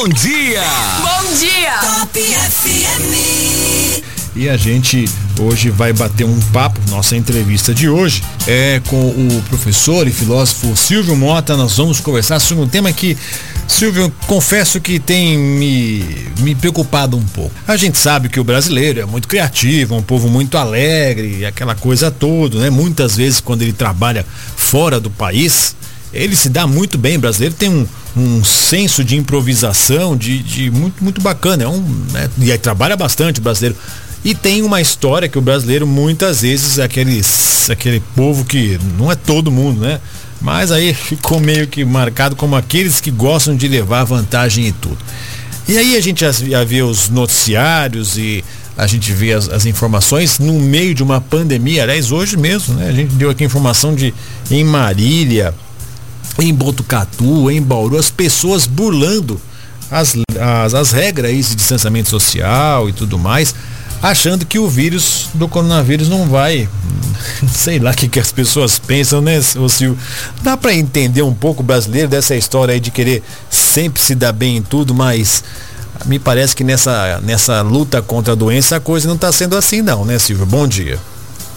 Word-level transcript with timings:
bom 0.00 0.08
dia! 0.08 0.62
Bom 1.02 1.34
dia! 1.34 1.78
Top 1.82 2.18
FM. 2.18 4.02
E 4.34 4.48
a 4.48 4.56
gente 4.56 5.04
hoje 5.38 5.68
vai 5.68 5.92
bater 5.92 6.24
um 6.24 6.40
papo, 6.54 6.80
nossa 6.88 7.14
entrevista 7.18 7.74
de 7.74 7.86
hoje 7.86 8.22
é 8.46 8.80
com 8.88 9.10
o 9.10 9.42
professor 9.50 10.08
e 10.08 10.10
filósofo 10.10 10.74
Silvio 10.74 11.14
Mota. 11.14 11.54
Nós 11.54 11.76
vamos 11.76 12.00
conversar 12.00 12.40
sobre 12.40 12.64
um 12.64 12.68
tema 12.68 12.90
que, 12.94 13.14
Silvio, 13.68 14.10
confesso 14.26 14.80
que 14.80 14.98
tem 14.98 15.36
me, 15.36 16.02
me 16.38 16.54
preocupado 16.54 17.18
um 17.18 17.24
pouco. 17.26 17.52
A 17.68 17.76
gente 17.76 17.98
sabe 17.98 18.30
que 18.30 18.40
o 18.40 18.44
brasileiro 18.44 19.00
é 19.00 19.04
muito 19.04 19.28
criativo, 19.28 19.94
é 19.94 19.98
um 19.98 20.02
povo 20.02 20.30
muito 20.30 20.56
alegre, 20.56 21.44
aquela 21.44 21.74
coisa 21.74 22.10
toda, 22.10 22.58
né? 22.58 22.70
Muitas 22.70 23.16
vezes 23.16 23.38
quando 23.38 23.60
ele 23.60 23.74
trabalha 23.74 24.24
fora 24.56 24.98
do 24.98 25.10
país, 25.10 25.76
ele 26.12 26.34
se 26.36 26.48
dá 26.48 26.66
muito 26.66 26.98
bem. 26.98 27.16
O 27.16 27.20
brasileiro 27.20 27.54
tem 27.54 27.68
um, 27.68 27.86
um 28.16 28.44
senso 28.44 29.04
de 29.04 29.16
improvisação, 29.16 30.16
de, 30.16 30.38
de 30.42 30.70
muito, 30.70 31.02
muito 31.02 31.20
bacana. 31.20 31.64
É 31.64 31.68
um, 31.68 31.80
né? 32.12 32.28
E 32.38 32.50
aí 32.50 32.58
trabalha 32.58 32.96
bastante 32.96 33.40
o 33.40 33.42
brasileiro. 33.42 33.76
E 34.24 34.34
tem 34.34 34.62
uma 34.62 34.80
história 34.80 35.28
que 35.28 35.38
o 35.38 35.40
brasileiro 35.40 35.86
muitas 35.86 36.42
vezes 36.42 36.78
é 36.78 36.84
aquele, 36.84 37.20
aquele 37.70 38.00
povo 38.14 38.44
que 38.44 38.78
não 38.98 39.10
é 39.10 39.14
todo 39.14 39.50
mundo, 39.50 39.80
né? 39.80 40.00
Mas 40.40 40.70
aí 40.72 40.92
ficou 40.94 41.40
meio 41.40 41.66
que 41.66 41.84
marcado 41.84 42.36
como 42.36 42.56
aqueles 42.56 43.00
que 43.00 43.10
gostam 43.10 43.56
de 43.56 43.66
levar 43.68 44.04
vantagem 44.04 44.66
em 44.66 44.72
tudo. 44.72 44.98
E 45.68 45.78
aí 45.78 45.96
a 45.96 46.00
gente 46.00 46.20
já 46.20 46.64
vê 46.64 46.82
os 46.82 47.08
noticiários 47.08 48.18
e 48.18 48.44
a 48.76 48.86
gente 48.86 49.12
vê 49.12 49.32
as, 49.32 49.48
as, 49.48 49.66
informações 49.66 50.38
no 50.38 50.54
meio 50.58 50.94
de 50.94 51.02
uma 51.02 51.20
pandemia. 51.20 51.82
Aliás, 51.82 52.10
hoje 52.10 52.36
mesmo, 52.36 52.74
né? 52.74 52.88
A 52.88 52.92
gente 52.92 53.14
deu 53.14 53.30
aqui 53.30 53.44
informação 53.44 53.94
de 53.94 54.12
em 54.50 54.64
Marília, 54.64 55.54
em 56.38 56.54
Botucatu, 56.54 57.50
em 57.50 57.60
Bauru, 57.60 57.98
as 57.98 58.10
pessoas 58.10 58.66
burlando 58.66 59.40
as, 59.90 60.16
as, 60.40 60.74
as 60.74 60.92
regras 60.92 61.48
de 61.48 61.54
distanciamento 61.54 62.08
social 62.08 62.88
e 62.88 62.92
tudo 62.92 63.18
mais 63.18 63.54
achando 64.02 64.46
que 64.46 64.58
o 64.58 64.68
vírus 64.68 65.28
do 65.34 65.46
coronavírus 65.48 66.08
não 66.08 66.26
vai. 66.26 66.68
Sei 67.52 67.78
lá 67.78 67.90
o 67.90 67.94
que, 67.94 68.08
que 68.08 68.18
as 68.18 68.32
pessoas 68.32 68.78
pensam, 68.78 69.20
né, 69.20 69.40
Silvio? 69.42 69.98
Dá 70.42 70.56
para 70.56 70.74
entender 70.74 71.22
um 71.22 71.34
pouco 71.34 71.62
o 71.62 71.64
brasileiro 71.64 72.08
dessa 72.08 72.34
história 72.34 72.72
aí 72.72 72.80
de 72.80 72.90
querer 72.90 73.22
sempre 73.50 74.00
se 74.00 74.14
dar 74.14 74.32
bem 74.32 74.56
em 74.56 74.62
tudo, 74.62 74.94
mas 74.94 75.44
me 76.06 76.18
parece 76.18 76.56
que 76.56 76.64
nessa, 76.64 77.20
nessa 77.22 77.60
luta 77.60 78.00
contra 78.00 78.32
a 78.32 78.36
doença 78.36 78.76
a 78.76 78.80
coisa 78.80 79.06
não 79.06 79.16
está 79.16 79.30
sendo 79.30 79.56
assim 79.56 79.82
não, 79.82 80.04
né, 80.04 80.18
Silvio? 80.18 80.46
Bom 80.46 80.66
dia. 80.66 80.98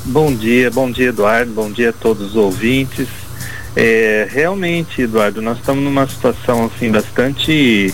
Bom 0.05 0.33
dia, 0.35 0.69
bom 0.69 0.91
dia, 0.91 1.09
Eduardo. 1.09 1.53
Bom 1.53 1.71
dia 1.71 1.91
a 1.91 1.93
todos 1.93 2.31
os 2.31 2.35
ouvintes. 2.35 3.07
É, 3.75 4.27
realmente, 4.29 5.01
Eduardo, 5.01 5.41
nós 5.41 5.57
estamos 5.57 5.83
numa 5.83 6.07
situação 6.07 6.65
assim 6.65 6.91
bastante 6.91 7.93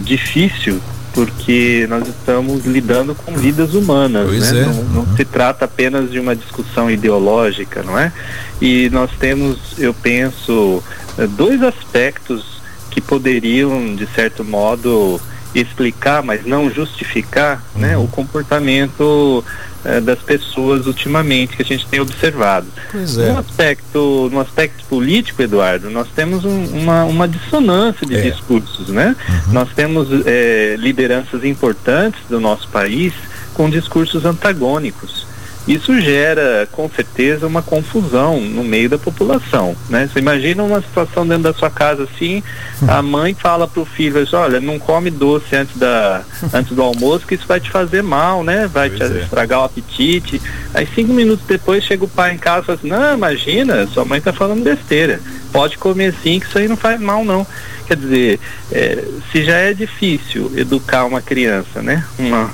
difícil 0.00 0.80
porque 1.12 1.86
nós 1.88 2.08
estamos 2.08 2.64
lidando 2.64 3.14
com 3.14 3.34
vidas 3.34 3.74
humanas, 3.74 4.26
pois 4.28 4.52
né? 4.52 4.60
É. 4.60 4.64
Não, 4.64 4.84
não 4.84 5.00
uhum. 5.02 5.16
se 5.16 5.24
trata 5.24 5.66
apenas 5.66 6.10
de 6.10 6.18
uma 6.18 6.34
discussão 6.34 6.90
ideológica, 6.90 7.82
não 7.82 7.98
é? 7.98 8.12
E 8.60 8.88
nós 8.90 9.10
temos, 9.18 9.58
eu 9.78 9.92
penso, 9.92 10.82
eh, 11.18 11.26
dois 11.26 11.62
aspectos 11.62 12.62
que 12.90 13.00
poderiam, 13.00 13.94
de 13.94 14.06
certo 14.14 14.44
modo, 14.44 15.20
explicar, 15.54 16.22
mas 16.22 16.44
não 16.46 16.70
justificar, 16.70 17.62
Uhum. 17.74 17.80
né, 17.80 17.96
o 17.96 18.06
comportamento 18.08 19.44
eh, 19.84 20.00
das 20.00 20.20
pessoas 20.20 20.86
ultimamente 20.86 21.56
que 21.56 21.62
a 21.62 21.64
gente 21.64 21.84
tem 21.86 21.98
observado. 21.98 22.68
Pois 22.92 23.16
No 23.16 23.24
é. 23.24 23.30
aspecto, 23.32 24.28
no 24.32 24.38
aspecto 24.40 24.84
político, 24.84 25.42
Eduardo, 25.42 25.90
nós 25.90 26.06
temos 26.14 26.44
um- 26.44 26.66
uma, 26.66 27.02
uma 27.04 27.26
dissonância 27.26 28.06
de 28.06 28.14
É. 28.16 28.20
discursos, 28.20 28.88
né? 28.90 29.16
Nós 29.48 29.68
temos 29.74 30.06
eh, 30.24 30.76
lideranças 30.78 31.44
importantes 31.44 32.20
do 32.30 32.38
nosso 32.38 32.68
país 32.68 33.12
com 33.54 33.68
discursos 33.68 34.24
antagônicos. 34.24 35.21
Isso 35.66 36.00
gera, 36.00 36.68
com 36.72 36.88
certeza, 36.88 37.46
uma 37.46 37.62
confusão 37.62 38.40
no 38.40 38.64
meio 38.64 38.88
da 38.88 38.98
população, 38.98 39.76
né? 39.88 40.08
Você 40.12 40.18
imagina 40.18 40.62
uma 40.62 40.80
situação 40.80 41.26
dentro 41.26 41.44
da 41.44 41.54
sua 41.54 41.70
casa 41.70 42.02
assim, 42.02 42.42
a 42.88 43.00
mãe 43.00 43.32
fala 43.32 43.68
pro 43.68 43.84
filho, 43.84 44.20
assim, 44.20 44.34
olha, 44.34 44.60
não 44.60 44.78
come 44.78 45.08
doce 45.10 45.54
antes, 45.54 45.76
da, 45.76 46.22
antes 46.52 46.72
do 46.74 46.82
almoço, 46.82 47.26
que 47.26 47.36
isso 47.36 47.46
vai 47.46 47.60
te 47.60 47.70
fazer 47.70 48.02
mal, 48.02 48.42
né? 48.42 48.68
Vai 48.72 48.90
Pois 48.90 49.08
te 49.10 49.16
é. 49.18 49.22
estragar 49.22 49.60
o 49.60 49.64
apetite. 49.64 50.42
Aí 50.74 50.86
cinco 50.94 51.12
minutos 51.12 51.46
depois 51.46 51.84
chega 51.84 52.04
o 52.04 52.08
pai 52.08 52.34
em 52.34 52.38
casa 52.38 52.62
e 52.62 52.64
fala 52.64 52.78
assim, 52.78 52.88
não, 52.88 53.14
imagina, 53.14 53.86
sua 53.86 54.04
mãe 54.04 54.20
tá 54.20 54.32
falando 54.32 54.64
besteira. 54.64 55.20
Pode 55.52 55.78
comer 55.78 56.12
sim, 56.22 56.40
que 56.40 56.46
isso 56.46 56.58
aí 56.58 56.66
não 56.66 56.76
faz 56.76 57.00
mal 57.00 57.24
não. 57.24 57.46
Quer 57.86 57.96
dizer, 57.96 58.40
eh, 58.72 59.04
se 59.30 59.44
já 59.44 59.56
é 59.58 59.74
difícil 59.74 60.50
educar 60.56 61.04
uma 61.04 61.20
criança, 61.20 61.82
né? 61.82 62.04
Uma, 62.18 62.50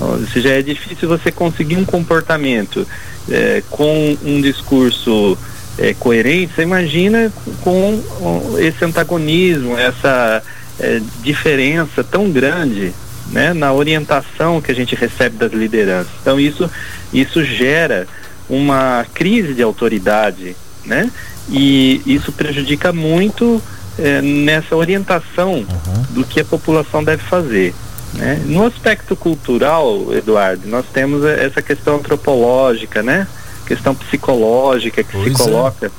ó, 0.00 0.16
se 0.32 0.40
já 0.40 0.50
é 0.50 0.62
difícil 0.62 1.08
você 1.08 1.30
conseguir 1.30 1.76
um 1.76 1.84
comportamento 1.84 2.86
eh, 3.28 3.62
com 3.70 4.16
um 4.24 4.40
discurso 4.40 5.36
eh, 5.78 5.94
coerente, 5.98 6.54
você 6.54 6.62
imagina 6.62 7.32
com, 7.62 8.02
com 8.18 8.58
esse 8.58 8.84
antagonismo, 8.84 9.76
essa 9.78 10.42
eh, 10.78 11.00
diferença 11.22 12.02
tão 12.02 12.30
grande 12.30 12.92
né, 13.30 13.52
na 13.52 13.72
orientação 13.72 14.60
que 14.60 14.70
a 14.70 14.74
gente 14.74 14.94
recebe 14.94 15.36
das 15.36 15.52
lideranças. 15.52 16.12
Então 16.20 16.38
isso, 16.40 16.68
isso 17.12 17.44
gera 17.44 18.06
uma 18.48 19.06
crise 19.14 19.54
de 19.54 19.62
autoridade, 19.62 20.56
né? 20.84 21.10
E 21.48 22.02
isso 22.04 22.32
prejudica 22.32 22.92
muito 22.92 23.62
eh, 23.98 24.20
nessa 24.22 24.74
orientação 24.74 25.64
do 26.10 26.24
que 26.24 26.40
a 26.40 26.44
população 26.44 27.02
deve 27.02 27.22
fazer. 27.22 27.74
Né? 28.14 28.42
No 28.46 28.66
aspecto 28.66 29.14
cultural, 29.14 30.12
Eduardo, 30.12 30.68
nós 30.68 30.84
temos 30.92 31.24
essa 31.24 31.62
questão 31.62 31.96
antropológica, 31.96 33.02
né? 33.02 33.26
Questão 33.66 33.94
psicológica 33.94 35.02
que 35.02 35.12
Pois 35.12 35.36
se 35.36 35.42
é. 35.42 35.44
coloca, 35.44 35.92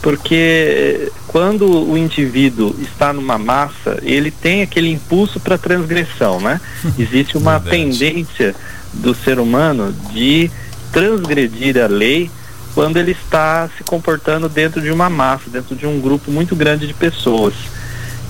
porque 0.00 1.08
eh, 1.08 1.10
quando 1.26 1.66
o 1.68 1.98
indivíduo 1.98 2.74
está 2.80 3.12
numa 3.12 3.36
massa, 3.36 3.98
ele 4.02 4.30
tem 4.30 4.62
aquele 4.62 4.92
impulso 4.92 5.40
para 5.40 5.58
transgressão, 5.58 6.40
né? 6.40 6.60
Existe 6.96 7.36
uma 7.36 7.58
tendência 7.58 8.54
do 8.92 9.14
ser 9.14 9.40
humano 9.40 9.92
de 10.12 10.50
transgredir 10.92 11.82
a 11.82 11.88
lei 11.88 12.30
quando 12.74 12.98
ele 12.98 13.12
está 13.12 13.68
se 13.76 13.82
comportando 13.82 14.48
dentro 14.48 14.80
de 14.80 14.90
uma 14.90 15.10
massa, 15.10 15.50
dentro 15.50 15.74
de 15.74 15.86
um 15.86 16.00
grupo 16.00 16.30
muito 16.30 16.54
grande 16.54 16.86
de 16.86 16.94
pessoas. 16.94 17.54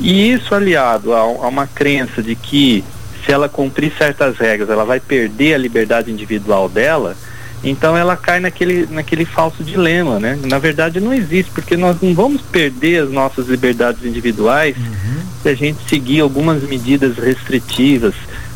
E 0.00 0.32
isso 0.32 0.54
aliado 0.54 1.12
a, 1.12 1.18
a 1.18 1.48
uma 1.48 1.66
crença 1.66 2.22
de 2.22 2.34
que 2.34 2.84
se 3.26 3.32
ela 3.32 3.48
cumprir 3.48 3.92
certas 3.98 4.38
regras, 4.38 4.70
ela 4.70 4.84
vai 4.84 5.00
perder 5.00 5.54
a 5.54 5.58
liberdade 5.58 6.12
individual 6.12 6.68
dela, 6.68 7.16
então 7.64 7.96
ela 7.96 8.16
cai 8.16 8.38
naquele, 8.38 8.86
naquele 8.86 9.24
falso 9.24 9.64
dilema, 9.64 10.20
né? 10.20 10.38
Na 10.44 10.58
verdade 10.58 11.00
não 11.00 11.12
existe, 11.12 11.50
porque 11.50 11.76
nós 11.76 12.00
não 12.00 12.14
vamos 12.14 12.40
perder 12.40 13.02
as 13.02 13.10
nossas 13.10 13.48
liberdades 13.48 14.04
individuais 14.04 14.76
se 15.42 15.48
a 15.48 15.54
gente 15.54 15.78
seguir 15.88 16.20
algumas 16.20 16.62
medidas 16.62 17.16
restritivas 17.16 18.14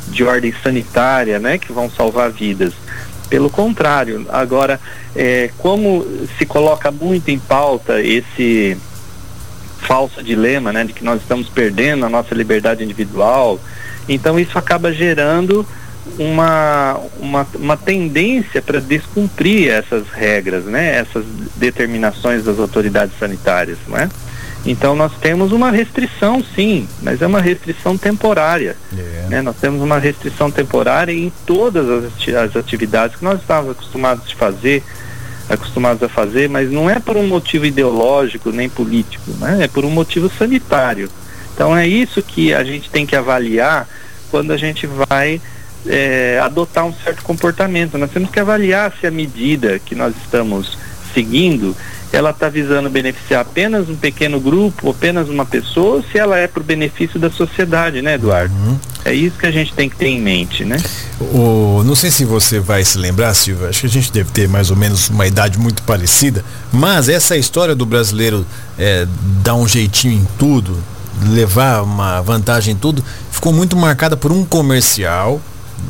de 0.08 0.22
ordem 0.22 0.54
sanitária, 0.62 1.41
né? 1.41 1.58
Que 1.58 1.72
vão 1.72 1.91
salvar 1.91 2.31
vidas. 2.31 2.72
Pelo 3.28 3.50
contrário, 3.50 4.26
agora, 4.28 4.81
é, 5.14 5.50
como 5.58 6.06
se 6.38 6.47
coloca 6.47 6.91
muito 6.91 7.28
em 7.31 7.38
pauta 7.38 8.00
esse 8.00 8.76
falso 9.81 10.22
dilema, 10.22 10.72
né, 10.72 10.84
de 10.84 10.92
que 10.92 11.02
nós 11.02 11.20
estamos 11.20 11.48
perdendo 11.48 12.04
a 12.04 12.08
nossa 12.08 12.34
liberdade 12.34 12.84
individual. 12.84 13.58
Então 14.10 14.41
isso 14.41 14.59
acaba 14.59 14.93
gerando 14.93 15.65
uma, 16.19 16.98
uma, 17.21 17.47
uma 17.54 17.76
tendência 17.76 18.61
para 18.61 18.81
descumprir 18.81 19.70
essas 19.70 20.08
regras, 20.08 20.64
né, 20.64 20.96
essas 20.96 21.25
determinações 21.55 22.44
das 22.44 22.58
autoridades 22.58 23.17
sanitárias, 23.19 23.79
não 23.87 23.96
é? 23.96 24.08
Então 24.67 24.96
nós 24.96 25.12
temos 25.20 25.52
uma 25.52 25.70
restrição, 25.70 26.44
sim, 26.55 26.88
mas 27.00 27.23
é 27.23 27.26
uma 27.26 27.40
restrição 27.40 27.96
temporária. 27.96 28.76
É. 28.93 29.26
né? 29.29 29.43
Nós 29.43 29.56
temos 29.56 29.81
uma 29.81 29.99
restrição 29.99 30.50
temporária 30.50 31.12
em 31.12 31.32
todas 31.46 31.88
as 31.88 32.56
atividades 32.56 33.17
que 33.17 33.25
nós 33.25 33.40
estávamos 33.40 33.70
acostumados 33.70 34.29
de 34.29 34.35
fazer, 34.35 34.82
acostumados 35.49 36.02
a 36.02 36.08
fazer, 36.08 36.49
mas 36.49 36.70
não 36.70 36.90
é 36.90 36.99
por 36.99 37.17
um 37.17 37.26
motivo 37.26 37.64
ideológico 37.64 38.50
nem 38.50 38.69
político, 38.69 39.31
né? 39.38 39.61
é 39.62 39.69
por 39.69 39.85
um 39.85 39.90
motivo 39.90 40.31
sanitário. 40.37 41.08
Então 41.55 41.75
é 41.75 41.87
isso 41.87 42.23
que 42.23 42.52
a 42.52 42.62
gente 42.62 42.90
tem 42.90 43.06
que 43.06 43.17
avaliar 43.17 43.88
quando 44.31 44.53
a 44.53 44.56
gente 44.56 44.87
vai 44.87 45.41
eh, 45.87 46.38
adotar 46.43 46.85
um 46.85 46.93
certo 46.93 47.23
comportamento. 47.23 47.99
Nós 47.99 48.11
temos 48.11 48.31
que 48.31 48.41
avaliar 48.41 48.93
se 49.00 49.06
a 49.06 49.11
medida 49.11 49.79
que 49.79 49.94
nós 49.94 50.15
estamos 50.25 50.79
seguindo 51.12 51.77
ela 52.12 52.31
está 52.31 52.49
visando 52.49 52.91
beneficiar 52.91 53.43
apenas 53.43 53.88
um 53.88 53.94
pequeno 53.94 54.41
grupo, 54.41 54.91
apenas 54.91 55.29
uma 55.29 55.47
pessoa, 55.47 55.97
ou 55.97 56.03
se 56.03 56.19
ela 56.19 56.37
é 56.37 56.49
para 56.49 56.61
o 56.61 56.65
benefício 56.65 57.21
da 57.21 57.31
sociedade, 57.31 58.03
né, 58.03 58.15
Eduardo? 58.15 58.55
É 59.05 59.15
isso 59.15 59.38
que 59.38 59.47
a 59.47 59.50
gente 59.50 59.73
tem 59.73 59.88
que 59.88 59.97
ter 59.97 60.09
em 60.09 60.21
mente, 60.21 60.65
né? 60.65 60.76
O, 61.21 61.83
não 61.85 61.94
sei 61.94 62.11
se 62.11 62.25
você 62.25 62.59
vai 62.59 62.85
se 62.85 62.99
lembrar, 62.99 63.33
Silvia, 63.35 63.69
acho 63.69 63.81
que 63.81 63.87
a 63.87 63.91
gente 63.91 64.12
deve 64.12 64.31
ter 64.31 64.49
mais 64.49 64.71
ou 64.71 64.76
menos 64.76 65.09
uma 65.09 65.26
idade 65.26 65.59
muito 65.59 65.83
parecida, 65.85 66.44
mas 66.73 67.09
essa 67.09 67.37
história 67.37 67.75
do 67.75 67.87
brasileiro 67.87 68.44
é, 68.79 69.06
dar 69.43 69.55
um 69.55 69.67
jeitinho 69.67 70.15
em 70.15 70.26
tudo, 70.38 70.76
levar 71.28 71.82
uma 71.82 72.20
vantagem 72.20 72.75
em 72.75 72.76
tudo, 72.76 73.05
ficou 73.31 73.52
muito 73.52 73.76
marcada 73.76 74.17
por 74.17 74.32
um 74.32 74.44
comercial 74.44 75.40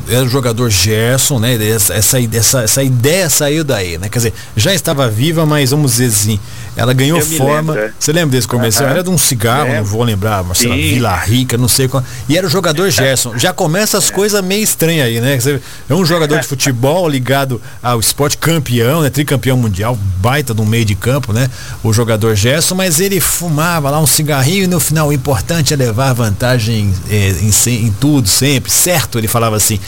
era 0.07 0.23
o 0.23 0.29
jogador 0.29 0.69
Gerson, 0.69 1.39
né? 1.39 1.55
Essa, 1.69 1.93
essa, 1.93 2.19
essa, 2.19 2.61
essa 2.61 2.83
ideia 2.83 3.29
saiu 3.29 3.63
daí, 3.63 3.97
né? 3.97 4.09
Quer 4.09 4.19
dizer, 4.19 4.33
já 4.55 4.73
estava 4.73 5.09
viva, 5.09 5.45
mas 5.45 5.71
vamos 5.71 5.91
dizer 5.93 6.07
assim, 6.07 6.39
ela 6.75 6.93
ganhou 6.93 7.19
Eu 7.19 7.25
forma. 7.25 7.73
Lembro, 7.73 7.87
é. 7.87 7.93
Você 7.99 8.11
lembra 8.11 8.31
desse 8.31 8.47
comercial? 8.47 8.89
Era 8.89 9.03
de 9.03 9.09
um 9.09 9.17
cigarro, 9.17 9.69
é. 9.69 9.77
não 9.77 9.83
vou 9.83 10.03
lembrar, 10.03 10.43
Marcela 10.43 10.75
Vila 10.75 11.15
Rica, 11.17 11.57
não 11.57 11.67
sei 11.67 11.87
qual. 11.87 12.03
E 12.29 12.37
era 12.37 12.47
o 12.47 12.49
jogador 12.49 12.89
Gerson. 12.91 13.37
Já 13.37 13.53
começa 13.53 13.97
as 13.97 14.09
é. 14.09 14.13
coisas 14.13 14.43
meio 14.43 14.63
estranhas 14.63 15.07
aí, 15.07 15.19
né? 15.19 15.37
É 15.89 15.93
um 15.93 16.05
jogador 16.05 16.39
de 16.39 16.47
futebol 16.47 17.07
ligado 17.09 17.61
ao 17.83 17.99
esporte 17.99 18.37
campeão, 18.37 19.01
né? 19.01 19.09
Tricampeão 19.09 19.57
mundial, 19.57 19.97
baita 20.17 20.53
do 20.53 20.65
meio 20.65 20.85
de 20.85 20.95
campo, 20.95 21.33
né? 21.33 21.49
O 21.83 21.91
jogador 21.91 22.35
Gerson, 22.35 22.75
mas 22.75 22.99
ele 22.99 23.19
fumava 23.19 23.89
lá 23.89 23.99
um 23.99 24.07
cigarrinho 24.07 24.63
e 24.63 24.67
no 24.67 24.79
final 24.79 25.09
o 25.09 25.13
importante 25.13 25.73
é 25.73 25.77
levar 25.77 26.13
vantagem 26.13 26.93
eh, 27.09 27.35
em, 27.41 27.85
em 27.85 27.91
tudo, 27.99 28.29
sempre, 28.29 28.71
certo? 28.71 29.17
Ele 29.17 29.27
falava 29.27 29.55
assim. 29.55 29.79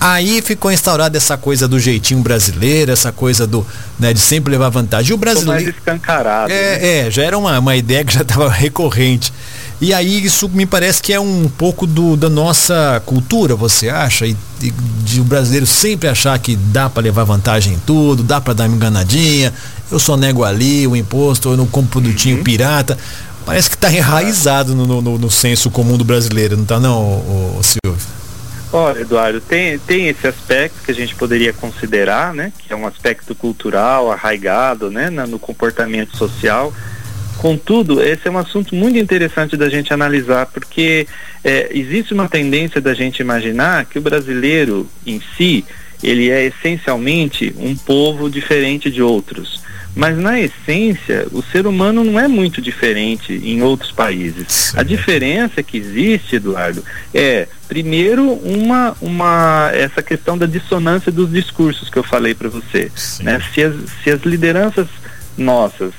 Aí 0.00 0.40
ficou 0.40 0.72
instaurada 0.72 1.18
essa 1.18 1.36
coisa 1.36 1.68
do 1.68 1.78
jeitinho 1.78 2.22
brasileiro, 2.22 2.90
essa 2.90 3.12
coisa 3.12 3.46
do, 3.46 3.66
né, 3.98 4.14
de 4.14 4.20
sempre 4.20 4.50
levar 4.50 4.70
vantagem. 4.70 5.10
E 5.10 5.14
o 5.14 5.18
brasileiro. 5.18 5.62
mais 5.62 5.76
escancarado. 5.76 6.50
É, 6.50 6.78
né? 6.78 7.06
é, 7.06 7.10
já 7.10 7.22
era 7.22 7.36
uma, 7.36 7.58
uma 7.58 7.76
ideia 7.76 8.02
que 8.02 8.14
já 8.14 8.22
estava 8.22 8.48
recorrente. 8.50 9.30
E 9.78 9.92
aí 9.92 10.24
isso 10.24 10.48
me 10.48 10.64
parece 10.64 11.02
que 11.02 11.12
é 11.12 11.20
um 11.20 11.50
pouco 11.56 11.86
do, 11.86 12.16
da 12.16 12.30
nossa 12.30 13.02
cultura, 13.04 13.54
você 13.54 13.90
acha? 13.90 14.26
E, 14.26 14.34
de, 14.58 14.70
de 14.70 15.20
o 15.20 15.24
brasileiro 15.24 15.66
sempre 15.66 16.08
achar 16.08 16.38
que 16.38 16.56
dá 16.56 16.88
para 16.88 17.02
levar 17.02 17.24
vantagem 17.24 17.74
em 17.74 17.78
tudo, 17.78 18.22
dá 18.22 18.40
para 18.40 18.54
dar 18.54 18.68
uma 18.68 18.76
enganadinha, 18.76 19.52
eu 19.90 19.98
só 19.98 20.16
nego 20.16 20.44
ali 20.44 20.86
o 20.86 20.96
imposto, 20.96 21.50
eu 21.50 21.56
não 21.58 21.66
compro 21.66 22.00
produtinho 22.00 22.38
uhum. 22.38 22.44
pirata. 22.44 22.96
Parece 23.44 23.68
que 23.68 23.74
está 23.74 23.92
enraizado 23.92 24.74
no, 24.74 24.86
no, 24.86 25.18
no, 25.18 25.30
senso 25.30 25.70
comum 25.70 25.96
do 25.96 26.04
brasileiro, 26.04 26.56
não 26.56 26.62
está 26.62 26.78
não, 26.78 27.58
Silvio? 27.62 28.19
Olha, 28.72 29.00
Eduardo, 29.00 29.40
tem, 29.40 29.78
tem 29.80 30.08
esse 30.08 30.26
aspecto 30.26 30.82
que 30.84 30.92
a 30.92 30.94
gente 30.94 31.14
poderia 31.16 31.52
considerar, 31.52 32.32
né? 32.32 32.52
Que 32.56 32.72
é 32.72 32.76
um 32.76 32.86
aspecto 32.86 33.34
cultural, 33.34 34.12
arraigado, 34.12 34.90
né? 34.90 35.10
No 35.10 35.40
comportamento 35.40 36.16
social. 36.16 36.72
Contudo, 37.38 38.00
esse 38.00 38.28
é 38.28 38.30
um 38.30 38.38
assunto 38.38 38.74
muito 38.74 38.98
interessante 38.98 39.56
da 39.56 39.68
gente 39.68 39.92
analisar, 39.92 40.46
porque 40.46 41.08
é, 41.42 41.70
existe 41.72 42.12
uma 42.12 42.28
tendência 42.28 42.80
da 42.80 42.94
gente 42.94 43.20
imaginar 43.20 43.86
que 43.86 43.98
o 43.98 44.02
brasileiro 44.02 44.86
em 45.06 45.20
si, 45.36 45.64
ele 46.02 46.30
é 46.30 46.44
essencialmente 46.44 47.52
um 47.58 47.74
povo 47.74 48.30
diferente 48.30 48.90
de 48.90 49.02
outros. 49.02 49.62
Mas 49.94 50.16
na 50.16 50.40
essência, 50.40 51.26
o 51.32 51.42
ser 51.42 51.66
humano 51.66 52.04
não 52.04 52.18
é 52.18 52.28
muito 52.28 52.62
diferente 52.62 53.32
em 53.32 53.62
outros 53.62 53.90
países. 53.90 54.72
A 54.76 54.82
diferença 54.82 55.62
que 55.62 55.76
existe, 55.76 56.36
Eduardo, 56.36 56.84
é 57.12 57.48
primeiro 57.68 58.32
uma 58.32 58.96
uma 59.00 59.70
essa 59.72 60.02
questão 60.02 60.38
da 60.38 60.46
dissonância 60.46 61.10
dos 61.10 61.30
discursos 61.30 61.88
que 61.88 61.98
eu 61.98 62.04
falei 62.04 62.34
para 62.34 62.48
você, 62.48 62.90
né? 63.20 63.40
Se 63.52 63.62
as, 63.62 63.74
se 64.02 64.10
as 64.10 64.22
lideranças 64.22 64.86
nossas 65.36 65.92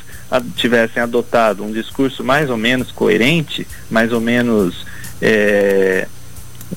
tivessem 0.56 1.04
adotado 1.04 1.64
um 1.64 1.72
discurso 1.72 2.24
mais 2.24 2.50
ou 2.50 2.58
menos 2.58 2.92
coerente, 2.92 3.68
mais 3.90 4.14
ou 4.14 4.22
menos 4.22 4.86
é, 5.22 6.08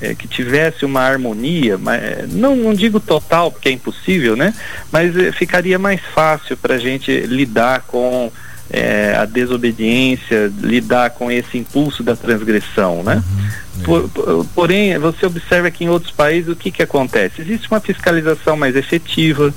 é, 0.01 0.15
que 0.15 0.27
tivesse 0.27 0.85
uma 0.85 1.01
harmonia, 1.01 1.79
mas, 1.79 2.03
é, 2.03 2.27
não, 2.31 2.57
não 2.57 2.75
digo 2.75 3.01
total, 3.01 3.51
porque 3.51 3.69
é 3.69 3.73
impossível, 3.73 4.37
né? 4.37 4.55
Mas 4.91 5.17
é, 5.17 5.33
ficaria 5.33 5.79
mais 5.79 6.01
fácil 6.15 6.57
para 6.57 6.75
a 6.75 6.79
gente 6.79 7.11
lidar 7.21 7.83
com 7.83 8.31
é, 8.71 9.15
a 9.17 9.25
desobediência, 9.25 10.53
lidar 10.61 11.11
com 11.11 11.31
esse 11.31 11.59
impulso 11.59 12.03
da 12.03 12.17
transgressão, 12.17 13.03
né? 13.03 13.23
Uhum, 13.23 13.81
é. 13.81 13.85
por, 13.85 14.09
por, 14.09 14.47
porém, 14.55 14.99
você 14.99 15.27
observa 15.27 15.71
que 15.71 15.85
em 15.85 15.89
outros 15.89 16.13
países 16.13 16.51
o 16.51 16.57
que, 16.57 16.71
que 16.71 16.83
acontece? 16.83 17.43
Existe 17.43 17.71
uma 17.71 17.81
fiscalização 17.81 18.57
mais 18.57 18.75
efetiva, 18.75 19.55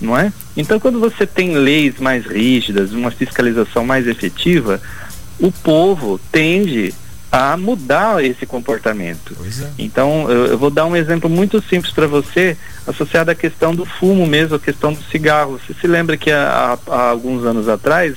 não 0.00 0.16
é? 0.18 0.32
Então, 0.56 0.78
quando 0.78 1.00
você 1.00 1.26
tem 1.26 1.54
leis 1.54 1.98
mais 1.98 2.26
rígidas, 2.26 2.92
uma 2.92 3.10
fiscalização 3.10 3.84
mais 3.84 4.06
efetiva, 4.06 4.80
o 5.38 5.50
povo 5.50 6.20
tende 6.30 6.92
a 6.92 7.07
mudar 7.58 8.24
esse 8.24 8.46
comportamento. 8.46 9.36
É. 9.44 9.66
Então, 9.78 10.30
eu, 10.30 10.46
eu, 10.46 10.58
vou 10.58 10.70
dar 10.70 10.86
um 10.86 10.96
exemplo 10.96 11.28
muito 11.28 11.62
simples 11.62 11.92
para 11.92 12.06
você, 12.06 12.56
associado 12.86 13.30
à 13.30 13.34
questão 13.34 13.74
do 13.74 13.84
fumo 13.84 14.26
mesmo, 14.26 14.56
à 14.56 14.58
questão 14.58 14.92
do 14.92 15.02
cigarro. 15.04 15.58
Você 15.58 15.74
se 15.74 15.86
lembra 15.86 16.16
que 16.16 16.30
há, 16.30 16.78
há 16.86 17.10
alguns 17.10 17.44
anos 17.44 17.68
atrás 17.68 18.14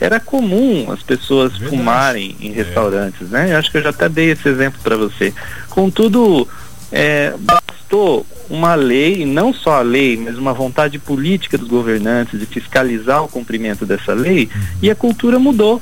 era 0.00 0.18
comum 0.18 0.90
as 0.90 1.02
pessoas 1.02 1.52
Verdade. 1.52 1.76
fumarem 1.76 2.36
em 2.40 2.50
é. 2.50 2.54
restaurantes, 2.54 3.28
né? 3.30 3.52
Eu 3.52 3.58
acho 3.58 3.70
que 3.70 3.78
eu 3.78 3.82
já 3.82 3.90
até 3.90 4.08
dei 4.08 4.30
esse 4.30 4.48
exemplo 4.48 4.80
para 4.82 4.96
você. 4.96 5.32
Contudo, 5.68 6.48
é, 6.90 7.34
bastou 7.38 8.26
uma 8.48 8.74
lei, 8.74 9.24
não 9.24 9.52
só 9.52 9.78
a 9.78 9.82
lei, 9.82 10.16
mas 10.16 10.36
uma 10.36 10.52
vontade 10.52 10.98
política 10.98 11.56
dos 11.56 11.68
governantes 11.68 12.38
de 12.38 12.46
fiscalizar 12.46 13.22
o 13.22 13.28
cumprimento 13.28 13.86
dessa 13.86 14.12
lei, 14.12 14.48
uhum. 14.54 14.62
e 14.82 14.90
a 14.90 14.94
cultura 14.94 15.38
mudou 15.38 15.80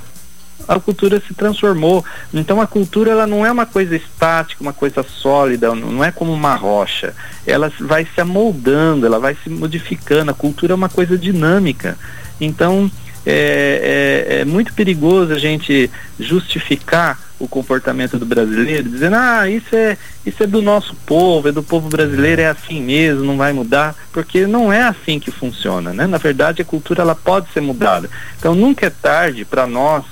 a 0.66 0.78
cultura 0.78 1.20
se 1.26 1.34
transformou. 1.34 2.04
Então 2.32 2.60
a 2.60 2.66
cultura 2.66 3.10
ela 3.10 3.26
não 3.26 3.44
é 3.44 3.50
uma 3.50 3.66
coisa 3.66 3.96
estática, 3.96 4.62
uma 4.62 4.72
coisa 4.72 5.02
sólida, 5.02 5.74
não 5.74 6.02
é 6.02 6.10
como 6.10 6.32
uma 6.32 6.54
rocha. 6.54 7.14
Ela 7.46 7.72
vai 7.80 8.06
se 8.14 8.20
amoldando, 8.20 9.06
ela 9.06 9.18
vai 9.18 9.36
se 9.42 9.50
modificando. 9.50 10.30
A 10.30 10.34
cultura 10.34 10.72
é 10.72 10.76
uma 10.76 10.88
coisa 10.88 11.18
dinâmica. 11.18 11.98
Então 12.40 12.90
é, 13.24 14.26
é, 14.28 14.40
é 14.40 14.44
muito 14.44 14.72
perigoso 14.72 15.32
a 15.32 15.38
gente 15.38 15.90
justificar 16.18 17.18
o 17.38 17.48
comportamento 17.48 18.18
do 18.18 18.24
brasileiro, 18.24 18.88
dizendo, 18.88 19.16
ah, 19.16 19.48
isso 19.48 19.74
é, 19.74 19.98
isso 20.24 20.44
é 20.44 20.46
do 20.46 20.62
nosso 20.62 20.94
povo, 21.06 21.48
é 21.48 21.52
do 21.52 21.62
povo 21.62 21.88
brasileiro, 21.88 22.40
é 22.40 22.46
assim 22.46 22.80
mesmo, 22.80 23.24
não 23.24 23.36
vai 23.36 23.52
mudar, 23.52 23.96
porque 24.12 24.46
não 24.46 24.72
é 24.72 24.82
assim 24.82 25.18
que 25.18 25.32
funciona, 25.32 25.92
né? 25.92 26.06
Na 26.06 26.18
verdade, 26.18 26.62
a 26.62 26.64
cultura 26.64 27.02
ela 27.02 27.16
pode 27.16 27.52
ser 27.52 27.60
mudada. 27.60 28.08
Então 28.38 28.54
nunca 28.54 28.86
é 28.86 28.90
tarde 28.90 29.44
para 29.44 29.66
nós 29.66 30.04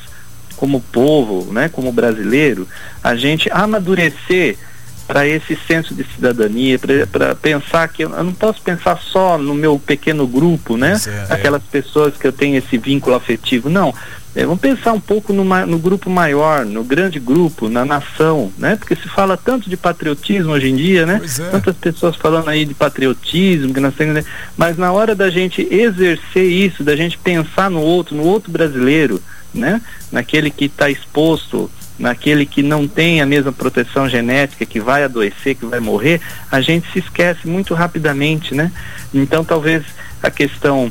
como 0.60 0.78
povo, 0.78 1.50
né, 1.50 1.70
como 1.70 1.90
brasileiro, 1.90 2.68
a 3.02 3.16
gente 3.16 3.48
amadurecer 3.50 4.58
para 5.06 5.26
esse 5.26 5.58
senso 5.66 5.94
de 5.94 6.04
cidadania, 6.04 6.78
para 7.10 7.34
pensar 7.34 7.88
que 7.88 8.04
eu, 8.04 8.10
eu, 8.10 8.22
não 8.22 8.34
posso 8.34 8.60
pensar 8.60 8.96
só 8.98 9.38
no 9.38 9.54
meu 9.54 9.78
pequeno 9.78 10.26
grupo, 10.26 10.76
né? 10.76 10.96
É, 11.04 11.32
Aquelas 11.32 11.62
pessoas 11.64 12.16
que 12.16 12.26
eu 12.26 12.32
tenho 12.32 12.56
esse 12.56 12.78
vínculo 12.78 13.16
afetivo. 13.16 13.68
Não. 13.68 13.92
É, 14.36 14.44
vamos 14.44 14.60
pensar 14.60 14.92
um 14.92 15.00
pouco 15.00 15.32
no, 15.32 15.42
no, 15.66 15.78
grupo 15.78 16.08
maior, 16.08 16.64
no 16.64 16.84
grande 16.84 17.18
grupo, 17.18 17.68
na 17.68 17.84
nação, 17.84 18.52
né? 18.56 18.76
Porque 18.76 18.94
se 18.94 19.08
fala 19.08 19.36
tanto 19.36 19.68
de 19.68 19.76
patriotismo 19.76 20.52
hoje 20.52 20.68
em 20.68 20.76
dia, 20.76 21.04
né? 21.04 21.20
É. 21.24 21.50
Tantas 21.50 21.76
pessoas 21.76 22.14
falando 22.14 22.48
aí 22.48 22.64
de 22.64 22.74
patriotismo, 22.74 23.74
que 23.74 23.80
nós 23.80 23.94
temos, 23.94 24.14
né? 24.14 24.24
mas 24.56 24.76
na 24.76 24.92
hora 24.92 25.14
da 25.16 25.28
gente 25.30 25.66
exercer 25.68 26.44
isso, 26.44 26.84
da 26.84 26.94
gente 26.94 27.18
pensar 27.18 27.68
no 27.68 27.80
outro, 27.80 28.14
no 28.14 28.22
outro 28.22 28.52
brasileiro, 28.52 29.20
né? 29.52 29.80
Naquele 30.10 30.50
que 30.50 30.66
está 30.66 30.88
exposto, 30.90 31.70
naquele 31.98 32.46
que 32.46 32.62
não 32.62 32.88
tem 32.88 33.20
a 33.20 33.26
mesma 33.26 33.52
proteção 33.52 34.08
genética, 34.08 34.64
que 34.64 34.80
vai 34.80 35.04
adoecer, 35.04 35.54
que 35.54 35.66
vai 35.66 35.80
morrer, 35.80 36.20
a 36.50 36.60
gente 36.60 36.90
se 36.92 36.98
esquece 36.98 37.46
muito 37.46 37.74
rapidamente, 37.74 38.54
né? 38.54 38.72
Então 39.12 39.44
talvez 39.44 39.84
a 40.22 40.30
questão 40.30 40.90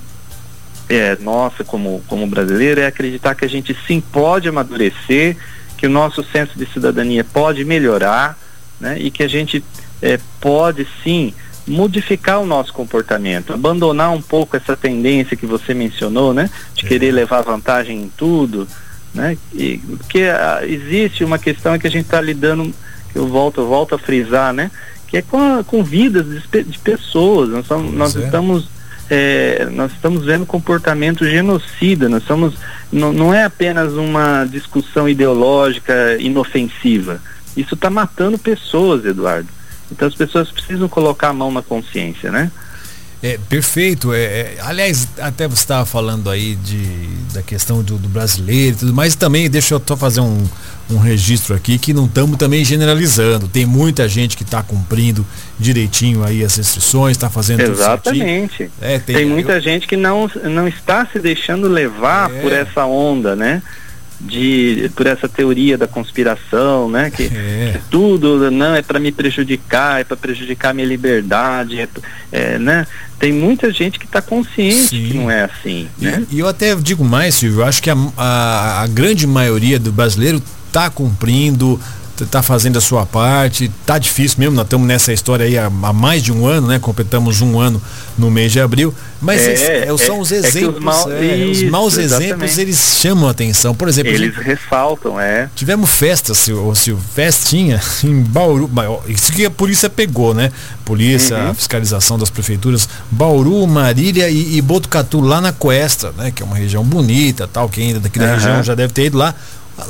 é, 0.88 1.16
nossa 1.20 1.64
como, 1.64 2.04
como 2.08 2.26
brasileiro 2.28 2.82
é 2.82 2.88
acreditar 2.88 3.36
que 3.36 3.46
a 3.46 3.50
gente 3.50 3.76
sim 3.88 4.02
pode 4.02 4.48
amadurecer, 4.48 5.38
que 5.78 5.88
o 5.88 5.90
nosso 5.90 6.24
senso 6.24 6.58
de 6.58 6.66
cidadania 6.66 7.24
pode 7.24 7.64
melhorar, 7.66 8.38
né? 8.80 8.98
E 9.00 9.10
que 9.10 9.24
a 9.24 9.28
gente 9.28 9.64
é, 10.02 10.20
pode 10.40 10.88
sim 11.04 11.34
modificar 11.70 12.42
o 12.42 12.46
nosso 12.46 12.74
comportamento, 12.74 13.54
abandonar 13.54 14.12
um 14.12 14.22
pouco 14.22 14.58
essa 14.58 14.76
tendência 14.76 15.38
que 15.38 15.46
você 15.46 15.74
mencionou, 15.74 16.34
né? 16.34 16.50
De 16.74 16.84
querer 16.84 17.12
levar 17.12 17.42
vantagem 17.42 18.02
em 18.02 18.12
tudo, 18.18 18.68
né? 19.14 19.38
E, 19.54 19.78
porque 19.78 20.24
a, 20.24 20.58
ah, 20.58 20.68
existe 20.68 21.24
uma 21.24 21.38
questão 21.38 21.78
que 21.78 21.88
a 21.88 21.92
gente 21.92 22.06
está 22.06 22.20
lidando, 22.20 22.74
que 23.14 23.18
eu 23.18 23.28
volto, 23.28 23.62
eu 23.62 23.68
volto 23.68 23.94
a 23.94 24.00
frisar, 24.00 24.52
né? 24.52 24.72
Que 25.08 25.18
é 25.18 25.22
com, 25.22 25.38
a, 25.60 25.64
com 25.64 25.84
vidas 25.84 26.26
de, 26.26 26.64
de 26.64 26.80
pessoas. 26.80 27.50
Nós, 27.50 27.68
somos, 27.68 27.94
nós 27.94 28.16
é. 28.16 28.26
estamos 28.26 28.68
é, 29.10 29.68
nós 29.72 29.92
estamos 29.92 30.24
vendo 30.26 30.46
comportamento 30.46 31.26
genocida, 31.26 32.08
nós 32.08 32.22
estamos, 32.22 32.56
não, 32.92 33.12
não 33.12 33.34
é 33.34 33.44
apenas 33.44 33.94
uma 33.94 34.46
discussão 34.46 35.10
ideológica 35.10 36.16
inofensiva. 36.20 37.20
Isso 37.58 37.74
está 37.74 37.90
matando 37.90 38.38
pessoas, 38.38 39.04
Eduardo. 39.06 39.59
Então 39.92 40.08
as 40.08 40.16
pessoas 40.16 40.52
precisam 40.52 40.88
colocar 40.88 41.30
a 41.30 41.34
mão 41.34 41.52
na 41.52 41.62
consciência, 41.62 42.32
né? 42.32 42.52
É, 43.22 43.38
perfeito. 43.50 44.14
É, 44.14 44.22
é, 44.22 44.58
aliás, 44.62 45.08
até 45.20 45.48
você 45.48 45.62
estava 45.62 45.86
falando 45.86 46.30
aí 46.30 46.56
de, 46.56 46.86
da 47.34 47.42
questão 47.42 47.84
do, 47.84 47.98
do, 47.98 48.08
brasileiro 48.08 48.78
e 48.78 48.80
tudo 48.80 48.94
mais, 48.94 49.14
também 49.16 49.50
deixa 49.50 49.76
eu 49.76 49.82
só 49.86 49.98
fazer 49.98 50.22
um, 50.22 50.48
um 50.90 50.98
registro 50.98 51.54
aqui 51.54 51.78
que 51.78 51.94
não 51.94 52.06
estamos 52.06 52.38
também 52.38 52.64
generalizando. 52.64 53.48
Tem 53.50 53.66
muita 53.66 54.08
gente 54.08 54.38
que 54.38 54.44
está 54.44 54.64
cumprindo 54.64 55.26
direitinho 55.60 56.24
aí 56.24 56.44
as 56.46 56.56
restrições, 56.56 57.18
está 57.18 57.30
fazendo 57.30 57.62
Exatamente. 57.62 58.72
É, 58.80 58.98
tem, 59.00 59.18
tem, 59.18 59.26
muita 59.26 59.54
eu... 59.54 59.62
gente 59.62 59.86
que 59.86 59.98
não, 59.98 60.32
não 60.44 60.68
está 60.68 61.06
se 61.06 61.20
deixando 61.20 61.68
levar 61.68 62.32
é. 62.32 62.42
por 62.42 62.54
essa 62.54 62.86
onda, 62.86 63.36
né? 63.36 63.62
De 64.20 64.92
por 64.96 65.08
essa 65.08 65.30
teoria 65.30 65.78
da 65.78 65.88
conspiração, 65.88 66.90
né? 66.90 67.10
Que, 67.10 67.24
é. 67.24 67.72
que 67.74 67.80
tudo 67.90 68.52
não 68.52 68.76
é 68.76 68.82
para 68.82 69.00
me 69.00 69.12
prejudicar, 69.12 70.02
é 70.02 70.04
para 70.04 70.18
prejudicar 70.18 70.74
minha 70.74 70.88
liberdade, 70.88 71.80
é, 71.80 71.88
é, 72.32 72.60
né? 72.60 72.86
Tem 73.18 73.32
muita 73.32 73.72
gente 73.72 73.98
que 73.98 74.06
está 74.06 74.22
consciente 74.22 74.90
Sim. 74.90 75.08
que 75.08 75.14
não 75.14 75.32
é 75.32 75.44
assim, 75.44 75.88
né? 75.98 76.26
E, 76.30 76.38
e, 76.38 76.40
eu 76.40 76.48
até 76.48 76.76
digo 76.76 77.04
mais, 77.04 77.36
Silvio, 77.36 77.62
eu 77.62 77.66
acho 77.66 77.82
que 77.82 77.90
a, 77.90 77.96
a, 78.18 78.84
a 78.84 78.88
grande 78.88 79.26
maioria 79.26 79.80
do 79.80 79.92
brasileiro 79.92 80.42
está 80.68 80.90
cumprindo 80.90 81.80
tá 82.26 82.42
fazendo 82.42 82.78
a 82.78 82.82
sua 82.82 83.06
parte, 83.06 83.72
tá 83.86 83.98
difícil 83.98 84.40
mesmo, 84.40 84.56
nós 84.56 84.66
estamos 84.66 84.88
nessa 84.88 85.14
história 85.14 85.46
aí 85.46 85.58
há, 85.58 85.66
há, 85.66 85.94
mais 85.94 86.24
de 86.24 86.32
um 86.32 86.46
ano, 86.46 86.68
né? 86.68 86.80
Completamos 86.80 87.42
um 87.42 87.60
ano 87.60 87.82
no 88.18 88.30
mês 88.30 88.52
de 88.52 88.60
abril, 88.60 88.94
mas 89.22 89.42
é, 89.42 89.54
esse, 89.54 89.72
é, 89.72 89.98
são 89.98 90.20
os 90.20 90.32
exemplos, 90.32 90.76
é 90.76 90.78
os, 90.78 90.84
mal, 90.84 91.12
é, 91.12 91.36
isso, 91.38 91.66
os 91.66 91.72
maus 91.72 91.98
exatamente. 91.98 92.32
exemplos, 92.32 92.58
eles 92.58 92.98
chamam 93.00 93.28
a 93.28 93.32
atenção. 93.32 93.74
Por 93.76 93.88
exemplo, 93.88 94.12
eles 94.12 94.34
gente, 94.34 94.44
ressaltam, 94.44 95.20
é. 95.20 95.50
Tivemos 95.56 95.90
festa, 95.90 96.34
se, 96.34 96.52
se 96.76 96.96
festinha 97.14 97.82
em 98.04 98.22
Bauru, 98.22 98.70
isso 99.08 99.32
que 99.32 99.46
a 99.46 99.52
polícia 99.52 99.90
pegou, 99.90 100.34
né? 100.34 100.52
Polícia, 100.84 101.38
uhum. 101.38 101.54
fiscalização 101.54 102.18
das 102.18 102.30
prefeituras, 102.30 102.90
Bauru, 103.12 103.66
Marília 103.68 104.30
e, 104.30 104.58
e 104.58 104.62
Botucatu 104.62 105.22
lá 105.22 105.40
na 105.40 105.52
Cuesta, 105.52 106.14
né? 106.18 106.32
Que 106.32 106.44
é 106.44 106.46
uma 106.46 106.56
região 106.56 106.84
bonita, 106.84 107.48
tal, 107.48 107.70
quem 107.70 107.88
ainda 107.88 108.00
daqui 108.00 108.20
da 108.20 108.26
uhum. 108.26 108.34
região 108.34 108.64
já 108.64 108.76
deve 108.76 108.94
ter 108.94 109.06
ido 109.06 109.18
lá 109.18 109.36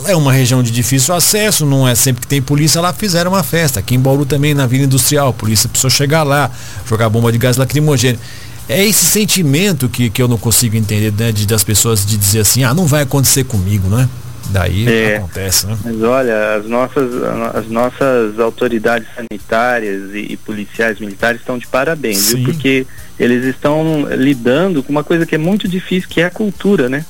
é 0.06 0.16
uma 0.16 0.32
região 0.32 0.62
de 0.64 0.72
difícil 0.72 1.14
acesso, 1.14 1.66
não 1.66 1.88
é 1.88 1.96
sempre 1.96 2.22
que 2.22 2.28
tem 2.28 2.42
polícia 2.42 2.82
lá, 2.82 2.94
fizeram 2.94 3.32
uma 3.32 3.44
festa. 3.44 3.80
Aqui 3.80 3.96
em 3.96 4.00
Bauru 4.00 4.26
também, 4.26 4.54
na 4.54 4.66
Vila 4.66 4.86
Industrial, 4.86 5.30
a 5.30 5.34
polícia 5.34 5.70
precisou 5.70 5.90
chegar 5.90 6.24
lá, 6.24 6.52
jogar 6.86 7.10
bomba 7.10 7.32
de 7.32 7.38
gás 7.38 7.58
lacrimogêneo. 7.58 8.20
É 8.68 8.86
esse 8.86 9.06
sentimento 9.06 9.90
que, 9.90 10.10
que 10.10 10.22
eu 10.22 10.28
não 10.28 10.38
consigo 10.38 10.76
entender, 10.76 11.12
né, 11.18 11.32
de, 11.32 11.48
das 11.48 11.64
pessoas 11.64 12.06
de 12.06 12.18
dizer 12.18 12.42
assim, 12.42 12.64
ah, 12.64 12.74
não 12.74 12.86
vai 12.86 13.02
acontecer 13.02 13.44
comigo, 13.44 13.90
né? 13.90 14.08
Daí 14.52 14.88
é, 14.88 15.18
acontece, 15.18 15.68
né? 15.68 15.78
Mas 15.84 16.02
olha, 16.02 16.56
as 16.56 16.66
nossas, 16.66 17.10
as 17.54 17.68
nossas 17.68 18.40
autoridades 18.40 19.08
sanitárias 19.16 20.14
e, 20.14 20.34
e 20.34 20.38
policiais 20.38 21.00
militares 21.00 21.42
estão 21.42 21.58
de 21.58 21.68
parabéns, 21.68 22.18
Sim. 22.18 22.38
viu? 22.38 22.46
Porque 22.46 22.88
eles 23.20 23.46
estão 23.46 24.08
lidando 24.10 24.82
com 24.82 24.92
uma 24.92 25.04
coisa 25.04 25.26
que 25.26 25.36
é 25.36 25.38
muito 25.38 25.68
difícil, 25.68 26.10
que 26.10 26.22
é 26.22 26.26
a 26.26 26.32
cultura, 26.32 26.90
né? 26.90 27.06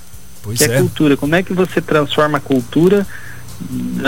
Pois 0.49 0.59
que 0.59 0.71
é, 0.71 0.75
é 0.75 0.79
cultura. 0.79 1.17
Como 1.17 1.35
é 1.35 1.43
que 1.43 1.53
você 1.53 1.81
transforma 1.81 2.37
a 2.37 2.41
cultura 2.41 3.05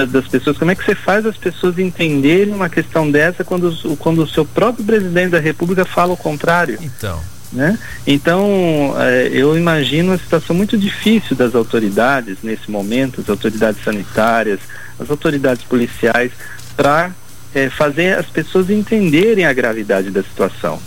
das 0.10 0.28
pessoas, 0.28 0.58
como 0.58 0.72
é 0.72 0.76
que 0.76 0.84
você 0.84 0.96
faz 0.96 1.26
as 1.26 1.36
pessoas 1.36 1.78
entenderem 1.78 2.54
uma 2.54 2.70
questão 2.70 3.12
dessa 3.12 3.44
quando, 3.44 3.98
quando 3.98 4.24
o 4.24 4.28
seu 4.28 4.46
próprio 4.46 4.86
presidente 4.86 5.32
da 5.32 5.40
república 5.40 5.84
fala 5.84 6.14
o 6.14 6.18
contrário? 6.18 6.80
Então. 6.82 7.20
Né? 7.52 7.78
Então, 8.08 8.96
é, 8.98 9.28
eu 9.28 9.58
imagino 9.58 10.12
uma 10.12 10.18
situação 10.18 10.56
muito 10.56 10.78
difícil 10.78 11.36
das 11.36 11.54
autoridades 11.54 12.38
nesse 12.42 12.72
momento, 12.72 13.20
as 13.20 13.30
autoridades 13.30 13.84
sanitárias, 13.84 14.62
as 14.98 15.10
autoridades 15.10 15.64
policiais, 15.66 16.32
para 16.78 17.12
é, 17.54 17.70
fazer 17.70 18.18
as 18.18 18.28
pessoas 18.28 18.70
entenderem 18.70 19.46
a 19.46 19.52
gravidade 19.52 20.12
da 20.12 20.24
situação. 20.24 20.80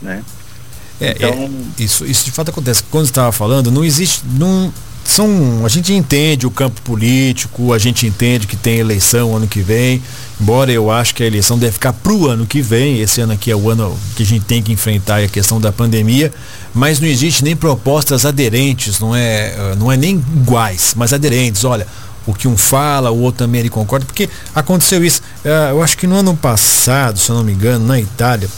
Né? 0.00 0.24
É, 1.02 1.08
é, 1.08 1.14
então... 1.16 1.50
É, 1.78 1.82
isso, 1.82 2.04
isso 2.06 2.24
de 2.24 2.30
fato 2.30 2.50
acontece. 2.50 2.82
Quando 2.90 3.06
estava 3.06 3.32
falando, 3.32 3.70
não 3.70 3.84
existe. 3.84 4.22
Não, 4.38 4.72
são, 5.04 5.64
a 5.64 5.68
gente 5.68 5.92
entende 5.92 6.46
o 6.46 6.50
campo 6.50 6.80
político, 6.82 7.72
a 7.72 7.78
gente 7.78 8.06
entende 8.06 8.46
que 8.46 8.56
tem 8.56 8.78
eleição 8.78 9.36
ano 9.36 9.48
que 9.48 9.60
vem, 9.60 10.00
embora 10.40 10.70
eu 10.70 10.90
acho 10.90 11.14
que 11.14 11.22
a 11.22 11.26
eleição 11.26 11.58
deve 11.58 11.72
ficar 11.72 11.92
para 11.92 12.12
o 12.12 12.28
ano 12.28 12.46
que 12.46 12.62
vem, 12.62 13.00
esse 13.00 13.20
ano 13.20 13.32
aqui 13.32 13.50
é 13.50 13.56
o 13.56 13.68
ano 13.68 13.98
que 14.14 14.22
a 14.22 14.26
gente 14.26 14.44
tem 14.44 14.62
que 14.62 14.72
enfrentar 14.72 15.22
a 15.22 15.28
questão 15.28 15.60
da 15.60 15.72
pandemia, 15.72 16.32
mas 16.72 17.00
não 17.00 17.08
existe 17.08 17.42
nem 17.42 17.56
propostas 17.56 18.24
aderentes, 18.24 19.00
não 19.00 19.14
é, 19.14 19.74
não 19.76 19.90
é 19.90 19.96
nem 19.96 20.22
iguais, 20.36 20.94
mas 20.96 21.12
aderentes. 21.12 21.64
Olha, 21.64 21.86
o 22.26 22.32
que 22.32 22.46
um 22.46 22.56
fala, 22.56 23.10
o 23.10 23.20
outro 23.20 23.44
também 23.44 23.60
ele 23.60 23.68
concorda, 23.68 24.06
porque 24.06 24.28
aconteceu 24.54 25.04
isso, 25.04 25.20
eh, 25.44 25.70
eu 25.70 25.82
acho 25.82 25.98
que 25.98 26.06
no 26.06 26.16
ano 26.16 26.36
passado, 26.36 27.18
se 27.18 27.28
eu 27.28 27.36
não 27.36 27.42
me 27.42 27.52
engano, 27.52 27.84
na 27.84 27.98
Itália, 27.98 28.48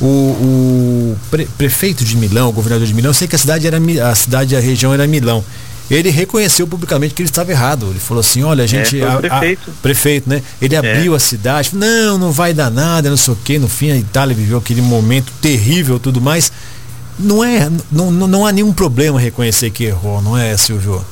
o, 0.00 0.06
o 0.06 1.16
pre, 1.30 1.46
prefeito 1.58 2.04
de 2.04 2.16
Milão, 2.16 2.48
o 2.48 2.52
governador 2.52 2.86
de 2.86 2.94
Milão, 2.94 3.10
eu 3.10 3.14
sei 3.14 3.26
que 3.26 3.34
a 3.34 3.38
cidade 3.38 3.66
era 3.66 3.78
a 4.08 4.14
cidade, 4.14 4.54
a 4.54 4.60
região 4.60 4.92
era 4.94 5.06
Milão. 5.06 5.44
Ele 5.90 6.10
reconheceu 6.10 6.66
publicamente 6.66 7.14
que 7.14 7.22
ele 7.22 7.30
estava 7.30 7.50
errado. 7.50 7.86
Ele 7.88 7.98
falou 7.98 8.20
assim, 8.20 8.42
olha, 8.42 8.62
a 8.62 8.64
é, 8.64 8.68
gente. 8.68 9.00
É, 9.00 9.08
a, 9.08 9.16
prefeito. 9.16 9.70
A, 9.70 9.82
prefeito, 9.82 10.28
né? 10.28 10.42
Ele 10.60 10.74
é. 10.74 10.78
abriu 10.78 11.14
a 11.14 11.18
cidade, 11.18 11.70
não, 11.72 12.18
não 12.18 12.30
vai 12.30 12.52
dar 12.52 12.70
nada, 12.70 13.08
não 13.08 13.16
sei 13.16 13.32
o 13.32 13.38
quê. 13.42 13.58
No 13.58 13.68
fim, 13.68 13.90
a 13.90 13.96
Itália 13.96 14.36
viveu 14.36 14.58
aquele 14.58 14.82
momento 14.82 15.32
terrível 15.40 15.98
tudo 15.98 16.20
mais. 16.20 16.52
Não 17.18 17.42
é. 17.42 17.70
Não, 17.90 18.10
não, 18.10 18.28
não 18.28 18.46
há 18.46 18.52
nenhum 18.52 18.72
problema 18.72 19.18
reconhecer 19.18 19.70
que 19.70 19.84
errou, 19.84 20.20
não 20.20 20.36
é, 20.36 20.56
Silvio? 20.56 21.02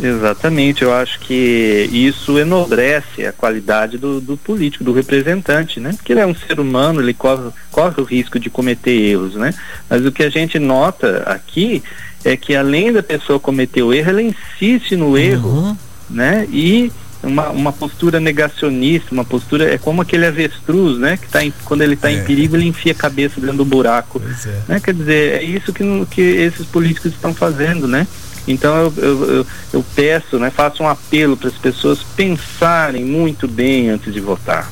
Exatamente, 0.00 0.82
eu 0.82 0.92
acho 0.92 1.18
que 1.20 1.88
isso 1.92 2.38
enobrece 2.38 3.26
a 3.26 3.32
qualidade 3.32 3.98
do, 3.98 4.20
do, 4.20 4.36
político, 4.36 4.84
do 4.84 4.92
representante, 4.92 5.80
né? 5.80 5.92
Porque 5.96 6.12
ele 6.12 6.20
é 6.20 6.26
um 6.26 6.34
ser 6.34 6.60
humano, 6.60 7.00
ele 7.00 7.12
corre, 7.12 7.50
corre 7.70 8.00
o 8.00 8.04
risco 8.04 8.38
de 8.38 8.48
cometer 8.48 8.92
erros, 8.92 9.34
né? 9.34 9.52
Mas 9.88 10.06
o 10.06 10.12
que 10.12 10.22
a 10.22 10.30
gente 10.30 10.58
nota 10.58 11.24
aqui 11.26 11.82
é 12.24 12.36
que 12.36 12.54
além 12.54 12.92
da 12.92 13.02
pessoa 13.02 13.40
cometer 13.40 13.82
o 13.82 13.92
erro, 13.92 14.10
ela 14.10 14.22
insiste 14.22 14.94
no 14.94 15.18
erro, 15.18 15.48
uhum. 15.48 15.76
né? 16.08 16.46
E 16.50 16.92
uma, 17.22 17.50
uma 17.50 17.72
postura 17.72 18.20
negacionista, 18.20 19.12
uma 19.12 19.24
postura, 19.24 19.74
é 19.74 19.78
como 19.78 20.02
aquele 20.02 20.26
avestruz, 20.26 20.98
né? 20.98 21.16
Que 21.16 21.28
tá 21.28 21.44
em, 21.44 21.52
quando 21.64 21.82
ele 21.82 21.94
está 21.94 22.10
é. 22.10 22.14
em 22.14 22.24
perigo, 22.24 22.56
ele 22.56 22.66
enfia 22.66 22.92
a 22.92 22.94
cabeça 22.94 23.40
dentro 23.40 23.58
do 23.58 23.64
buraco. 23.64 24.22
É. 24.46 24.72
Né? 24.72 24.80
Quer 24.80 24.94
dizer, 24.94 25.34
é 25.34 25.42
isso 25.42 25.72
que, 25.72 25.84
que 26.10 26.20
esses 26.20 26.66
políticos 26.66 27.12
estão 27.12 27.34
fazendo, 27.34 27.88
né? 27.88 28.06
Então 28.48 28.74
eu, 28.76 28.94
eu, 28.96 29.24
eu, 29.34 29.46
eu 29.74 29.84
peço, 29.94 30.38
né, 30.38 30.50
faço 30.50 30.82
um 30.82 30.88
apelo 30.88 31.36
para 31.36 31.48
as 31.48 31.56
pessoas 31.56 32.00
pensarem 32.16 33.04
muito 33.04 33.46
bem 33.46 33.90
antes 33.90 34.12
de 34.12 34.20
votar. 34.20 34.70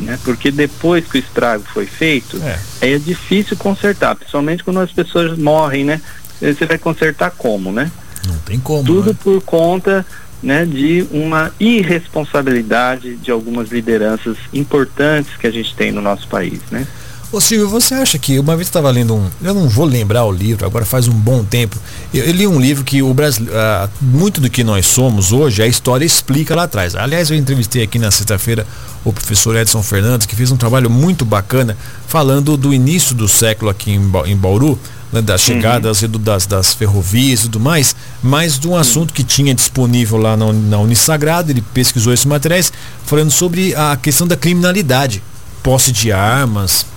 Né? 0.00 0.18
Porque 0.24 0.50
depois 0.50 1.06
que 1.06 1.18
o 1.18 1.20
estrago 1.20 1.64
foi 1.72 1.86
feito, 1.86 2.40
é. 2.80 2.94
é 2.94 2.98
difícil 2.98 3.56
consertar, 3.56 4.16
principalmente 4.16 4.64
quando 4.64 4.80
as 4.80 4.90
pessoas 4.90 5.38
morrem, 5.38 5.84
né? 5.84 6.00
Você 6.40 6.66
vai 6.66 6.76
consertar 6.76 7.30
como, 7.30 7.70
né? 7.70 7.90
Não 8.26 8.36
tem 8.38 8.58
como. 8.58 8.82
Tudo 8.82 9.10
né? 9.10 9.16
por 9.22 9.40
conta 9.42 10.04
né, 10.42 10.64
de 10.64 11.06
uma 11.12 11.52
irresponsabilidade 11.60 13.14
de 13.16 13.30
algumas 13.30 13.70
lideranças 13.70 14.36
importantes 14.52 15.36
que 15.36 15.46
a 15.46 15.52
gente 15.52 15.74
tem 15.76 15.92
no 15.92 16.02
nosso 16.02 16.26
país, 16.26 16.60
né? 16.70 16.86
Ô 17.32 17.40
Silvio, 17.40 17.66
você 17.66 17.94
acha 17.94 18.18
que 18.18 18.38
uma 18.38 18.54
vez 18.54 18.68
estava 18.68 18.90
lendo 18.90 19.14
um, 19.14 19.26
eu 19.42 19.54
não 19.54 19.66
vou 19.66 19.86
lembrar 19.86 20.22
o 20.26 20.30
livro, 20.30 20.66
agora 20.66 20.84
faz 20.84 21.08
um 21.08 21.14
bom 21.14 21.42
tempo. 21.42 21.78
Eu, 22.12 22.24
eu 22.24 22.32
li 22.32 22.46
um 22.46 22.60
livro 22.60 22.84
que 22.84 23.02
o 23.02 23.14
Brasil, 23.14 23.46
uh, 23.46 23.88
muito 24.02 24.38
do 24.38 24.50
que 24.50 24.62
nós 24.62 24.84
somos 24.84 25.32
hoje, 25.32 25.62
a 25.62 25.66
história 25.66 26.04
explica 26.04 26.54
lá 26.54 26.64
atrás. 26.64 26.94
Aliás, 26.94 27.30
eu 27.30 27.36
entrevistei 27.38 27.84
aqui 27.84 27.98
na 27.98 28.10
sexta-feira 28.10 28.66
o 29.02 29.14
professor 29.14 29.56
Edson 29.56 29.82
Fernandes, 29.82 30.26
que 30.26 30.36
fez 30.36 30.50
um 30.50 30.58
trabalho 30.58 30.90
muito 30.90 31.24
bacana 31.24 31.74
falando 32.06 32.54
do 32.54 32.74
início 32.74 33.14
do 33.14 33.26
século 33.26 33.70
aqui 33.70 33.92
em, 33.92 34.12
em 34.26 34.36
Bauru, 34.36 34.78
né, 35.10 35.22
das 35.22 35.40
uhum. 35.40 35.54
chegadas 35.54 36.02
uhum. 36.02 36.10
das, 36.10 36.44
das 36.44 36.74
ferrovias 36.74 37.40
e 37.40 37.42
tudo 37.44 37.60
mais, 37.60 37.96
mas 38.22 38.58
de 38.58 38.68
um 38.68 38.76
assunto 38.76 39.14
que 39.14 39.24
tinha 39.24 39.54
disponível 39.54 40.18
lá 40.18 40.36
na, 40.36 40.52
na 40.52 40.78
Unisagrado, 40.80 41.50
ele 41.50 41.64
pesquisou 41.72 42.12
esses 42.12 42.26
materiais, 42.26 42.70
falando 43.06 43.30
sobre 43.30 43.74
a 43.74 43.96
questão 43.96 44.26
da 44.26 44.36
criminalidade, 44.36 45.22
posse 45.62 45.92
de 45.92 46.12
armas, 46.12 46.91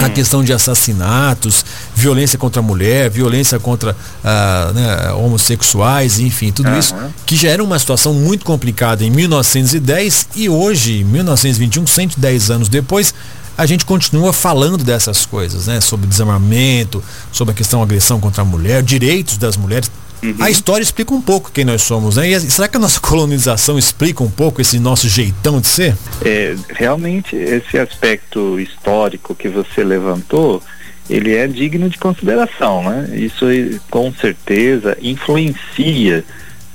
a 0.00 0.06
hum. 0.06 0.10
questão 0.10 0.44
de 0.44 0.52
assassinatos, 0.52 1.64
violência 1.94 2.38
contra 2.38 2.60
a 2.60 2.62
mulher, 2.62 3.10
violência 3.10 3.58
contra 3.58 3.96
ah, 4.24 4.72
né, 4.74 5.12
homossexuais, 5.12 6.18
enfim, 6.18 6.52
tudo 6.52 6.68
uhum. 6.68 6.78
isso, 6.78 6.94
que 7.26 7.36
já 7.36 7.50
era 7.50 7.62
uma 7.62 7.78
situação 7.78 8.14
muito 8.14 8.44
complicada 8.44 9.04
em 9.04 9.10
1910 9.10 10.28
e 10.36 10.48
hoje, 10.48 11.04
1921, 11.04 11.86
110 11.86 12.50
anos 12.50 12.68
depois, 12.68 13.14
a 13.56 13.66
gente 13.66 13.84
continua 13.84 14.32
falando 14.32 14.82
dessas 14.82 15.26
coisas, 15.26 15.66
né? 15.66 15.80
Sobre 15.80 16.06
desarmamento, 16.06 17.02
sobre 17.30 17.52
a 17.52 17.54
questão 17.54 17.80
da 17.80 17.84
agressão 17.84 18.18
contra 18.18 18.42
a 18.42 18.44
mulher, 18.44 18.82
direitos 18.82 19.36
das 19.36 19.56
mulheres. 19.56 19.90
Uhum. 20.22 20.36
A 20.38 20.50
história 20.50 20.82
explica 20.82 21.12
um 21.12 21.20
pouco 21.20 21.50
quem 21.50 21.64
nós 21.64 21.82
somos, 21.82 22.16
né? 22.16 22.28
E 22.28 22.40
será 22.40 22.68
que 22.68 22.76
a 22.76 22.80
nossa 22.80 22.98
colonização 23.00 23.78
explica 23.78 24.22
um 24.22 24.30
pouco 24.30 24.60
esse 24.60 24.78
nosso 24.78 25.08
jeitão 25.08 25.60
de 25.60 25.66
ser? 25.66 25.96
É, 26.24 26.54
realmente, 26.70 27.34
esse 27.34 27.78
aspecto 27.78 28.58
histórico 28.60 29.34
que 29.34 29.48
você 29.48 29.82
levantou, 29.82 30.62
ele 31.10 31.34
é 31.34 31.46
digno 31.48 31.88
de 31.88 31.98
consideração, 31.98 32.84
né? 32.84 33.10
Isso 33.14 33.46
com 33.90 34.12
certeza 34.12 34.96
influencia 35.02 36.24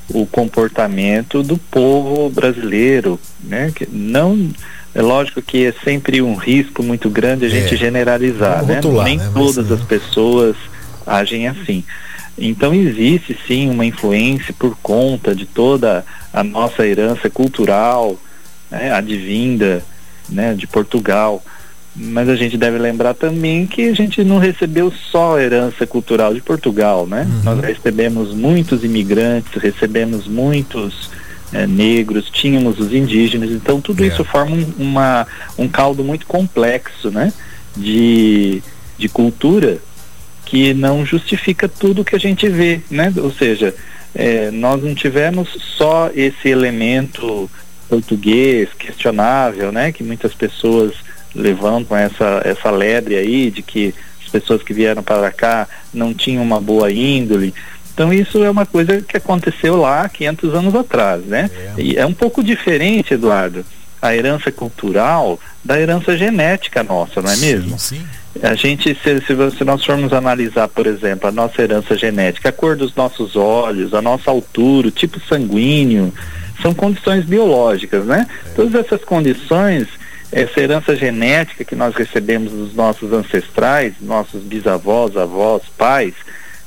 o 0.10 0.26
comportamento 0.26 1.44
do 1.44 1.58
povo 1.58 2.30
brasileiro, 2.30 3.20
né? 3.44 3.72
Que 3.74 3.88
não 3.90 4.50
é 4.94 5.02
lógico 5.02 5.42
que 5.42 5.66
é 5.66 5.74
sempre 5.84 6.22
um 6.22 6.36
risco 6.36 6.82
muito 6.82 7.10
grande 7.10 7.46
a 7.46 7.50
gente 7.50 7.76
é. 7.76 7.78
generalizar, 7.78 8.66
né? 8.66 8.82
Nem 9.04 9.18
né? 9.18 9.32
todas 9.34 9.72
as 9.72 9.82
pessoas 9.82 10.56
agem 11.06 11.48
assim. 11.48 11.84
Então 12.38 12.74
existe 12.74 13.38
sim 13.48 13.70
uma 13.70 13.86
influência 13.86 14.54
por 14.58 14.78
conta 14.78 15.34
de 15.34 15.46
toda 15.46 16.06
a 16.32 16.44
nossa 16.44 16.86
herança 16.86 17.30
cultural, 17.30 18.16
né, 18.70 18.92
advinda 18.92 19.84
né, 20.30 20.54
de 20.54 20.68
Portugal. 20.68 21.44
mas 21.96 22.30
a 22.30 22.36
gente 22.36 22.56
deve 22.58 22.78
lembrar 22.78 23.16
também 23.16 23.66
que 23.66 23.90
a 23.90 23.96
gente 23.96 24.24
não 24.24 24.38
recebeu 24.38 24.92
só 24.92 25.38
a 25.38 25.42
herança 25.42 25.88
cultural 25.88 26.32
de 26.32 26.42
Portugal, 26.42 27.08
né? 27.08 27.28
Uhum. 27.28 27.42
Nós 27.44 27.60
recebemos 27.60 28.36
muitos 28.36 28.84
imigrantes, 28.84 29.60
recebemos 29.60 30.28
muitos 30.28 31.10
é, 31.52 31.66
negros, 31.66 32.30
tínhamos 32.30 32.80
os 32.80 32.94
indígenas, 32.94 33.50
então 33.50 33.82
tudo 33.82 34.04
é. 34.04 34.08
isso 34.08 34.24
forma 34.24 34.56
um, 34.56 34.74
uma, 34.78 35.26
um 35.58 35.68
caldo 35.68 36.04
muito 36.04 36.28
complexo, 36.28 37.10
né? 37.10 37.34
De, 37.76 38.62
de 38.96 39.10
cultura 39.10 39.80
que 40.48 40.74
não 40.74 41.06
justifica 41.06 41.68
tudo 41.68 42.06
que 42.06 42.16
a 42.16 42.20
gente 42.20 42.48
vê, 42.48 42.80
né? 42.90 43.14
Ou 43.18 43.32
seja, 43.32 43.76
é, 44.16 44.50
nós 44.50 44.82
não 44.82 44.96
tivemos 44.96 45.50
só 45.78 46.10
esse 46.16 46.48
elemento 46.48 47.52
português 47.90 48.70
questionável, 48.80 49.74
né? 49.74 49.92
Que 49.92 50.04
muitas 50.04 50.34
pessoas 50.34 50.94
levantam 51.36 51.98
essa, 51.98 52.42
essa 52.46 52.72
lebre 52.72 53.18
aí 53.18 53.52
de 53.52 53.62
que 53.62 53.94
as 54.24 54.32
pessoas 54.32 54.64
que 54.64 54.74
vieram 54.74 55.04
para 55.04 55.30
cá 55.32 55.68
não 55.94 56.14
tinham 56.14 56.42
uma 56.42 56.62
boa 56.62 56.90
índole. 56.90 57.54
Então 57.94 58.14
isso 58.14 58.42
é 58.42 58.50
uma 58.50 58.66
coisa 58.66 59.02
que 59.02 59.18
aconteceu 59.18 59.76
lá 59.76 60.08
500 60.08 60.54
anos 60.54 60.76
atrás, 60.76 61.26
né? 61.26 61.50
É. 61.78 61.82
E 61.82 61.98
é 61.98 62.06
um 62.06 62.14
pouco 62.14 62.42
diferente, 62.42 63.14
Eduardo, 63.14 63.66
a 64.02 64.16
herança 64.16 64.50
cultural 64.50 65.38
da 65.64 65.78
herança 65.78 66.16
genética 66.16 66.84
nossa, 66.84 67.22
não 67.22 67.30
é 67.30 67.36
sim, 67.36 67.46
mesmo? 67.46 67.78
Sim. 67.78 68.08
A 68.44 68.56
gente, 68.56 68.96
se, 68.96 69.22
se, 69.22 69.58
se, 69.58 69.64
nós 69.64 69.84
formos 69.84 70.14
analisar, 70.14 70.68
por 70.68 70.88
exemplo, 70.88 71.28
a 71.28 71.32
nossa 71.32 71.62
herança 71.62 71.98
genética, 71.98 72.50
a 72.50 72.52
cor 72.52 72.76
dos 72.76 72.96
nossos 72.96 73.36
olhos, 73.36 73.94
a 73.94 74.02
nossa 74.02 74.30
altura, 74.30 74.88
o 74.88 74.92
tipo 74.92 75.20
sanguíneo, 75.20 76.14
são 76.62 76.74
condições 76.74 77.26
biológicas, 77.26 78.06
né? 78.06 78.28
É. 78.46 78.50
Todas 78.56 78.76
essas 78.76 79.04
condições 79.04 79.88
essa 80.32 80.60
herança 80.60 80.96
genética 80.96 81.64
que 81.64 81.76
nós 81.76 81.96
recebemos 81.96 82.52
dos 82.52 82.74
nossos 82.74 83.14
ancestrais, 83.14 83.94
nossos 84.02 84.44
bisavós, 84.44 85.16
avós, 85.16 85.64
pais, 85.78 86.14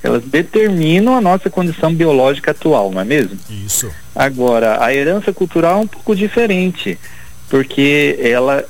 elas 0.03 0.25
determinam 0.25 1.15
a 1.15 1.21
nossa 1.21 1.51
condição 1.51 1.95
biológica 1.95 2.53
atual, 2.53 2.91
não 2.91 3.03
é 3.03 3.05
mesmo? 3.05 3.39
Isso. 3.51 3.91
Agora, 4.15 4.83
a 4.83 4.95
herança 4.95 5.33
cultural 5.33 5.79
é 5.79 5.83
um 5.83 5.87
pouco 5.87 6.17
diferente, 6.17 6.99
porque 7.51 8.19
ela 8.23 8.65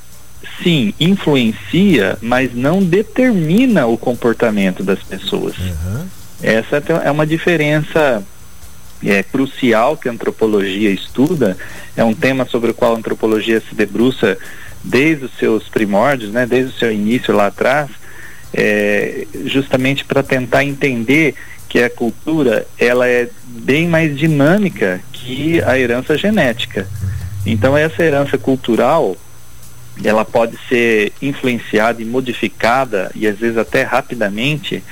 sim 0.63 0.95
influencia, 0.99 2.19
mas 2.21 2.55
não 2.55 2.83
determina 2.83 3.87
o 3.87 3.97
comportamento 3.97 4.83
das 4.83 5.03
pessoas. 5.03 5.57
Uhum. 5.59 6.07
Essa 6.43 6.83
é 7.05 7.11
uma 7.11 7.27
diferença 7.27 8.23
é, 9.05 9.23
crucial 9.23 9.97
que 9.97 10.09
a 10.09 10.13
antropologia 10.13 10.91
estuda, 10.91 11.57
é 11.97 12.05
um 12.05 12.15
tema 12.15 12.47
sobre 12.47 12.71
o 12.71 12.75
qual 12.75 12.95
a 12.95 12.99
antropologia 12.99 13.61
se 13.61 13.75
debruça 13.75 14.39
desde 14.83 15.27
os 15.27 15.33
seus 15.39 15.69
primórdios, 15.69 16.31
né, 16.33 16.47
desde 16.47 16.75
o 16.75 16.79
seu 16.79 16.93
início 16.93 17.35
lá 17.35 17.47
atrás, 17.47 17.91
é, 18.53 19.27
justamente 19.45 20.05
para 20.05 20.23
tentar 20.23 20.65
entender 20.65 21.35
que 21.69 21.79
a 21.79 21.89
cultura 21.89 22.67
ela 22.79 23.07
é 23.07 23.29
bem 23.47 23.87
mais 23.87 24.19
dinâmica 24.19 25.01
que 25.13 25.63
a 25.63 25.79
herança 25.79 26.19
genética. 26.19 26.87
Então 27.47 27.77
essa 27.77 28.03
herança 28.03 28.37
cultural 28.37 29.17
ela 30.05 30.25
pode 30.25 30.59
ser 30.69 31.13
influenciada 31.21 32.01
e 32.01 32.05
modificada 32.05 33.11
e 33.15 33.27
às 33.27 33.39
vezes 33.39 33.59
até 33.59 33.83
rapidamente 33.83 34.83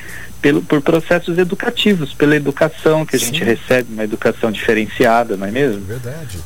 pelo, 0.41 0.63
por 0.63 0.81
processos 0.81 1.39
educativos, 1.39 2.15
pela 2.15 2.37
educação 2.37 3.05
que 3.05 3.17
a 3.17 3.19
Sim. 3.19 3.27
gente 3.27 3.45
recebe, 3.45 3.93
uma 3.93 4.05
educação 4.05 4.53
diferenciada, 4.53 5.37
não 5.37 5.47
é 5.47 5.51
mesmo? 5.51 5.81
Verdade 5.81 6.39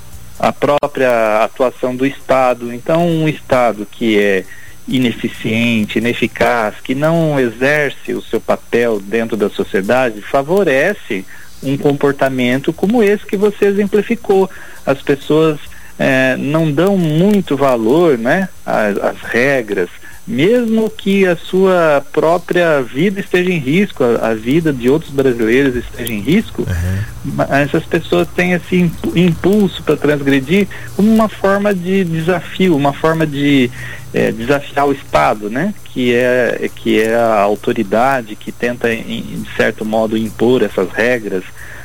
a 0.43 0.53
própria 0.53 1.45
atuação 1.45 1.95
do 1.95 2.05
Estado. 2.05 2.75
Então, 2.75 3.07
um 3.07 3.29
Estado 3.29 3.87
que 3.89 4.19
é 4.19 4.45
ineficiente, 4.89 5.99
ineficaz, 5.99 6.75
que 6.83 6.97
não 6.97 7.39
exerce 7.39 8.13
o 8.13 8.21
seu 8.21 8.41
papel 8.41 8.99
dentro 8.99 9.37
da 9.37 9.49
sociedade, 9.49 10.21
favorece 10.21 11.25
um 11.63 11.77
comportamento 11.77 12.73
como 12.73 13.05
esse 13.05 13.25
que 13.25 13.37
você 13.37 13.67
exemplificou. 13.67 14.51
As 14.85 15.01
pessoas 15.01 15.61
eh, 15.99 16.37
não 16.39 16.71
dão 16.71 16.97
muito 16.97 17.57
valor 17.57 18.19
né, 18.19 18.49
às, 18.65 18.97
às 18.99 19.21
regras, 19.23 19.89
mesmo 20.27 20.89
que 20.89 21.27
a 21.27 21.37
sua 21.37 22.05
própria 22.13 22.81
vida 22.81 23.21
esteja 23.21 23.51
em 23.51 23.59
risco, 23.59 24.05
a, 24.05 24.29
a 24.29 24.35
vida 24.35 24.73
de 24.73 24.89
outros 24.89 25.11
brasileiros 25.11 25.75
esteja 25.75 26.13
em 26.13 26.21
risco, 26.21 26.63
uhum. 26.63 27.45
essas 27.51 27.85
pessoas 27.85 28.29
têm 28.29 28.53
esse 28.53 28.91
impulso 29.15 29.83
para 29.83 29.97
transgredir 29.97 30.69
como 30.97 31.13
uma 31.13 31.29
forma 31.29 31.75
de 31.75 32.05
desafio, 32.05 32.77
uma 32.77 32.93
forma 32.93 33.27
de 33.27 33.71
é, 34.15 34.31
desafiar 34.31 34.87
o 34.87 34.93
Estado, 34.93 35.51
né? 35.51 35.75
Que 35.85 36.15
é, 36.15 36.71
que 36.75 37.01
é 37.01 37.15
a 37.15 37.41
autoridade 37.41 38.37
que 38.37 38.53
tenta, 38.53 38.93
em, 38.93 39.43
de 39.43 39.57
certo 39.57 39.85
modo, 39.85 40.17
impor 40.17 40.63
essas 40.63 40.91
regras, 40.91 41.43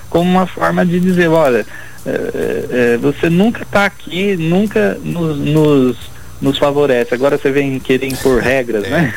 como 0.10 0.30
uma 0.30 0.46
forma 0.46 0.86
de 0.86 1.00
dizer, 1.00 1.28
olha, 1.28 1.60
é, 1.60 1.66
é, 1.66 1.66
é 1.66 1.87
você 3.02 3.30
nunca 3.30 3.64
está 3.64 3.86
aqui, 3.86 4.36
nunca 4.38 4.98
nos, 5.04 5.38
nos 5.38 6.18
nos 6.42 6.58
favorece. 6.58 7.14
Agora 7.14 7.38
você 7.38 7.52
vem 7.52 7.80
querer 7.80 8.08
impor 8.08 8.42
regras, 8.42 8.84
é. 8.84 8.90
né? 8.90 9.14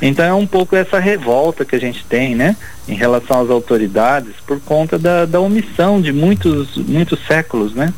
Então 0.00 0.24
é 0.24 0.32
um 0.32 0.46
pouco 0.46 0.76
essa 0.76 0.98
revolta 0.98 1.64
que 1.64 1.76
a 1.76 1.80
gente 1.80 2.04
tem, 2.04 2.34
né? 2.34 2.56
Em 2.86 2.94
relação 2.94 3.40
às 3.42 3.50
autoridades 3.50 4.34
por 4.46 4.60
conta 4.60 4.98
da, 4.98 5.26
da 5.26 5.40
omissão 5.40 6.00
de 6.00 6.12
muitos, 6.12 6.76
muitos 6.76 7.18
séculos, 7.26 7.74
né? 7.74 7.92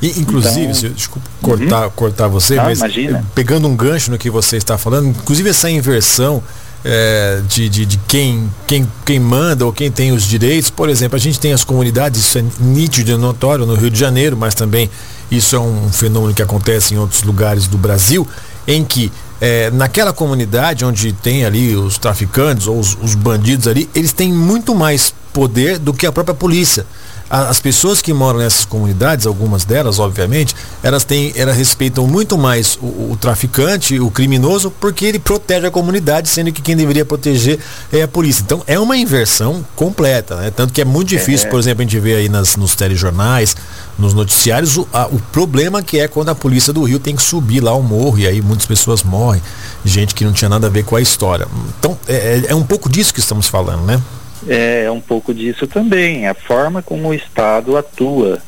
E, 0.00 0.18
inclusive, 0.18 0.72
então, 0.72 0.90
desculpa 0.92 1.28
cortar, 1.42 1.84
uhum. 1.84 1.90
cortar 1.90 2.28
você, 2.28 2.56
mas 2.56 2.78
imagina. 2.78 3.22
pegando 3.34 3.68
um 3.68 3.76
gancho 3.76 4.10
no 4.10 4.16
que 4.16 4.30
você 4.30 4.56
está 4.56 4.78
falando, 4.78 5.08
inclusive 5.08 5.50
essa 5.50 5.68
inversão 5.68 6.42
é, 6.84 7.40
de, 7.46 7.68
de, 7.68 7.86
de, 7.86 7.98
quem, 8.08 8.50
quem, 8.66 8.90
quem 9.04 9.18
manda 9.20 9.66
ou 9.66 9.72
quem 9.72 9.90
tem 9.90 10.12
os 10.12 10.24
direitos. 10.24 10.70
Por 10.70 10.88
exemplo, 10.88 11.16
a 11.16 11.20
gente 11.20 11.38
tem 11.38 11.52
as 11.52 11.64
comunidades, 11.64 12.20
isso 12.20 12.38
é 12.38 12.44
nítido 12.58 13.10
e 13.10 13.16
notório 13.16 13.66
no 13.66 13.74
Rio 13.74 13.90
de 13.90 13.98
Janeiro, 13.98 14.36
mas 14.36 14.54
também 14.54 14.90
isso 15.30 15.54
é 15.54 15.60
um 15.60 15.90
fenômeno 15.92 16.34
que 16.34 16.42
acontece 16.42 16.94
em 16.94 16.98
outros 16.98 17.22
lugares 17.22 17.66
do 17.66 17.78
Brasil, 17.78 18.26
em 18.66 18.84
que 18.84 19.12
é, 19.40 19.70
naquela 19.70 20.12
comunidade 20.12 20.84
onde 20.84 21.12
tem 21.12 21.44
ali 21.44 21.74
os 21.74 21.96
traficantes 21.98 22.66
ou 22.66 22.78
os, 22.78 22.96
os 23.00 23.14
bandidos 23.14 23.66
ali, 23.66 23.88
eles 23.94 24.12
têm 24.12 24.32
muito 24.32 24.74
mais 24.74 25.14
poder 25.32 25.78
do 25.78 25.94
que 25.94 26.06
a 26.06 26.12
própria 26.12 26.34
polícia 26.34 26.84
as 27.30 27.60
pessoas 27.60 28.02
que 28.02 28.12
moram 28.12 28.40
nessas 28.40 28.64
comunidades, 28.64 29.24
algumas 29.24 29.64
delas, 29.64 30.00
obviamente, 30.00 30.54
elas 30.82 31.04
têm, 31.04 31.32
elas 31.36 31.56
respeitam 31.56 32.04
muito 32.04 32.36
mais 32.36 32.76
o, 32.82 33.12
o, 33.12 33.18
traficante, 33.20 34.00
o 34.00 34.10
criminoso, 34.10 34.68
porque 34.80 35.04
ele 35.04 35.20
protege 35.20 35.64
a 35.64 35.70
comunidade, 35.70 36.28
sendo 36.28 36.50
que 36.50 36.60
quem 36.60 36.76
deveria 36.76 37.04
proteger 37.04 37.60
é 37.92 38.02
a 38.02 38.08
polícia. 38.08 38.42
Então 38.42 38.64
é 38.66 38.80
uma 38.80 38.96
inversão 38.96 39.64
completa, 39.76 40.34
né? 40.34 40.50
Tanto 40.50 40.72
que 40.72 40.80
é 40.80 40.84
muito 40.84 41.08
difícil, 41.08 41.46
é. 41.46 41.50
por 41.50 41.60
exemplo, 41.60 41.82
a 41.82 41.84
gente 41.84 42.00
vê 42.00 42.16
aí 42.16 42.28
nas, 42.28 42.56
nos 42.56 42.74
telejornais, 42.74 43.54
nos 43.96 44.12
noticiários, 44.12 44.76
o, 44.76 44.88
a, 44.92 45.06
o 45.06 45.20
problema 45.30 45.82
que 45.82 46.00
é 46.00 46.08
quando 46.08 46.30
a 46.30 46.34
polícia 46.34 46.72
do 46.72 46.82
Rio 46.82 46.98
tem 46.98 47.14
que 47.14 47.22
subir 47.22 47.60
lá 47.60 47.72
o 47.74 47.82
morro 47.82 48.18
e 48.18 48.26
aí 48.26 48.42
muitas 48.42 48.66
pessoas 48.66 49.04
morrem, 49.04 49.40
gente 49.84 50.16
que 50.16 50.24
não 50.24 50.32
tinha 50.32 50.48
nada 50.48 50.66
a 50.66 50.70
ver 50.70 50.84
com 50.84 50.96
a 50.96 51.00
história. 51.00 51.46
Então 51.78 51.96
é, 52.08 52.14
é, 52.14 52.44
é 52.48 52.54
um 52.56 52.64
pouco 52.64 52.88
disso 52.88 53.14
que 53.14 53.20
estamos 53.20 53.46
falando, 53.46 53.84
né? 53.84 54.02
É 54.48 54.90
um 54.90 55.00
pouco 55.00 55.34
disso 55.34 55.66
também, 55.66 56.26
a 56.26 56.34
forma 56.34 56.82
como 56.82 57.08
o 57.08 57.14
Estado 57.14 57.76
atua 57.76 58.40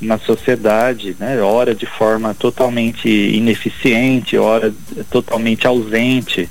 na 0.00 0.18
sociedade, 0.18 1.16
né? 1.18 1.40
Ora 1.42 1.74
de 1.74 1.86
forma 1.86 2.34
totalmente 2.34 3.08
ineficiente, 3.08 4.36
ora 4.36 4.72
totalmente 5.10 5.66
ausente. 5.66 6.48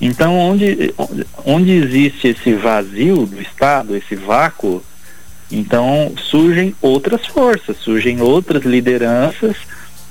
Então, 0.00 0.38
onde, 0.38 0.94
onde 1.44 1.72
existe 1.72 2.28
esse 2.28 2.54
vazio 2.54 3.26
do 3.26 3.40
Estado, 3.40 3.96
esse 3.96 4.14
vácuo, 4.14 4.82
então 5.50 6.12
surgem 6.16 6.74
outras 6.80 7.26
forças, 7.26 7.76
surgem 7.78 8.20
outras 8.20 8.64
lideranças 8.64 9.56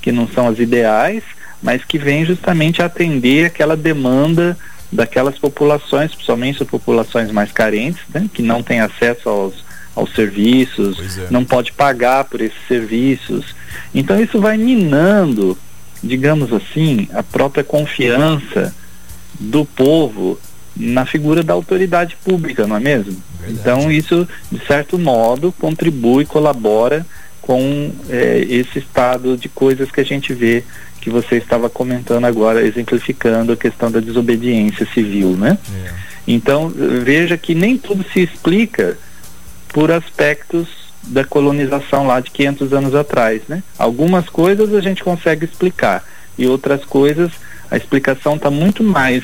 que 0.01 0.11
não 0.11 0.27
são 0.27 0.47
as 0.47 0.59
ideais, 0.59 1.23
mas 1.61 1.83
que 1.83 1.97
vêm 1.97 2.25
justamente 2.25 2.81
atender 2.81 3.45
aquela 3.45 3.75
demanda 3.75 4.57
daquelas 4.91 5.37
populações, 5.37 6.13
principalmente 6.13 6.63
as 6.63 6.69
populações 6.69 7.31
mais 7.31 7.51
carentes, 7.51 8.01
né, 8.13 8.27
que 8.33 8.41
não 8.41 8.63
têm 8.63 8.79
acesso 8.81 9.29
aos, 9.29 9.63
aos 9.95 10.13
serviços, 10.13 11.17
é. 11.17 11.27
não 11.29 11.45
pode 11.45 11.71
pagar 11.71 12.25
por 12.25 12.41
esses 12.41 12.57
serviços. 12.67 13.55
Então 13.93 14.19
isso 14.21 14.39
vai 14.39 14.57
minando, 14.57 15.57
digamos 16.03 16.51
assim, 16.51 17.07
a 17.13 17.21
própria 17.21 17.63
confiança 17.63 18.73
do 19.39 19.63
povo 19.63 20.39
na 20.75 21.05
figura 21.05 21.43
da 21.43 21.53
autoridade 21.53 22.17
pública, 22.23 22.65
não 22.65 22.77
é 22.77 22.79
mesmo? 22.79 23.21
Verdade. 23.39 23.59
Então 23.59 23.91
isso, 23.91 24.27
de 24.51 24.65
certo 24.65 24.97
modo, 24.97 25.51
contribui, 25.51 26.25
colabora 26.25 27.05
com 27.41 27.91
é, 28.09 28.45
esse 28.47 28.79
estado 28.79 29.35
de 29.35 29.49
coisas 29.49 29.91
que 29.91 29.99
a 29.99 30.05
gente 30.05 30.33
vê 30.33 30.63
que 31.01 31.09
você 31.09 31.37
estava 31.37 31.69
comentando 31.69 32.25
agora, 32.25 32.65
exemplificando 32.65 33.53
a 33.53 33.57
questão 33.57 33.89
da 33.91 33.99
desobediência 33.99 34.85
civil, 34.93 35.37
né? 35.37 35.57
É. 35.73 35.91
Então, 36.27 36.69
veja 36.69 37.37
que 37.37 37.55
nem 37.55 37.77
tudo 37.77 38.05
se 38.11 38.21
explica 38.21 38.97
por 39.69 39.91
aspectos 39.91 40.67
da 41.03 41.23
colonização 41.23 42.05
lá 42.05 42.19
de 42.19 42.29
500 42.31 42.73
anos 42.73 42.95
atrás, 42.95 43.41
né? 43.47 43.63
Algumas 43.77 44.27
coisas 44.29 44.73
a 44.73 44.81
gente 44.81 45.03
consegue 45.03 45.45
explicar 45.45 46.03
e 46.37 46.45
outras 46.47 46.85
coisas 46.85 47.31
A 47.71 47.77
explicação 47.77 48.35
está 48.35 48.49
muito 48.49 48.83
mais 48.83 49.23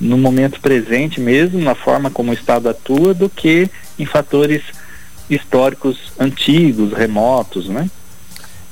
no 0.00 0.18
momento 0.18 0.60
presente 0.60 1.20
mesmo, 1.20 1.60
na 1.60 1.74
forma 1.74 2.10
como 2.10 2.30
o 2.30 2.34
Estado 2.34 2.68
atua, 2.68 3.14
do 3.14 3.28
que 3.28 3.70
em 3.98 4.04
fatores 4.04 4.62
históricos 5.30 6.12
antigos, 6.18 6.92
remotos, 6.92 7.68
né? 7.68 7.88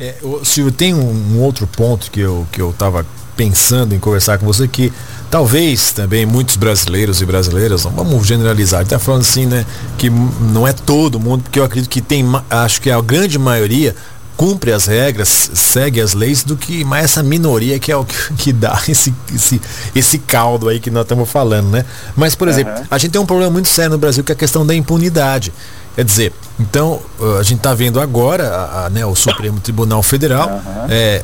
É, 0.03 0.17
Silvio, 0.43 0.73
tem 0.73 0.93
um, 0.93 0.99
um, 0.99 1.41
outro 1.41 1.65
ponto 1.65 2.11
que 2.11 2.19
eu 2.19 2.45
que 2.51 2.61
eu 2.61 2.71
estava 2.71 3.07
pensando 3.37 3.95
em 3.95 4.01
conversar 4.01 4.37
com 4.37 4.45
você 4.45 4.67
que 4.67 4.93
talvez 5.31 5.93
também 5.93 6.27
muitos 6.27 6.57
brasileiros 6.57 7.23
e 7.23 7.25
brasileiras, 7.25 7.85
vamos 7.85 8.27
generalizar, 8.27 8.83
está 8.83 8.99
falando 8.99 9.21
assim, 9.21 9.47
né, 9.47 9.65
que 9.97 10.11
não 10.11 10.67
é 10.67 10.73
todo 10.73 11.21
mundo, 11.21 11.45
porque 11.45 11.61
eu 11.61 11.65
acredito 11.65 11.89
que 11.89 12.01
tem, 12.01 12.25
acho 12.51 12.81
que 12.81 12.91
a 12.91 13.01
grande 13.01 13.39
maioria 13.39 13.95
cumpre 14.37 14.73
as 14.73 14.87
regras, 14.87 15.29
segue 15.55 16.01
as 16.01 16.15
leis, 16.15 16.43
do 16.43 16.57
que 16.57 16.85
mais 16.85 17.05
essa 17.05 17.23
minoria 17.23 17.79
que 17.79 17.93
é 17.93 17.97
o 17.97 18.05
que, 18.05 18.17
que 18.35 18.53
dá 18.53 18.83
esse, 18.89 19.15
esse, 19.33 19.61
esse 19.95 20.19
caldo 20.19 20.69
aí 20.69 20.81
que 20.81 20.91
nós 20.91 21.03
estamos 21.03 21.31
falando, 21.31 21.71
né? 21.71 21.85
Mas, 22.17 22.35
por 22.35 22.49
exemplo, 22.49 22.73
a 22.91 22.99
gente 22.99 23.13
tem 23.13 23.21
um 23.21 23.27
problema 23.27 23.53
muito 23.53 23.69
sério 23.69 23.93
no 23.93 23.99
Brasil 23.99 24.25
que 24.25 24.33
é 24.33 24.35
a 24.35 24.39
questão 24.39 24.67
da 24.67 24.75
impunidade. 24.75 25.53
Quer 25.95 26.05
dizer, 26.05 26.33
então 26.59 27.01
a 27.39 27.43
gente 27.43 27.59
está 27.59 27.75
vendo 27.75 28.01
agora 28.01 28.49
a, 28.49 28.87
a, 28.87 28.91
né, 28.91 29.05
o 29.05 29.15
Supremo 29.15 29.61
Tribunal 29.61 30.03
Federal 30.03 30.49
uhum, 30.49 30.87
é, 30.89 31.23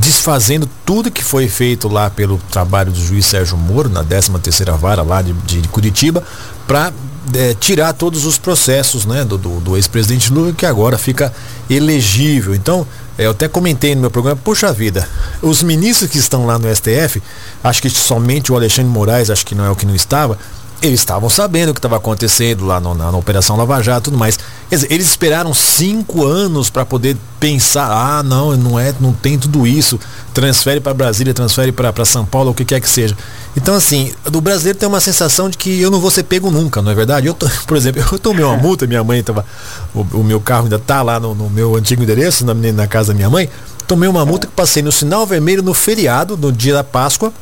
desfazendo 0.00 0.68
tudo 0.84 1.10
que 1.10 1.22
foi 1.22 1.48
feito 1.48 1.88
lá 1.88 2.08
pelo 2.08 2.38
trabalho 2.50 2.90
do 2.90 2.98
juiz 2.98 3.26
Sérgio 3.26 3.56
Moro, 3.56 3.88
na 3.88 4.02
13 4.02 4.30
terceira 4.38 4.72
vara 4.72 5.02
lá 5.02 5.20
de, 5.20 5.32
de 5.32 5.68
Curitiba, 5.68 6.22
para 6.66 6.92
é, 7.34 7.54
tirar 7.54 7.92
todos 7.92 8.24
os 8.24 8.38
processos 8.38 9.04
né, 9.04 9.24
do, 9.24 9.38
do, 9.38 9.60
do 9.60 9.76
ex-presidente 9.76 10.32
Lula, 10.32 10.52
que 10.52 10.66
agora 10.66 10.98
fica 10.98 11.32
elegível. 11.68 12.54
Então, 12.54 12.86
é, 13.16 13.26
eu 13.26 13.30
até 13.30 13.48
comentei 13.48 13.94
no 13.94 14.00
meu 14.00 14.10
programa, 14.10 14.40
puxa 14.42 14.72
vida, 14.72 15.08
os 15.40 15.62
ministros 15.62 16.10
que 16.10 16.18
estão 16.18 16.46
lá 16.46 16.58
no 16.58 16.74
STF, 16.74 17.22
acho 17.62 17.82
que 17.82 17.90
somente 17.90 18.52
o 18.52 18.56
Alexandre 18.56 18.90
Moraes, 18.90 19.30
acho 19.30 19.44
que 19.44 19.54
não 19.54 19.64
é 19.64 19.70
o 19.70 19.76
que 19.76 19.86
não 19.86 19.94
estava, 19.94 20.38
eles 20.82 20.98
estavam 20.98 21.30
sabendo 21.30 21.70
o 21.70 21.74
que 21.74 21.78
estava 21.78 21.96
acontecendo 21.96 22.66
lá 22.66 22.80
no, 22.80 22.92
na, 22.92 23.12
na, 23.12 23.16
Operação 23.16 23.56
Lava 23.56 23.80
Jato 23.80 24.00
e 24.00 24.04
tudo 24.04 24.18
mais. 24.18 24.36
Quer 24.68 24.74
dizer, 24.74 24.92
eles 24.92 25.06
esperaram 25.06 25.54
cinco 25.54 26.26
anos 26.26 26.68
para 26.68 26.84
poder 26.84 27.16
pensar, 27.38 27.88
ah, 27.88 28.22
não, 28.22 28.56
não 28.56 28.78
é, 28.78 28.92
não 29.00 29.12
tem 29.12 29.38
tudo 29.38 29.64
isso. 29.64 29.98
Transfere 30.34 30.80
para 30.80 30.92
Brasília, 30.92 31.32
transfere 31.32 31.70
para 31.70 32.04
São 32.04 32.26
Paulo, 32.26 32.50
o 32.50 32.54
que 32.54 32.64
quer 32.64 32.80
que 32.80 32.88
seja. 32.88 33.16
Então, 33.56 33.74
assim, 33.74 34.12
do 34.24 34.40
brasileiro 34.40 34.76
tem 34.76 34.88
uma 34.88 35.00
sensação 35.00 35.48
de 35.48 35.56
que 35.56 35.80
eu 35.80 35.90
não 35.90 36.00
vou 36.00 36.10
ser 36.10 36.24
pego 36.24 36.50
nunca, 36.50 36.82
não 36.82 36.90
é 36.90 36.94
verdade? 36.94 37.28
Eu, 37.28 37.34
por 37.66 37.76
exemplo, 37.76 38.04
eu 38.10 38.18
tomei 38.18 38.44
uma 38.44 38.56
multa, 38.56 38.86
minha 38.86 39.04
mãe 39.04 39.20
estava. 39.20 39.46
O, 39.94 40.00
o, 40.00 40.24
meu 40.24 40.40
carro 40.40 40.64
ainda 40.64 40.80
tá 40.80 41.00
lá 41.00 41.20
no, 41.20 41.32
no 41.32 41.48
meu 41.48 41.76
antigo 41.76 42.02
endereço, 42.02 42.44
na, 42.44 42.54
na 42.54 42.86
casa 42.88 43.12
da 43.12 43.14
minha 43.14 43.30
mãe. 43.30 43.48
Tomei 43.86 44.08
uma 44.08 44.26
multa 44.26 44.48
que 44.48 44.52
passei 44.52 44.82
no 44.82 44.90
sinal 44.90 45.24
vermelho 45.26 45.62
no 45.62 45.74
feriado, 45.74 46.36
no 46.36 46.50
dia 46.50 46.74
da 46.74 46.82
Páscoa 46.82 47.32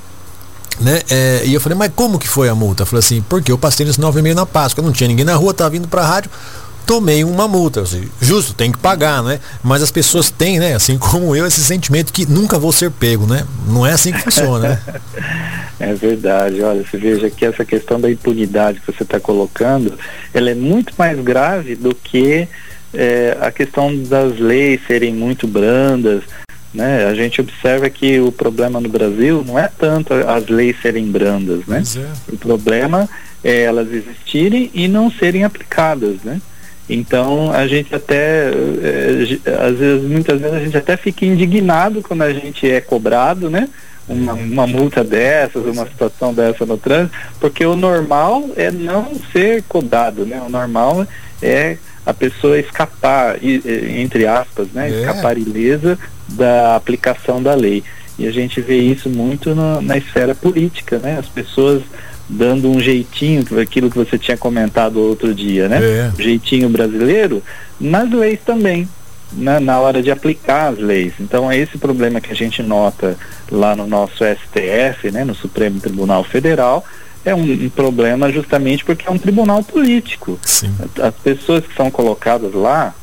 né? 0.80 1.00
É, 1.10 1.42
e 1.44 1.54
eu 1.54 1.60
falei, 1.60 1.76
mas 1.76 1.92
como 1.94 2.18
que 2.18 2.28
foi 2.28 2.48
a 2.48 2.54
multa? 2.54 2.82
Eu 2.82 2.86
falei 2.86 3.00
assim, 3.00 3.22
porque 3.28 3.52
eu 3.52 3.58
passei 3.58 3.84
no 3.86 3.92
sinal 3.92 4.10
vermelho 4.10 4.34
na 4.34 4.46
Páscoa, 4.46 4.82
não 4.82 4.92
tinha 4.92 5.08
ninguém 5.08 5.24
na 5.24 5.34
rua, 5.34 5.52
tava 5.52 5.70
vindo 5.70 5.86
pra 5.86 6.04
rádio, 6.04 6.30
tomei 6.86 7.22
uma 7.22 7.46
multa. 7.46 7.84
Justo, 8.20 8.54
tem 8.54 8.72
que 8.72 8.78
pagar, 8.78 9.22
né? 9.22 9.38
Mas 9.62 9.82
as 9.82 9.90
pessoas 9.90 10.30
têm, 10.30 10.58
né, 10.58 10.74
assim 10.74 10.96
como 10.98 11.36
eu, 11.36 11.46
esse 11.46 11.62
sentimento 11.62 12.12
que 12.12 12.26
nunca 12.26 12.58
vou 12.58 12.72
ser 12.72 12.90
pego, 12.90 13.26
né? 13.26 13.46
Não 13.68 13.86
é 13.86 13.92
assim 13.92 14.12
que 14.12 14.20
funciona, 14.20 14.68
né? 14.70 14.82
É 15.82 15.94
verdade, 15.94 16.60
olha, 16.60 16.84
você 16.84 16.98
veja 16.98 17.30
que 17.30 17.42
essa 17.42 17.64
questão 17.64 17.98
da 17.98 18.10
impunidade 18.10 18.80
que 18.80 18.92
você 18.92 19.02
está 19.02 19.18
colocando, 19.18 19.98
ela 20.34 20.50
é 20.50 20.54
muito 20.54 20.92
mais 20.98 21.18
grave 21.20 21.74
do 21.74 21.94
que 21.94 22.46
é, 22.92 23.38
a 23.40 23.50
questão 23.50 23.96
das 24.04 24.38
leis 24.38 24.82
serem 24.86 25.14
muito 25.14 25.46
brandas, 25.48 26.22
né? 26.72 27.06
A 27.06 27.14
gente 27.14 27.40
observa 27.40 27.90
que 27.90 28.20
o 28.20 28.30
problema 28.30 28.80
no 28.80 28.88
Brasil 28.88 29.44
não 29.46 29.58
é 29.58 29.68
tanto 29.78 30.14
as 30.14 30.46
leis 30.48 30.76
serem 30.80 31.06
brandas, 31.10 31.66
né? 31.66 31.82
É. 31.96 32.32
O 32.32 32.36
problema 32.36 33.08
é 33.42 33.62
elas 33.62 33.88
existirem 33.92 34.70
e 34.72 34.86
não 34.86 35.10
serem 35.10 35.44
aplicadas, 35.44 36.22
né? 36.22 36.40
Então 36.88 37.52
a 37.52 37.66
gente 37.66 37.94
até, 37.94 38.50
é, 38.50 39.66
às 39.66 39.78
vezes, 39.78 40.08
muitas 40.08 40.40
vezes 40.40 40.56
a 40.56 40.60
gente 40.60 40.76
até 40.76 40.96
fica 40.96 41.24
indignado 41.24 42.02
quando 42.02 42.22
a 42.22 42.32
gente 42.32 42.70
é 42.70 42.80
cobrado, 42.80 43.50
né? 43.50 43.68
Uma, 44.08 44.32
uma 44.32 44.66
multa 44.66 45.04
dessas, 45.04 45.64
uma 45.64 45.86
situação 45.86 46.34
dessa 46.34 46.66
no 46.66 46.76
trânsito, 46.76 47.16
porque 47.38 47.64
o 47.64 47.76
normal 47.76 48.50
é 48.56 48.68
não 48.70 49.12
ser 49.32 49.62
cobrado, 49.68 50.26
né? 50.26 50.42
O 50.44 50.50
normal 50.50 51.06
é 51.40 51.76
a 52.04 52.12
pessoa 52.12 52.58
escapar, 52.58 53.38
entre 53.42 54.26
aspas, 54.26 54.68
né? 54.72 54.90
É. 54.90 55.00
Escapar 55.00 55.38
ilesa 55.38 55.96
da 56.30 56.76
aplicação 56.76 57.42
da 57.42 57.54
lei. 57.54 57.82
E 58.18 58.26
a 58.26 58.30
gente 58.30 58.60
vê 58.60 58.78
isso 58.78 59.08
muito 59.08 59.54
no, 59.54 59.80
na 59.80 59.96
esfera 59.96 60.34
política, 60.34 60.98
né? 60.98 61.18
As 61.18 61.26
pessoas 61.26 61.82
dando 62.28 62.70
um 62.70 62.78
jeitinho, 62.78 63.44
aquilo 63.60 63.90
que 63.90 63.96
você 63.96 64.16
tinha 64.16 64.36
comentado 64.36 65.00
outro 65.00 65.34
dia, 65.34 65.68
né? 65.68 65.80
É. 65.82 66.12
O 66.16 66.22
jeitinho 66.22 66.68
brasileiro, 66.68 67.42
nas 67.80 68.10
leis 68.10 68.38
também, 68.44 68.88
né? 69.32 69.58
na 69.58 69.80
hora 69.80 70.02
de 70.02 70.10
aplicar 70.10 70.72
as 70.72 70.78
leis. 70.78 71.14
Então 71.18 71.50
é 71.50 71.56
esse 71.56 71.78
problema 71.78 72.20
que 72.20 72.30
a 72.30 72.36
gente 72.36 72.62
nota 72.62 73.16
lá 73.50 73.74
no 73.74 73.86
nosso 73.86 74.22
STF, 74.24 75.10
né? 75.10 75.24
No 75.24 75.34
Supremo 75.34 75.80
Tribunal 75.80 76.22
Federal, 76.22 76.84
é 77.24 77.34
um, 77.34 77.42
um, 77.42 77.68
problema 77.68 78.30
justamente 78.30 78.84
porque 78.84 79.08
é 79.08 79.10
um 79.10 79.18
tribunal 79.18 79.62
político. 79.62 80.38
Sim. 80.42 80.74
As 81.02 81.14
pessoas 81.14 81.66
que 81.66 81.74
são 81.74 81.90
colocadas 81.90 82.52
lá, 82.54 82.94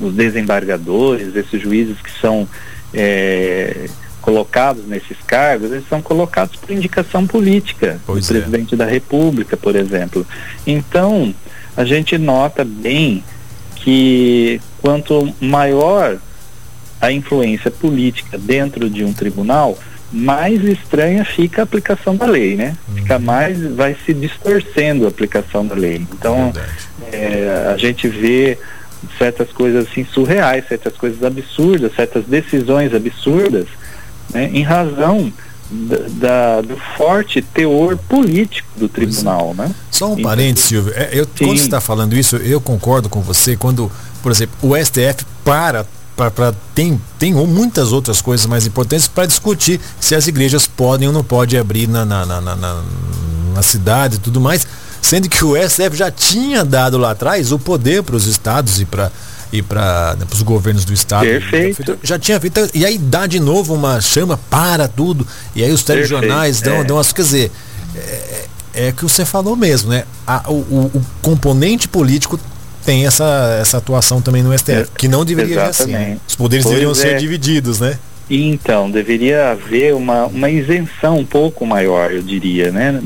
os 0.00 0.14
desembargadores, 0.14 1.34
esses 1.34 1.60
juízes 1.60 2.00
que 2.00 2.10
são 2.20 2.48
é, 2.92 3.88
colocados 4.20 4.86
nesses 4.86 5.16
cargos, 5.26 5.70
eles 5.70 5.88
são 5.88 6.00
colocados 6.00 6.56
por 6.56 6.70
indicação 6.70 7.26
política 7.26 8.00
pois 8.06 8.26
do 8.26 8.36
é. 8.36 8.40
presidente 8.40 8.76
da 8.76 8.84
República, 8.84 9.56
por 9.56 9.76
exemplo. 9.76 10.26
Então, 10.66 11.34
a 11.76 11.84
gente 11.84 12.18
nota 12.18 12.64
bem 12.64 13.24
que 13.76 14.60
quanto 14.80 15.32
maior 15.40 16.18
a 17.00 17.10
influência 17.10 17.70
política 17.70 18.36
dentro 18.36 18.90
de 18.90 19.04
um 19.04 19.12
tribunal, 19.12 19.78
mais 20.12 20.62
estranha 20.64 21.24
fica 21.24 21.62
a 21.62 21.64
aplicação 21.64 22.14
da 22.16 22.26
lei, 22.26 22.56
né? 22.56 22.76
Uhum. 22.88 22.96
Fica 22.96 23.18
mais, 23.18 23.58
vai 23.74 23.96
se 24.04 24.12
distorcendo 24.12 25.06
a 25.06 25.08
aplicação 25.08 25.64
da 25.64 25.74
lei. 25.74 26.06
Então, 26.12 26.52
é, 27.12 27.70
a 27.72 27.76
gente 27.76 28.06
vê 28.08 28.58
certas 29.18 29.50
coisas 29.52 29.88
assim 29.88 30.04
surreais, 30.04 30.66
certas 30.68 30.96
coisas 30.96 31.22
absurdas, 31.22 31.94
certas 31.94 32.24
decisões 32.24 32.94
absurdas, 32.94 33.66
né, 34.32 34.50
em 34.52 34.62
razão 34.62 35.32
da, 35.70 35.96
da, 36.08 36.60
do 36.60 36.76
forte 36.96 37.40
teor 37.40 37.96
político 37.96 38.68
do 38.76 38.88
tribunal, 38.88 39.54
né? 39.54 39.72
Só 39.90 40.08
um 40.08 40.12
então, 40.12 40.24
parênteses, 40.24 40.68
Silvio. 40.68 40.92
É, 40.96 41.10
eu, 41.12 41.26
quando 41.38 41.56
você 41.56 41.64
está 41.64 41.80
falando 41.80 42.16
isso, 42.16 42.36
eu 42.36 42.60
concordo 42.60 43.08
com 43.08 43.20
você. 43.20 43.56
Quando, 43.56 43.90
por 44.22 44.32
exemplo, 44.32 44.56
o 44.62 44.76
STF 44.76 45.24
para 45.44 45.86
para 46.16 46.52
tem 46.74 47.00
tem 47.18 47.32
muitas 47.32 47.92
outras 47.92 48.20
coisas 48.20 48.44
mais 48.44 48.66
importantes 48.66 49.08
para 49.08 49.24
discutir 49.24 49.80
se 49.98 50.14
as 50.14 50.26
igrejas 50.26 50.66
podem 50.66 51.08
ou 51.08 51.14
não 51.14 51.24
podem 51.24 51.58
abrir 51.58 51.88
na, 51.88 52.04
na, 52.04 52.26
na, 52.26 52.40
na, 52.40 52.82
na 53.54 53.62
cidade 53.62 54.16
e 54.16 54.18
tudo 54.18 54.38
mais 54.38 54.66
sendo 55.02 55.28
que 55.28 55.44
o 55.44 55.54
STF 55.56 55.96
já 55.96 56.10
tinha 56.10 56.64
dado 56.64 56.98
lá 56.98 57.12
atrás 57.12 57.52
o 57.52 57.58
poder 57.58 58.02
para 58.02 58.16
os 58.16 58.26
estados 58.26 58.80
e 58.80 58.84
para 58.84 59.10
e 59.52 59.62
para 59.62 60.16
né, 60.18 60.26
os 60.32 60.42
governos 60.42 60.84
do 60.84 60.92
estado. 60.92 61.24
Perfeito. 61.24 61.98
Já 62.02 62.18
tinha 62.18 62.38
feito. 62.40 62.70
E 62.72 62.86
aí 62.86 62.96
dá 62.96 63.26
de 63.26 63.40
novo 63.40 63.74
uma 63.74 64.00
chama 64.00 64.38
para 64.48 64.86
tudo. 64.86 65.26
E 65.54 65.64
aí 65.64 65.72
os 65.72 65.82
telejornais 65.82 66.60
dão, 66.60 66.76
é. 66.76 66.84
dão 66.84 66.98
as. 66.98 67.12
Quer 67.12 67.22
dizer, 67.22 67.52
é, 67.96 68.44
é 68.74 68.92
que 68.92 69.02
você 69.02 69.24
falou 69.24 69.56
mesmo, 69.56 69.90
né? 69.90 70.04
A, 70.26 70.48
o, 70.48 70.54
o, 70.94 71.02
componente 71.20 71.88
político 71.88 72.38
tem 72.84 73.06
essa, 73.06 73.58
essa 73.60 73.78
atuação 73.78 74.20
também 74.20 74.42
no 74.42 74.56
STF, 74.56 74.72
é, 74.72 74.86
que 74.96 75.08
não 75.08 75.24
deveria 75.24 75.72
ser 75.72 75.82
assim. 75.82 75.92
Né? 75.92 76.18
Os 76.26 76.36
poderes 76.36 76.64
pois 76.64 76.74
deveriam 76.74 76.94
ser 76.94 77.14
é. 77.14 77.16
divididos, 77.16 77.80
né? 77.80 77.98
Então, 78.32 78.88
deveria 78.88 79.50
haver 79.50 79.92
uma, 79.92 80.26
uma 80.26 80.48
isenção 80.48 81.18
um 81.18 81.26
pouco 81.26 81.66
maior, 81.66 82.12
eu 82.12 82.22
diria, 82.22 82.70
né? 82.70 83.00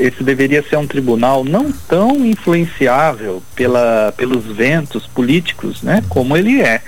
Esse 0.00 0.24
deveria 0.24 0.64
ser 0.64 0.76
um 0.78 0.86
tribunal 0.86 1.44
não 1.44 1.70
tão 1.70 2.26
influenciável 2.26 3.40
pela, 3.54 4.12
pelos 4.16 4.44
ventos 4.44 5.06
políticos, 5.06 5.80
né? 5.80 6.02
Como 6.08 6.36
ele 6.36 6.60
é. 6.60 6.82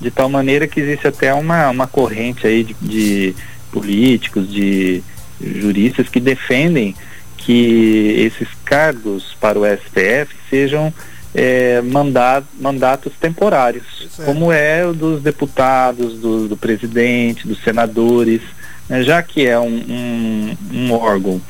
De 0.00 0.08
tal 0.08 0.28
maneira 0.28 0.68
que 0.68 0.78
existe 0.78 1.08
até 1.08 1.34
uma, 1.34 1.68
uma 1.68 1.88
corrente 1.88 2.46
aí 2.46 2.62
de, 2.62 2.76
de 2.80 3.34
políticos, 3.72 4.48
de 4.48 5.02
juristas 5.40 6.08
que 6.08 6.20
defendem 6.20 6.94
que 7.36 8.14
esses 8.18 8.46
cargos 8.64 9.36
para 9.40 9.58
o 9.58 9.64
STF 9.66 10.32
sejam 10.48 10.94
é, 11.34 11.82
mandat, 11.82 12.44
mandatos 12.60 13.12
temporários, 13.20 14.08
é. 14.18 14.24
como 14.24 14.52
é 14.52 14.86
o 14.86 14.92
dos 14.92 15.22
deputados, 15.22 16.14
do, 16.18 16.48
do 16.48 16.56
presidente, 16.56 17.46
dos 17.46 17.62
senadores, 17.62 18.40
né, 18.88 19.02
já 19.02 19.22
que 19.22 19.46
é 19.46 19.58
um, 19.58 19.66
um, 19.66 20.56
um, 20.72 20.92
órgão 20.92 21.40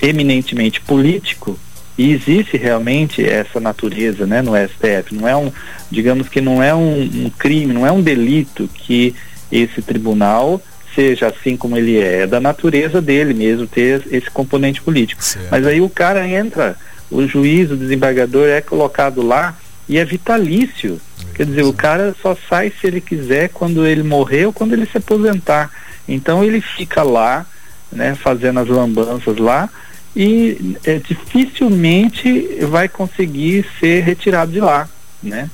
eminentemente 0.00 0.80
político 0.80 1.58
e 1.98 2.12
existe 2.12 2.56
realmente 2.56 3.26
essa 3.26 3.58
natureza 3.58 4.26
né, 4.26 4.40
no 4.42 4.52
STF, 4.56 5.14
não 5.14 5.26
é 5.26 5.36
um, 5.36 5.52
digamos 5.90 6.28
que 6.28 6.40
não 6.40 6.62
é 6.62 6.74
um, 6.74 7.02
um 7.02 7.30
crime, 7.30 7.72
não 7.72 7.86
é 7.86 7.90
um 7.90 8.00
delito 8.00 8.68
que 8.72 9.14
esse 9.50 9.82
tribunal 9.82 10.62
seja 10.94 11.28
assim 11.28 11.56
como 11.56 11.76
ele 11.76 11.98
é, 11.98 12.22
é 12.22 12.26
da 12.26 12.40
natureza 12.40 13.00
dele 13.00 13.34
mesmo 13.34 13.66
ter 13.66 14.02
esse 14.10 14.30
componente 14.30 14.80
político. 14.80 15.22
Certo. 15.22 15.48
Mas 15.50 15.66
aí 15.66 15.80
o 15.80 15.88
cara 15.88 16.26
entra, 16.26 16.76
o 17.10 17.26
juiz, 17.26 17.70
o 17.70 17.76
desembargador 17.76 18.48
é 18.48 18.60
colocado 18.60 19.22
lá 19.22 19.56
e 19.88 19.98
é 19.98 20.04
vitalício. 20.04 21.00
Quer 21.34 21.46
dizer, 21.46 21.64
o 21.64 21.72
cara 21.72 22.14
só 22.20 22.36
sai 22.48 22.70
se 22.70 22.86
ele 22.86 23.00
quiser 23.00 23.48
quando 23.48 23.86
ele 23.86 24.02
morrer 24.02 24.46
ou 24.46 24.52
quando 24.52 24.72
ele 24.72 24.86
se 24.86 24.98
aposentar. 24.98 25.70
Então 26.06 26.44
ele 26.44 26.60
fica 26.60 27.02
lá, 27.02 27.46
né, 27.90 28.14
fazendo 28.14 28.60
as 28.60 28.68
lambanças 28.68 29.38
lá 29.38 29.68
e 30.14 30.76
é, 30.84 30.98
dificilmente 30.98 32.58
vai 32.66 32.88
conseguir 32.88 33.64
ser 33.78 34.02
retirado 34.02 34.52
de 34.52 34.60
lá, 34.60 34.88
né? 35.22 35.48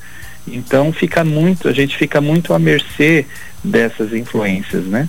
Então 0.47 0.93
fica 0.93 1.25
muito, 1.25 1.69
a 1.69 1.73
gente 1.73 1.97
fica 1.97 2.21
muito 2.21 2.55
à 2.55 2.59
mercê 2.59 3.27
dessas 3.63 4.13
influências, 4.13 4.85
né? 4.85 5.09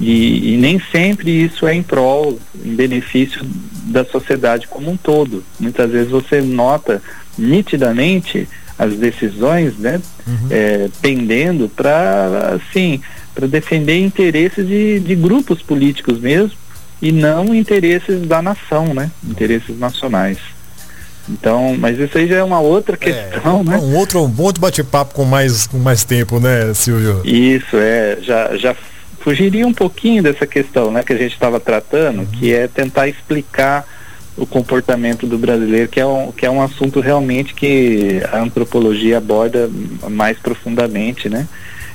E, 0.00 0.54
e, 0.54 0.56
nem 0.56 0.80
sempre 0.92 1.30
isso 1.30 1.66
é 1.66 1.74
em 1.74 1.82
prol, 1.82 2.38
em 2.64 2.74
benefício 2.74 3.40
da 3.84 4.04
sociedade 4.04 4.68
como 4.68 4.90
um 4.90 4.96
todo. 4.96 5.42
Muitas 5.58 5.90
vezes 5.90 6.10
você 6.10 6.40
nota 6.40 7.02
nitidamente 7.36 8.48
as 8.78 8.94
decisões, 8.94 9.76
né, 9.76 10.00
uhum. 10.26 10.46
é, 10.50 10.88
pendendo 11.02 11.68
para 11.68 12.54
assim, 12.54 13.00
para 13.34 13.48
defender 13.48 13.98
interesses 13.98 14.66
de, 14.66 15.00
de 15.00 15.16
grupos 15.16 15.60
políticos 15.60 16.20
mesmo 16.20 16.56
e 17.02 17.10
não 17.10 17.52
interesses 17.52 18.20
da 18.22 18.40
nação, 18.40 18.94
né, 18.94 19.10
interesses 19.24 19.76
nacionais. 19.76 20.38
Então, 21.28 21.76
mas 21.78 21.98
isso 21.98 22.16
aí 22.16 22.26
já 22.26 22.36
é 22.36 22.42
uma 22.42 22.60
outra 22.60 22.94
é, 22.94 22.98
questão, 22.98 23.60
é, 23.60 23.64
né? 23.64 23.76
Um 23.78 23.96
outro, 23.96 24.20
um 24.20 24.42
outro 24.42 24.62
bate-papo 24.62 25.14
com 25.14 25.24
mais, 25.24 25.66
com 25.66 25.78
mais 25.78 26.04
tempo, 26.04 26.40
né, 26.40 26.72
Silvio? 26.72 27.20
Isso, 27.24 27.76
é, 27.76 28.16
já, 28.22 28.56
já 28.56 28.74
fugiria 29.20 29.66
um 29.66 29.72
pouquinho 29.72 30.22
dessa 30.22 30.46
questão, 30.46 30.90
né, 30.90 31.02
que 31.02 31.12
a 31.12 31.16
gente 31.16 31.32
estava 31.32 31.58
tratando, 31.58 32.26
que 32.26 32.54
é 32.54 32.66
tentar 32.68 33.08
explicar 33.08 33.86
o 34.36 34.46
comportamento 34.46 35.26
do 35.26 35.36
brasileiro, 35.36 35.88
que 35.88 35.98
é 35.98 36.06
um, 36.06 36.30
que 36.30 36.46
é 36.46 36.50
um 36.50 36.62
assunto 36.62 37.00
realmente 37.00 37.54
que 37.54 38.22
a 38.30 38.38
antropologia 38.38 39.18
aborda 39.18 39.68
mais 40.08 40.38
profundamente, 40.38 41.28
né? 41.28 41.48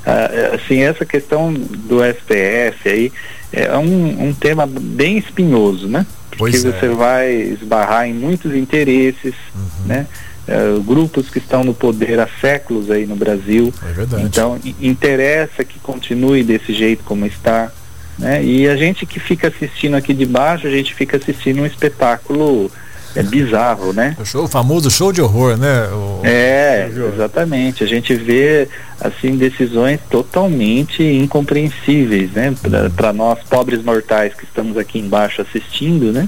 Ah, 0.06 0.56
assim, 0.56 0.82
essa 0.82 1.06
questão 1.06 1.54
do 1.54 2.00
STF 2.04 2.90
aí 2.90 3.14
é 3.54 3.78
um, 3.78 4.28
um 4.28 4.34
tema 4.34 4.68
bem 4.68 5.18
espinhoso, 5.18 5.88
né? 5.88 6.06
porque 6.38 6.60
pois 6.60 6.64
você 6.64 6.86
é. 6.86 6.90
vai 6.90 7.32
esbarrar 7.32 8.08
em 8.08 8.14
muitos 8.14 8.56
interesses, 8.56 9.34
uhum. 9.56 9.88
né? 9.88 10.08
Uh, 10.46 10.82
grupos 10.84 11.30
que 11.30 11.38
estão 11.38 11.64
no 11.64 11.74
poder 11.74 12.20
há 12.20 12.28
séculos 12.42 12.92
aí 12.92 13.06
no 13.06 13.16
Brasil. 13.16 13.74
É 13.82 13.94
verdade. 13.94 14.24
Então 14.24 14.60
interessa 14.82 15.64
que 15.64 15.80
continue 15.80 16.44
desse 16.44 16.74
jeito 16.74 17.04
como 17.06 17.26
está. 17.26 17.72
Né? 18.20 18.44
E 18.44 18.68
a 18.68 18.76
gente 18.76 19.06
que 19.06 19.20
fica 19.20 19.48
assistindo 19.48 19.96
aqui 19.96 20.14
de 20.14 20.26
baixo, 20.26 20.68
a 20.68 20.70
gente 20.70 20.94
fica 20.94 21.18
assistindo 21.18 21.62
um 21.62 21.66
espetáculo 21.66 22.70
é 23.16 23.22
bizarro, 23.22 23.94
né? 23.94 24.16
O, 24.20 24.26
show, 24.26 24.44
o 24.44 24.48
famoso 24.48 24.90
show 24.90 25.12
de 25.12 25.22
horror, 25.22 25.56
né? 25.56 25.88
O, 25.90 26.22
é, 26.24 26.90
exatamente. 27.14 27.84
A 27.84 27.88
gente 27.88 28.16
vê 28.16 28.68
assim 29.00 29.38
decisões 29.38 30.00
totalmente 30.10 31.04
incompreensíveis, 31.04 32.32
né? 32.32 32.54
Para 32.96 33.12
uhum. 33.12 33.18
nós 33.18 33.40
pobres 33.48 33.84
mortais 33.84 34.34
que 34.34 34.46
estamos 34.46 34.78
aqui 34.78 35.00
embaixo 35.00 35.42
assistindo, 35.42 36.12
né? 36.12 36.28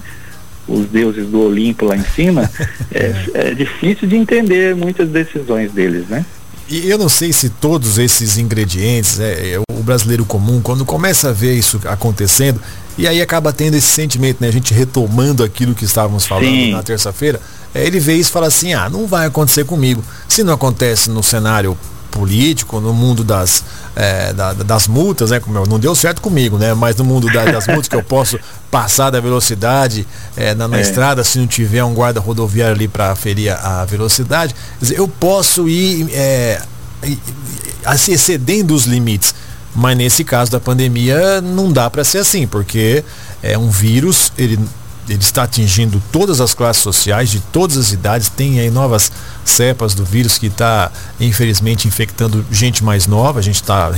Os 0.67 0.88
deuses 0.88 1.28
do 1.28 1.41
Olimpo 1.41 1.86
lá 1.86 1.95
em 1.95 2.04
cima, 2.04 2.49
é, 2.91 3.13
é 3.34 3.54
difícil 3.54 4.08
de 4.08 4.15
entender 4.15 4.75
muitas 4.75 5.10
decisões 5.10 5.71
deles, 5.71 6.08
né? 6.08 6.25
E 6.67 6.89
eu 6.89 6.97
não 6.97 7.08
sei 7.08 7.32
se 7.32 7.49
todos 7.49 7.99
esses 7.99 8.39
ingredientes, 8.39 9.19
é, 9.19 9.54
é, 9.54 9.60
o 9.60 9.84
brasileiro 9.84 10.25
comum, 10.25 10.62
quando 10.62 10.84
começa 10.84 11.30
a 11.30 11.32
ver 11.32 11.54
isso 11.54 11.80
acontecendo, 11.86 12.60
e 12.97 13.08
aí 13.08 13.21
acaba 13.21 13.54
tendo 13.54 13.75
esse 13.75 13.88
sentimento, 13.88 14.38
né? 14.41 14.47
A 14.47 14.51
gente 14.51 14.73
retomando 14.73 15.43
aquilo 15.43 15.75
que 15.75 15.86
estávamos 15.86 16.25
falando 16.25 16.45
Sim. 16.45 16.71
na 16.71 16.82
terça-feira, 16.82 17.39
é, 17.73 17.86
ele 17.86 17.99
vê 17.99 18.15
isso 18.15 18.32
e 18.32 18.34
fala 18.34 18.47
assim, 18.47 18.73
ah, 18.73 18.89
não 18.89 19.06
vai 19.06 19.28
acontecer 19.28 19.65
comigo. 19.65 20.04
Se 20.28 20.43
não 20.43 20.54
acontece 20.54 21.12
no 21.12 21.21
cenário 21.21 21.78
político, 22.15 22.80
no 22.80 22.93
mundo 22.93 23.25
das, 23.25 23.63
é, 23.93 24.32
da, 24.32 24.54
das 24.54 24.88
multas, 24.88 25.32
né? 25.32 25.39
Como 25.41 25.58
eu, 25.58 25.65
não 25.65 25.78
deu 25.78 25.93
certo 25.93 26.21
comigo, 26.21 26.58
né? 26.58 26.73
Mas 26.73 26.95
no 26.95 27.04
mundo 27.04 27.32
da, 27.32 27.43
das 27.43 27.67
multas 27.67 27.89
que 27.89 27.95
eu 27.95 28.01
posso 28.01 28.39
passar 28.71 29.10
da 29.10 29.19
velocidade 29.19 30.08
é, 30.38 30.56
na, 30.56 30.67
na 30.67 30.78
é. 30.78 30.82
estrada, 30.82 31.23
se 31.23 31.38
não 31.38 31.45
tiver 31.45 31.84
um 31.84 31.93
guarda 31.93 32.21
rodoviário 32.21 32.73
ali 32.73 32.88
para 32.88 33.12
aferir 33.12 33.51
a 33.51 33.84
velocidade, 33.84 34.56
dizer, 34.80 34.97
eu 34.97 35.08
posso 35.08 35.67
ir 35.67 36.08
é, 36.13 36.62
excedendo 38.08 38.73
os 38.73 38.86
limites. 38.86 39.36
Mas 39.75 39.97
nesse 39.97 40.23
caso 40.23 40.49
da 40.49 40.60
pandemia 40.60 41.41
não 41.41 41.69
dá 41.69 41.89
para 41.89 42.06
ser 42.06 42.19
assim, 42.19 42.47
porque 42.47 43.04
é 43.43 43.58
um 43.58 43.69
vírus, 43.69 44.32
ele 44.38 44.58
ele 45.07 45.21
está 45.21 45.43
atingindo 45.43 46.01
todas 46.11 46.41
as 46.41 46.53
classes 46.53 46.81
sociais, 46.81 47.29
de 47.29 47.39
todas 47.39 47.77
as 47.77 47.91
idades, 47.91 48.29
tem 48.29 48.59
aí 48.59 48.71
novas 48.71 49.11
cepas 49.43 49.93
do 49.93 50.03
vírus 50.03 50.37
que 50.37 50.47
está, 50.47 50.91
infelizmente, 51.19 51.87
infectando 51.87 52.45
gente 52.51 52.83
mais 52.83 53.05
nova. 53.05 53.39
A 53.39 53.41
gente 53.43 53.61
está 53.61 53.91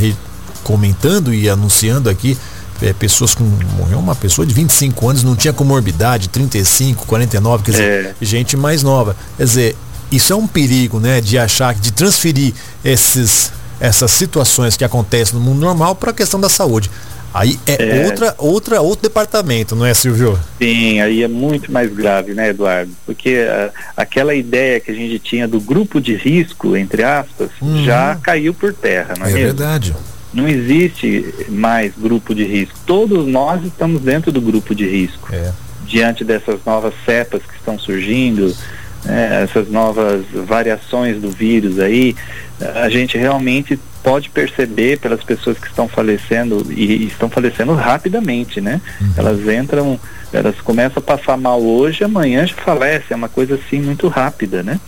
comentando 0.64 1.34
e 1.34 1.50
anunciando 1.50 2.10
aqui 2.10 2.38
é, 2.82 2.94
pessoas 2.94 3.34
com. 3.34 3.44
Morreu 3.78 4.00
uma 4.00 4.16
pessoa 4.16 4.46
de 4.46 4.54
25 4.54 5.10
anos, 5.10 5.24
não 5.24 5.36
tinha 5.36 5.54
comorbidade, 5.54 6.30
35, 6.30 7.06
49, 7.06 7.64
quer 7.64 7.72
dizer, 7.72 8.16
é. 8.22 8.26
gente 8.26 8.58
mais 8.58 8.84
nova. 8.84 9.16
Quer 9.38 9.44
dizer, 9.44 9.78
isso 10.12 10.34
é 10.34 10.36
um 10.36 10.48
perigo, 10.48 11.00
né? 11.00 11.22
De 11.22 11.38
achar, 11.38 11.74
de 11.74 11.92
transferir 11.92 12.54
esses, 12.84 13.52
essas 13.80 14.12
situações 14.12 14.78
que 14.78 14.84
acontecem 14.84 15.36
no 15.36 15.42
mundo 15.42 15.60
normal 15.60 15.96
para 15.96 16.12
a 16.12 16.14
questão 16.14 16.40
da 16.40 16.50
saúde. 16.50 16.90
Aí 17.34 17.60
é, 17.68 18.02
é, 18.02 18.06
outra, 18.06 18.36
outra, 18.38 18.82
outro 18.82 19.04
departamento, 19.04 19.76
não 19.76 19.86
é, 19.86 19.94
Silvio? 19.94 20.40
Sim, 20.58 21.02
aí 21.02 21.24
é 21.24 21.28
muito 21.28 21.72
mais 21.72 21.94
grave, 21.94 22.34
né, 22.34 22.50
Eduardo? 22.50 22.92
Porque 23.06 23.44
uh, 23.44 23.72
aquela 23.96 24.34
ideia 24.34 24.80
que 24.80 24.92
a 24.92 24.94
gente 24.94 25.20
tinha 25.20 25.48
do 25.48 25.60
grupo 25.60 26.02
de 26.02 26.16
risco, 26.16 26.76
entre 26.76 27.04
aspas, 27.04 27.50
uhum. 27.62 27.84
já 27.84 28.16
caiu 28.22 28.54
por 28.54 28.74
terra, 28.74 29.14
não 29.18 29.26
é, 29.26 29.30
é 29.30 29.34
mesmo? 29.34 29.48
verdade. 29.48 29.96
Não 30.34 30.48
existe 30.48 31.34
mais 31.50 31.94
grupo 31.98 32.34
de 32.34 32.44
risco. 32.44 32.78
Todos 32.86 33.26
nós 33.28 33.64
estamos 33.64 34.02
dentro 34.02 34.32
do 34.32 34.42
grupo 34.42 34.76
de 34.76 34.88
risco. 34.88 35.34
É. 35.34 35.52
Diante 35.86 36.24
dessas 36.24 36.60
novas 36.66 36.94
cepas 37.06 37.42
que 37.44 37.56
estão 37.56 37.80
surgindo, 37.80 38.54
né, 39.06 39.44
essas 39.44 39.70
novas 39.70 40.26
variações 40.46 41.22
do 41.22 41.30
vírus 41.30 41.80
aí, 41.80 42.16
a 42.76 42.90
gente 42.90 43.18
realmente 43.18 43.80
pode 44.08 44.30
perceber 44.30 45.00
pelas 45.00 45.22
pessoas 45.22 45.58
que 45.58 45.68
estão 45.68 45.86
falecendo 45.86 46.66
e, 46.72 47.04
e 47.04 47.08
estão 47.08 47.30
falecendo 47.30 47.74
rapidamente, 47.74 48.62
né? 48.62 48.80
Uhum. 49.02 49.14
Elas 49.18 49.48
entram, 49.50 50.00
elas 50.32 50.56
começam 50.62 51.04
a 51.04 51.06
passar 51.06 51.36
mal 51.36 51.62
hoje, 51.62 52.06
amanhã 52.06 52.48
já 52.48 52.56
falece, 52.56 53.08
é 53.10 53.16
uma 53.18 53.28
coisa 53.28 53.56
assim 53.56 53.82
muito 53.82 54.08
rápida, 54.08 54.64
né? 54.64 54.80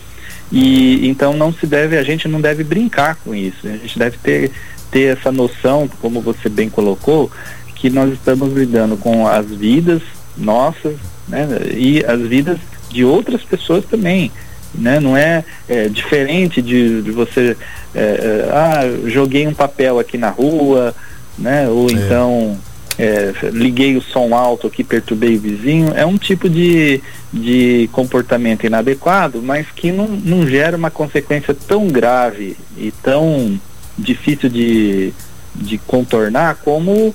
E 0.50 1.06
então 1.06 1.34
não 1.34 1.52
se 1.52 1.66
deve, 1.66 1.98
a 1.98 2.02
gente 2.02 2.26
não 2.26 2.40
deve 2.40 2.64
brincar 2.64 3.16
com 3.16 3.34
isso, 3.34 3.66
a 3.66 3.76
gente 3.76 3.98
deve 3.98 4.16
ter, 4.16 4.52
ter 4.90 5.18
essa 5.18 5.30
noção, 5.30 5.86
como 6.00 6.22
você 6.22 6.48
bem 6.48 6.70
colocou, 6.70 7.30
que 7.74 7.90
nós 7.90 8.10
estamos 8.14 8.50
lidando 8.54 8.96
com 8.96 9.28
as 9.28 9.50
vidas 9.50 10.00
nossas, 10.34 10.96
né? 11.28 11.46
E 11.74 12.02
as 12.06 12.22
vidas 12.22 12.58
de 12.88 13.04
outras 13.04 13.42
pessoas 13.42 13.84
também 13.84 14.32
né? 14.74 15.00
Não 15.00 15.16
é, 15.16 15.44
é 15.68 15.88
diferente 15.88 16.62
de, 16.62 17.02
de 17.02 17.10
você, 17.10 17.56
é, 17.94 18.00
é, 18.00 18.48
ah, 18.52 19.08
joguei 19.08 19.46
um 19.46 19.54
papel 19.54 19.98
aqui 19.98 20.16
na 20.16 20.30
rua, 20.30 20.94
né? 21.38 21.68
Ou 21.68 21.88
é. 21.90 21.92
então 21.92 22.58
é, 22.98 23.32
liguei 23.50 23.96
o 23.96 24.02
som 24.02 24.34
alto 24.34 24.66
aqui, 24.66 24.84
perturbei 24.84 25.36
o 25.36 25.40
vizinho. 25.40 25.92
É 25.94 26.04
um 26.04 26.18
tipo 26.18 26.48
de, 26.48 27.00
de 27.32 27.88
comportamento 27.92 28.66
inadequado, 28.66 29.42
mas 29.42 29.66
que 29.74 29.90
não, 29.90 30.06
não 30.06 30.46
gera 30.46 30.76
uma 30.76 30.90
consequência 30.90 31.54
tão 31.54 31.88
grave 31.88 32.56
e 32.76 32.92
tão 33.02 33.58
difícil 33.98 34.48
de, 34.48 35.12
de 35.54 35.78
contornar 35.78 36.56
como 36.56 37.14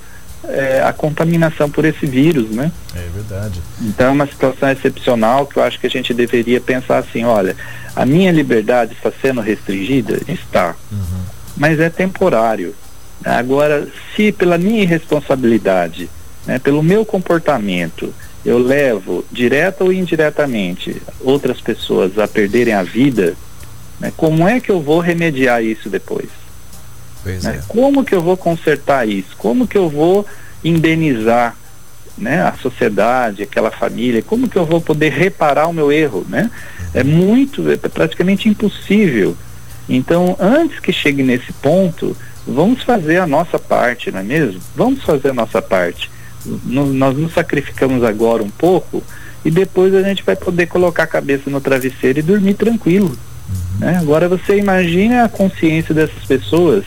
é, 0.49 0.81
a 0.84 0.93
contaminação 0.93 1.69
por 1.69 1.86
esse 1.86 2.05
vírus, 2.05 2.49
né? 2.49 2.71
É 2.95 3.08
verdade. 3.13 3.62
Então 3.81 4.08
é 4.08 4.12
uma 4.12 4.27
situação 4.27 4.69
excepcional 4.69 5.45
que 5.45 5.58
eu 5.58 5.63
acho 5.63 5.79
que 5.79 5.88
a 5.88 5.89
gente 5.89 6.13
deveria 6.13 6.60
pensar 6.62 6.97
assim, 6.97 7.23
olha, 7.23 7.55
a 7.95 8.05
minha 8.05 8.31
liberdade 8.31 8.93
está 8.93 9.12
sendo 9.21 9.41
restringida? 9.41 10.19
Está. 10.27 10.75
Uhum. 10.91 11.23
Mas 11.55 11.79
é 11.79 11.89
temporário. 11.89 12.75
Agora, 13.23 13.88
se 14.15 14.31
pela 14.31 14.58
minha 14.58 14.84
irresponsabilidade, 14.84 16.10
né, 16.45 16.60
pelo 16.60 16.84
meu 16.84 17.05
comportamento, 17.05 18.13
eu 18.45 18.60
levo, 18.60 19.25
direta 19.31 19.84
ou 19.84 19.91
indiretamente, 19.91 21.01
outras 21.21 21.60
pessoas 21.60 22.19
a 22.19 22.27
perderem 22.27 22.73
a 22.73 22.84
vida, 22.84 23.36
né, 23.99 24.12
como 24.15 24.47
é 24.47 24.60
que 24.60 24.69
eu 24.69 24.81
vou 24.81 24.99
remediar 24.99 25.63
isso 25.63 25.89
depois? 25.89 26.29
Né? 27.25 27.59
É. 27.59 27.61
Como 27.67 28.03
que 28.03 28.13
eu 28.13 28.21
vou 28.21 28.38
consertar 28.38 29.07
isso? 29.07 29.35
Como 29.38 29.67
que 29.67 29.77
eu 29.77 29.89
vou 29.89 30.25
indenizar 30.63 31.55
né, 32.17 32.41
a 32.41 32.53
sociedade, 32.53 33.43
aquela 33.43 33.71
família? 33.71 34.21
Como 34.21 34.47
que 34.47 34.57
eu 34.57 34.65
vou 34.65 34.79
poder 34.79 35.11
reparar 35.11 35.67
o 35.67 35.73
meu 35.73 35.91
erro? 35.91 36.25
Né? 36.29 36.49
É 36.93 37.03
muito, 37.03 37.69
é 37.69 37.75
praticamente 37.77 38.47
impossível. 38.47 39.35
Então, 39.88 40.35
antes 40.39 40.79
que 40.79 40.91
chegue 40.91 41.21
nesse 41.21 41.51
ponto, 41.53 42.15
vamos 42.47 42.83
fazer 42.83 43.17
a 43.17 43.27
nossa 43.27 43.59
parte, 43.59 44.11
não 44.11 44.19
é 44.19 44.23
mesmo? 44.23 44.59
Vamos 44.75 45.03
fazer 45.03 45.29
a 45.29 45.33
nossa 45.33 45.61
parte. 45.61 46.09
N 46.45 46.93
nós 46.93 47.17
nos 47.17 47.33
sacrificamos 47.33 48.03
agora 48.03 48.43
um 48.43 48.49
pouco 48.49 49.03
e 49.43 49.51
depois 49.51 49.93
a 49.93 50.01
gente 50.01 50.23
vai 50.23 50.35
poder 50.35 50.67
colocar 50.67 51.03
a 51.03 51.07
cabeça 51.07 51.49
no 51.49 51.61
travesseiro 51.61 52.19
e 52.19 52.23
dormir 52.23 52.55
tranquilo. 52.55 53.09
Uhum. 53.09 53.79
Né? 53.79 53.97
Agora 53.97 54.27
você 54.27 54.57
imagina 54.57 55.23
a 55.23 55.29
consciência 55.29 55.93
dessas 55.93 56.23
pessoas 56.25 56.83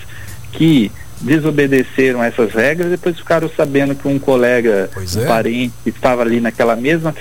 que 0.53 0.91
desobedeceram 1.21 2.23
essas 2.23 2.53
regras, 2.53 2.91
depois 2.91 3.17
ficaram 3.17 3.51
sabendo 3.55 3.95
que 3.95 4.07
um 4.07 4.19
colega, 4.19 4.89
é. 4.95 5.21
um 5.21 5.27
parente 5.27 5.75
que 5.83 5.91
estava 5.91 6.23
ali 6.23 6.41
naquela 6.41 6.77
mesma 6.77 7.13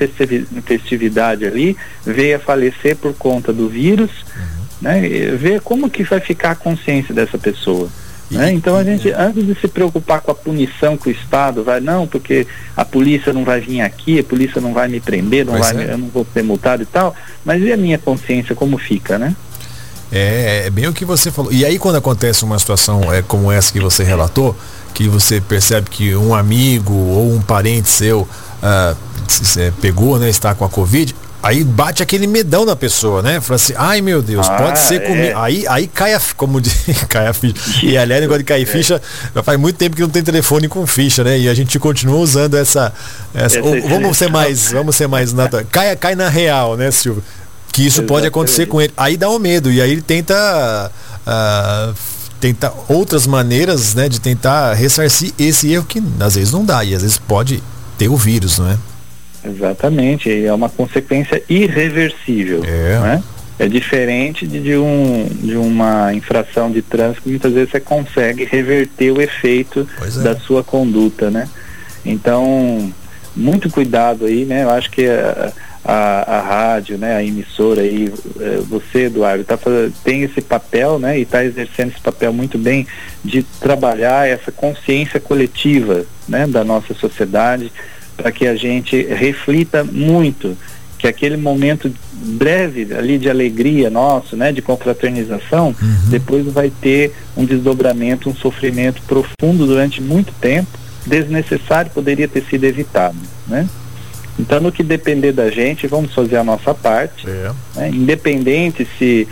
festividade 0.66 1.46
ali, 1.46 1.76
veio 2.06 2.38
a 2.38 2.40
falecer 2.40 2.96
por 2.96 3.14
conta 3.16 3.52
do 3.52 3.68
vírus, 3.68 4.12
uhum. 4.12 4.66
né? 4.82 5.02
Ver 5.36 5.62
como 5.62 5.90
que 5.90 6.04
vai 6.04 6.20
ficar 6.20 6.52
a 6.52 6.56
consciência 6.56 7.14
dessa 7.14 7.38
pessoa. 7.38 7.90
Né? 8.30 8.52
Então 8.52 8.76
a 8.76 8.84
gente, 8.84 9.10
antes 9.12 9.46
de 9.46 9.56
se 9.56 9.70
preocupar 9.70 10.20
com 10.20 10.32
a 10.32 10.36
punição 10.36 10.98
que 10.98 11.08
o 11.08 11.12
Estado 11.12 11.64
vai, 11.64 11.80
não, 11.80 12.06
porque 12.06 12.46
a 12.76 12.84
polícia 12.84 13.32
não 13.32 13.46
vai 13.46 13.62
vir 13.62 13.80
aqui, 13.80 14.20
a 14.20 14.24
polícia 14.24 14.60
não 14.60 14.74
vai 14.74 14.90
me 14.90 15.00
prender, 15.00 15.46
não 15.46 15.58
vai, 15.58 15.86
é. 15.86 15.94
eu 15.94 15.98
não 15.98 16.10
vou 16.10 16.28
ser 16.34 16.44
multado 16.44 16.84
e 16.84 16.86
tal, 16.86 17.16
mas 17.46 17.64
e 17.64 17.72
a 17.72 17.78
minha 17.78 17.98
consciência 17.98 18.54
como 18.54 18.78
fica, 18.78 19.18
né? 19.18 19.34
É, 20.12 20.64
é 20.66 20.70
bem 20.70 20.88
o 20.88 20.94
que 20.94 21.06
você 21.06 21.32
falou. 21.32 21.52
E 21.52 21.66
aí 21.66 21.78
quando 21.78 21.96
acontece 21.96 22.44
uma 22.44 22.58
situação 22.58 23.14
é, 23.14 23.22
como 23.22 23.52
essa 23.52 23.72
que 23.72 23.80
você 23.80 24.04
relatou, 24.04 24.56
que 24.94 25.08
você 25.08 25.40
percebe 25.40 25.90
que 25.90 26.16
um 26.16 26.34
amigo 26.34 26.94
ou 26.94 27.32
um 27.32 27.42
parente 27.42 27.90
seu 27.90 28.22
uh, 28.22 28.98
pegou, 29.82 30.18
né, 30.18 30.30
está 30.30 30.56
com 30.56 30.66
a 30.66 30.70
Covid, 30.70 31.14
aí 31.42 31.64
bate 31.64 32.02
aquele 32.02 32.26
medão 32.28 32.66
na 32.66 32.76
pessoa, 32.76 33.22
né? 33.22 33.40
Fala 33.40 33.56
assim, 33.56 33.74
ai 33.78 34.02
meu 34.02 34.22
Deus, 34.22 34.50
ah, 34.50 34.56
pode 34.56 34.80
ser 34.80 35.02
é. 35.02 35.06
comigo. 35.08 35.38
Aí, 35.38 35.66
aí 35.68 35.88
cai 35.88 36.14
a, 36.14 36.22
como 36.36 36.60
diz, 36.60 36.74
cai 37.08 37.28
a 37.28 37.34
ficha. 37.34 37.56
E 37.84 37.98
aliás, 37.98 38.22
negócio 38.22 38.40
de 38.40 38.46
cair 38.46 38.64
é. 38.64 38.66
ficha, 38.66 39.02
já 39.36 39.44
faz 39.44 39.60
muito 39.60 39.78
tempo 39.78 39.96
que 39.96 40.02
não 40.02 40.10
tem 40.10 40.24
telefone 40.24 40.68
com 40.68 40.86
ficha, 40.88 41.24
né? 41.24 41.38
E 41.38 41.48
a 41.48 41.54
gente 41.54 41.78
continua 41.80 42.18
usando 42.18 42.56
essa. 42.56 42.94
essa, 43.34 43.62
vamos 43.62 44.18
ser 44.18 44.30
mais, 44.30 44.72
vamos 44.72 44.96
ser 44.96 45.08
mais 45.08 45.32
natural. 45.32 45.66
Cai, 45.72 45.96
cai 45.96 46.16
na 46.16 46.28
real, 46.28 46.76
né, 46.76 46.92
Silvio? 46.92 47.24
Que 47.78 47.86
isso 47.86 48.02
Exatamente. 48.02 48.08
pode 48.08 48.26
acontecer 48.26 48.66
com 48.66 48.82
ele. 48.82 48.92
Aí 48.98 49.16
dá 49.16 49.30
o 49.30 49.36
um 49.36 49.40
medo, 49.40 49.72
e 49.72 49.80
aí 49.80 49.92
ele 49.92 50.02
tenta. 50.02 50.92
Uh, 51.28 51.94
tenta 52.40 52.74
outras 52.88 53.28
maneiras 53.28 53.94
né, 53.94 54.10
de 54.10 54.20
tentar 54.20 54.74
ressarcir 54.74 55.32
esse 55.38 55.72
erro 55.72 55.86
que 55.86 56.02
às 56.20 56.34
vezes 56.34 56.52
não 56.52 56.66
dá 56.66 56.84
e 56.84 56.96
às 56.96 57.04
vezes 57.04 57.20
pode 57.20 57.62
ter 58.00 58.08
o 58.08 58.16
vírus, 58.16 58.58
não 58.58 58.72
é? 58.72 58.78
Exatamente, 59.44 60.46
é 60.46 60.52
uma 60.54 60.70
consequência 60.70 61.42
irreversível. 61.48 62.64
É. 62.66 63.00
Né? 63.00 63.24
É 63.60 63.68
diferente 63.68 64.48
de, 64.48 64.60
de, 64.60 64.76
um, 64.76 65.28
de 65.32 65.56
uma 65.56 66.14
infração 66.14 66.72
de 66.72 66.82
trânsito 66.82 67.24
que 67.24 67.30
muitas 67.30 67.54
vezes 67.54 67.72
você 67.72 67.80
consegue 67.80 68.44
reverter 68.44 69.12
o 69.12 69.22
efeito 69.22 69.88
é. 70.02 70.24
da 70.24 70.40
sua 70.40 70.64
conduta, 70.64 71.30
né? 71.30 71.48
Então, 72.06 72.92
muito 73.36 73.70
cuidado 73.70 74.26
aí, 74.26 74.46
né? 74.46 74.64
Eu 74.64 74.70
acho 74.72 74.90
que 74.92 75.08
a, 75.08 75.52
a, 75.88 76.38
a 76.38 76.42
rádio, 76.42 76.98
né, 76.98 77.16
a 77.16 77.24
emissora 77.24 77.80
aí, 77.80 78.12
é, 78.42 78.58
você, 78.68 79.06
Eduardo, 79.06 79.46
tá, 79.46 79.58
tem 80.04 80.22
esse 80.24 80.42
papel, 80.42 81.00
né, 81.00 81.18
e 81.18 81.22
está 81.22 81.46
exercendo 81.46 81.92
esse 81.92 82.02
papel 82.02 82.34
muito 82.34 82.58
bem 82.58 82.86
de 83.24 83.42
trabalhar 83.42 84.28
essa 84.28 84.52
consciência 84.52 85.18
coletiva, 85.18 86.06
né, 86.28 86.46
da 86.46 86.66
nossa 86.66 86.94
sociedade, 86.94 87.72
para 88.18 88.34
que 88.34 88.46
a 88.46 88.56
gente 88.56 89.02
reflita 89.02 89.82
muito 89.82 90.58
que 90.98 91.08
aquele 91.08 91.38
momento 91.38 91.90
breve 92.12 92.94
ali 92.94 93.18
de 93.18 93.30
alegria 93.30 93.90
nosso, 93.90 94.36
né, 94.36 94.52
de 94.52 94.62
confraternização, 94.62 95.68
uhum. 95.68 96.10
depois 96.10 96.46
vai 96.48 96.70
ter 96.70 97.14
um 97.38 97.46
desdobramento, 97.46 98.30
um 98.30 98.36
sofrimento 98.36 99.02
profundo 99.04 99.66
durante 99.66 100.02
muito 100.02 100.34
tempo, 100.42 100.78
desnecessário, 101.06 101.92
poderia 101.92 102.28
ter 102.28 102.44
sido 102.44 102.66
evitado, 102.66 103.16
né? 103.48 103.70
Então, 104.40 104.60
no 104.60 104.72
que 104.72 104.84
depender 104.84 105.32
da 105.32 105.50
gente, 105.50 105.88
vamos 105.88 106.14
fazer 106.14 106.38
a 106.38 106.44
nossa 106.44 106.74
parte, 106.74 107.28
é. 107.28 107.52
né? 107.76 107.90
independente 107.90 108.88
se, 108.98 109.28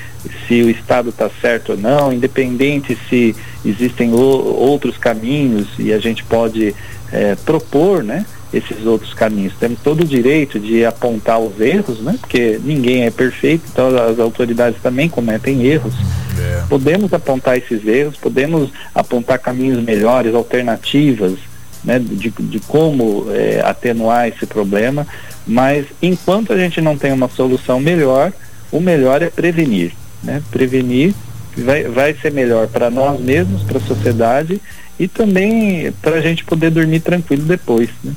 se 0.48 0.64
o 0.64 0.70
Estado 0.70 1.10
está 1.10 1.30
certo 1.42 1.74
ou 1.74 1.78
não, 1.78 2.12
independente 2.12 2.98
se 3.08 3.36
existem 3.64 4.12
o, 4.12 4.18
outros 4.18 4.98
caminhos 4.98 5.68
e 5.78 5.94
a 5.94 6.00
gente 6.00 6.24
pode 6.24 6.76
é, 7.12 7.36
propor, 7.36 8.04
né? 8.04 8.26
esses 8.54 8.86
outros 8.86 9.14
caminhos. 9.14 9.54
Temos 9.60 9.80
todo 9.84 10.02
o 10.02 10.06
direito 10.06 10.60
de 10.60 10.86
apontar 10.86 11.40
os 11.40 11.60
erros, 11.60 12.00
né? 12.00 12.16
Porque 12.20 12.60
ninguém 12.64 13.04
é 13.04 13.12
perfeito, 13.12 13.64
então 13.72 13.88
as 13.98 14.18
autoridades 14.18 14.82
também 14.82 15.10
cometem 15.10 15.66
erros. 15.66 15.94
É. 16.40 16.64
Podemos 16.70 17.14
apontar 17.14 17.58
esses 17.58 17.86
erros, 17.86 18.16
podemos 18.16 18.70
apontar 18.94 19.40
caminhos 19.40 19.84
melhores, 19.84 20.34
alternativas, 20.34 21.34
né? 21.86 22.00
De, 22.00 22.30
de 22.30 22.60
como 22.62 23.28
é, 23.32 23.62
atenuar 23.64 24.28
esse 24.28 24.46
problema, 24.46 25.08
mas 25.46 25.86
enquanto 26.02 26.52
a 26.52 26.58
gente 26.58 26.82
não 26.82 26.98
tem 26.98 27.14
uma 27.14 27.30
solução 27.30 27.80
melhor, 27.80 28.34
o 28.72 28.80
melhor 28.80 29.22
é 29.22 29.30
prevenir, 29.30 29.94
né? 30.24 30.42
Prevenir 30.52 31.14
vai, 31.58 31.84
vai 31.84 32.14
ser 32.14 32.32
melhor 32.32 32.68
para 32.68 32.90
nós 32.90 33.20
mesmos, 33.20 33.64
para 33.64 33.78
a 33.78 33.82
sociedade 33.82 34.62
e 35.00 35.08
também 35.08 35.94
para 36.02 36.18
a 36.18 36.22
gente 36.22 36.44
poder 36.44 36.72
dormir 36.72 37.02
tranquilo 37.02 37.44
depois, 37.44 37.90
né? 38.04 38.14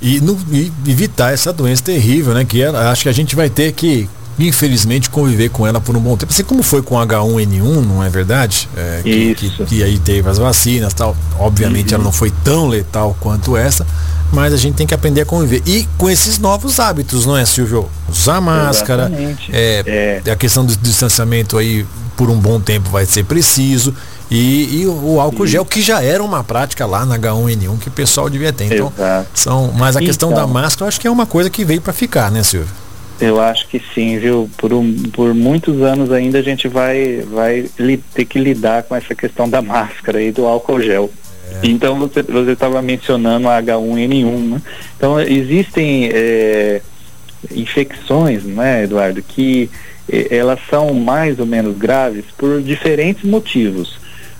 e, 0.00 0.20
no, 0.20 0.38
e 0.52 0.70
evitar 0.86 1.32
essa 1.32 1.52
doença 1.52 1.82
terrível, 1.82 2.34
né? 2.34 2.44
Que 2.44 2.62
é, 2.62 2.68
acho 2.68 3.04
que 3.04 3.08
a 3.08 3.12
gente 3.12 3.34
vai 3.34 3.48
ter 3.48 3.72
que 3.72 4.08
infelizmente 4.38 5.08
conviver 5.08 5.48
com 5.48 5.66
ela 5.66 5.80
por 5.80 5.96
um 5.96 6.00
bom 6.00 6.16
tempo. 6.16 6.32
Assim 6.32 6.44
como 6.44 6.62
foi 6.62 6.82
com 6.82 6.96
H1N1, 6.96 7.84
não 7.84 8.02
é 8.02 8.08
verdade? 8.08 8.68
É, 8.76 9.00
que, 9.02 9.34
que, 9.34 9.64
que, 9.64 9.82
aí 9.82 9.98
teve 9.98 10.28
as 10.28 10.38
vacinas 10.38 10.92
tal. 10.92 11.16
Obviamente 11.38 11.90
uhum. 11.90 11.94
ela 11.96 12.04
não 12.04 12.12
foi 12.12 12.30
tão 12.44 12.68
letal 12.68 13.16
quanto 13.20 13.56
essa, 13.56 13.86
mas 14.32 14.52
a 14.52 14.56
gente 14.56 14.74
tem 14.74 14.86
que 14.86 14.94
aprender 14.94 15.22
a 15.22 15.26
conviver. 15.26 15.62
E 15.66 15.88
com 15.96 16.10
esses 16.10 16.38
novos 16.38 16.78
hábitos, 16.78 17.24
não 17.24 17.36
é, 17.36 17.44
Silvio? 17.44 17.88
Usar 18.08 18.40
máscara, 18.40 19.10
é, 19.50 20.22
é. 20.26 20.30
a 20.30 20.36
questão 20.36 20.64
do 20.64 20.76
distanciamento 20.76 21.56
aí 21.56 21.86
por 22.16 22.30
um 22.30 22.38
bom 22.38 22.60
tempo 22.60 22.88
vai 22.90 23.06
ser 23.06 23.24
preciso. 23.24 23.94
E, 24.30 24.80
e 24.80 24.86
o 24.86 25.20
álcool 25.20 25.46
gel, 25.46 25.64
que 25.64 25.80
já 25.80 26.02
era 26.02 26.22
uma 26.22 26.42
prática 26.42 26.84
lá 26.84 27.06
na 27.06 27.16
H1N1 27.16 27.78
que 27.78 27.88
o 27.88 27.92
pessoal 27.92 28.28
devia 28.28 28.52
ter. 28.52 28.74
Então, 28.74 28.92
são, 29.32 29.72
mas 29.72 29.96
a 29.96 30.00
questão 30.00 30.30
então, 30.32 30.46
da 30.46 30.52
máscara, 30.52 30.84
eu 30.84 30.88
acho 30.88 31.00
que 31.00 31.06
é 31.06 31.10
uma 31.10 31.26
coisa 31.26 31.48
que 31.48 31.64
veio 31.64 31.80
para 31.80 31.92
ficar, 31.92 32.30
né, 32.30 32.42
Silvio? 32.42 32.68
Eu 33.20 33.40
acho 33.40 33.66
que 33.68 33.80
sim, 33.94 34.18
viu? 34.18 34.50
Por, 34.58 34.72
um, 34.72 34.94
por 35.12 35.32
muitos 35.34 35.80
anos 35.82 36.12
ainda 36.12 36.38
a 36.38 36.42
gente 36.42 36.68
vai, 36.68 37.22
vai 37.22 37.68
li, 37.78 37.96
ter 37.96 38.24
que 38.24 38.38
lidar 38.38 38.82
com 38.82 38.94
essa 38.94 39.14
questão 39.14 39.48
da 39.48 39.62
máscara 39.62 40.20
e 40.20 40.30
do 40.30 40.46
álcool 40.46 40.80
gel. 40.80 41.10
É. 41.62 41.66
Então 41.66 41.98
você 41.98 42.20
estava 42.52 42.82
mencionando 42.82 43.48
a 43.48 43.62
H1N1, 43.62 44.38
né? 44.50 44.62
Então 44.96 45.18
existem 45.20 46.10
é, 46.12 46.82
infecções, 47.50 48.44
né, 48.44 48.84
Eduardo, 48.84 49.22
que 49.22 49.70
é, 50.10 50.36
elas 50.36 50.60
são 50.68 50.92
mais 50.92 51.38
ou 51.38 51.46
menos 51.46 51.76
graves 51.76 52.24
por 52.36 52.60
diferentes 52.60 53.24
motivos. 53.24 53.98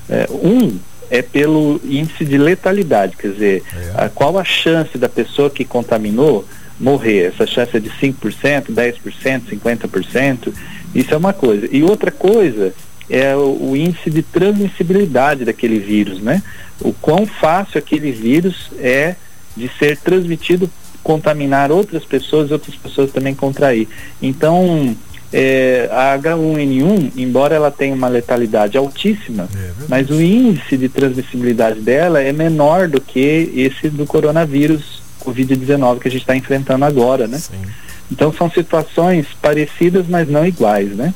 É, 0.08 0.26
um 0.30 0.78
é 1.10 1.22
pelo 1.22 1.80
índice 1.84 2.24
de 2.24 2.36
letalidade, 2.36 3.16
quer 3.16 3.28
dizer, 3.28 3.62
é. 3.74 4.04
a, 4.04 4.08
qual 4.08 4.36
a 4.38 4.44
chance 4.44 4.98
da 4.98 5.08
pessoa 5.08 5.48
que 5.48 5.64
contaminou 5.64 6.44
morrer? 6.78 7.26
Essa 7.26 7.46
chance 7.46 7.76
é 7.76 7.80
de 7.80 7.90
5%, 7.90 8.66
10%, 8.70 9.42
50%, 9.50 10.52
isso 10.94 11.14
é 11.14 11.16
uma 11.16 11.32
coisa. 11.32 11.68
E 11.70 11.82
outra 11.82 12.10
coisa 12.10 12.72
é 13.08 13.34
o, 13.36 13.70
o, 13.70 13.76
índice 13.76 14.10
de 14.10 14.22
transmissibilidade 14.22 15.44
daquele 15.44 15.78
vírus, 15.78 16.20
né? 16.20 16.42
O 16.80 16.92
quão 16.92 17.26
fácil 17.26 17.78
aquele 17.78 18.10
vírus 18.10 18.70
é 18.78 19.14
de 19.56 19.70
ser 19.78 19.96
transmitido, 19.98 20.70
contaminar 21.02 21.70
outras 21.70 22.04
pessoas, 22.04 22.50
outras 22.50 22.74
pessoas 22.74 23.12
também 23.12 23.34
contrair. 23.34 23.88
Então, 24.20 24.94
é, 25.32 25.88
a 25.90 26.18
H1N1, 26.18 27.12
embora 27.16 27.54
ela 27.54 27.70
tenha 27.70 27.94
uma 27.94 28.08
letalidade 28.08 28.76
altíssima, 28.76 29.48
é 29.54 29.70
mas 29.88 30.10
o 30.10 30.20
índice 30.20 30.76
de 30.76 30.88
transmissibilidade 30.88 31.80
dela 31.80 32.20
é 32.20 32.32
menor 32.32 32.88
do 32.88 33.00
que 33.00 33.52
esse 33.54 33.88
do 33.88 34.04
coronavírus 34.04 35.05
Covid-19 35.24 36.00
que 36.00 36.08
a 36.08 36.10
gente 36.10 36.22
está 36.22 36.36
enfrentando 36.36 36.84
agora, 36.84 37.26
né? 37.26 37.38
Sim. 37.38 37.62
Então 38.10 38.32
são 38.32 38.50
situações 38.50 39.26
parecidas, 39.40 40.06
mas 40.08 40.28
não 40.28 40.46
iguais, 40.46 40.90
né? 40.90 41.12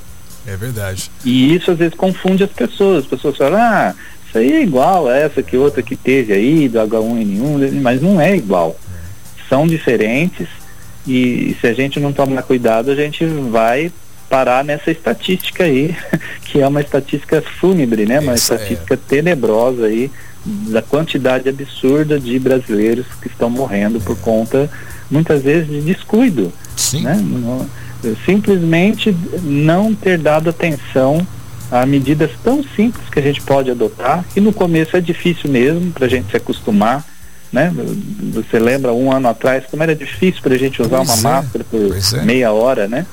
É 0.46 0.56
verdade. 0.56 1.10
E 1.24 1.54
isso 1.54 1.70
às 1.70 1.78
vezes 1.78 1.94
confunde 1.94 2.42
as 2.42 2.50
pessoas. 2.50 3.04
As 3.04 3.06
pessoas 3.06 3.36
falam, 3.36 3.60
ah, 3.60 3.94
isso 4.26 4.38
aí 4.38 4.52
é 4.52 4.62
igual 4.62 5.08
a 5.08 5.16
essa 5.16 5.42
que 5.42 5.56
outra 5.56 5.82
que 5.82 5.94
teve 5.94 6.32
aí, 6.32 6.68
do 6.68 6.78
H1N1, 6.78 7.80
mas 7.80 8.00
não 8.00 8.20
é 8.20 8.36
igual. 8.36 8.76
É. 8.94 9.48
São 9.48 9.66
diferentes 9.66 10.48
e 11.06 11.56
se 11.60 11.66
a 11.66 11.72
gente 11.72 11.98
não 11.98 12.12
tomar 12.12 12.42
cuidado, 12.42 12.90
a 12.90 12.94
gente 12.94 13.24
vai 13.24 13.92
parar 14.28 14.64
nessa 14.64 14.90
estatística 14.90 15.64
aí, 15.64 15.96
que 16.44 16.60
é 16.60 16.66
uma 16.66 16.80
estatística 16.80 17.42
fúnebre, 17.42 18.06
né? 18.06 18.20
Uma 18.20 18.34
Isso 18.34 18.52
estatística 18.52 18.94
é. 18.94 18.96
tenebrosa 18.96 19.86
aí 19.86 20.10
da 20.44 20.80
quantidade 20.80 21.48
absurda 21.48 22.18
de 22.18 22.38
brasileiros 22.38 23.06
que 23.20 23.28
estão 23.28 23.50
morrendo 23.50 23.98
é. 23.98 24.00
por 24.00 24.16
conta, 24.18 24.70
muitas 25.10 25.42
vezes, 25.42 25.68
de 25.68 25.80
descuido. 25.80 26.52
Sim. 26.76 27.02
Né? 27.02 27.16
simplesmente 28.24 29.14
não 29.42 29.94
ter 29.94 30.16
dado 30.16 30.48
atenção 30.48 31.26
a 31.70 31.86
medidas 31.86 32.30
tão 32.42 32.64
simples 32.74 33.08
que 33.10 33.18
a 33.18 33.22
gente 33.22 33.40
pode 33.42 33.70
adotar, 33.70 34.24
e 34.34 34.40
no 34.40 34.52
começo 34.52 34.96
é 34.96 35.00
difícil 35.00 35.50
mesmo 35.50 35.92
para 35.92 36.06
a 36.06 36.08
gente 36.08 36.30
se 36.30 36.36
acostumar, 36.36 37.04
né? 37.52 37.72
Você 38.32 38.58
lembra 38.58 38.92
um 38.92 39.12
ano 39.12 39.28
atrás 39.28 39.64
como 39.70 39.82
era 39.82 39.94
difícil 39.94 40.40
para 40.42 40.54
a 40.54 40.58
gente 40.58 40.80
usar 40.80 40.96
Pois 40.98 41.08
uma 41.08 41.18
é, 41.18 41.32
máscara 41.34 41.64
por 41.64 41.80
é. 41.80 42.22
meia 42.22 42.52
hora, 42.52 42.88
né? 42.88 43.06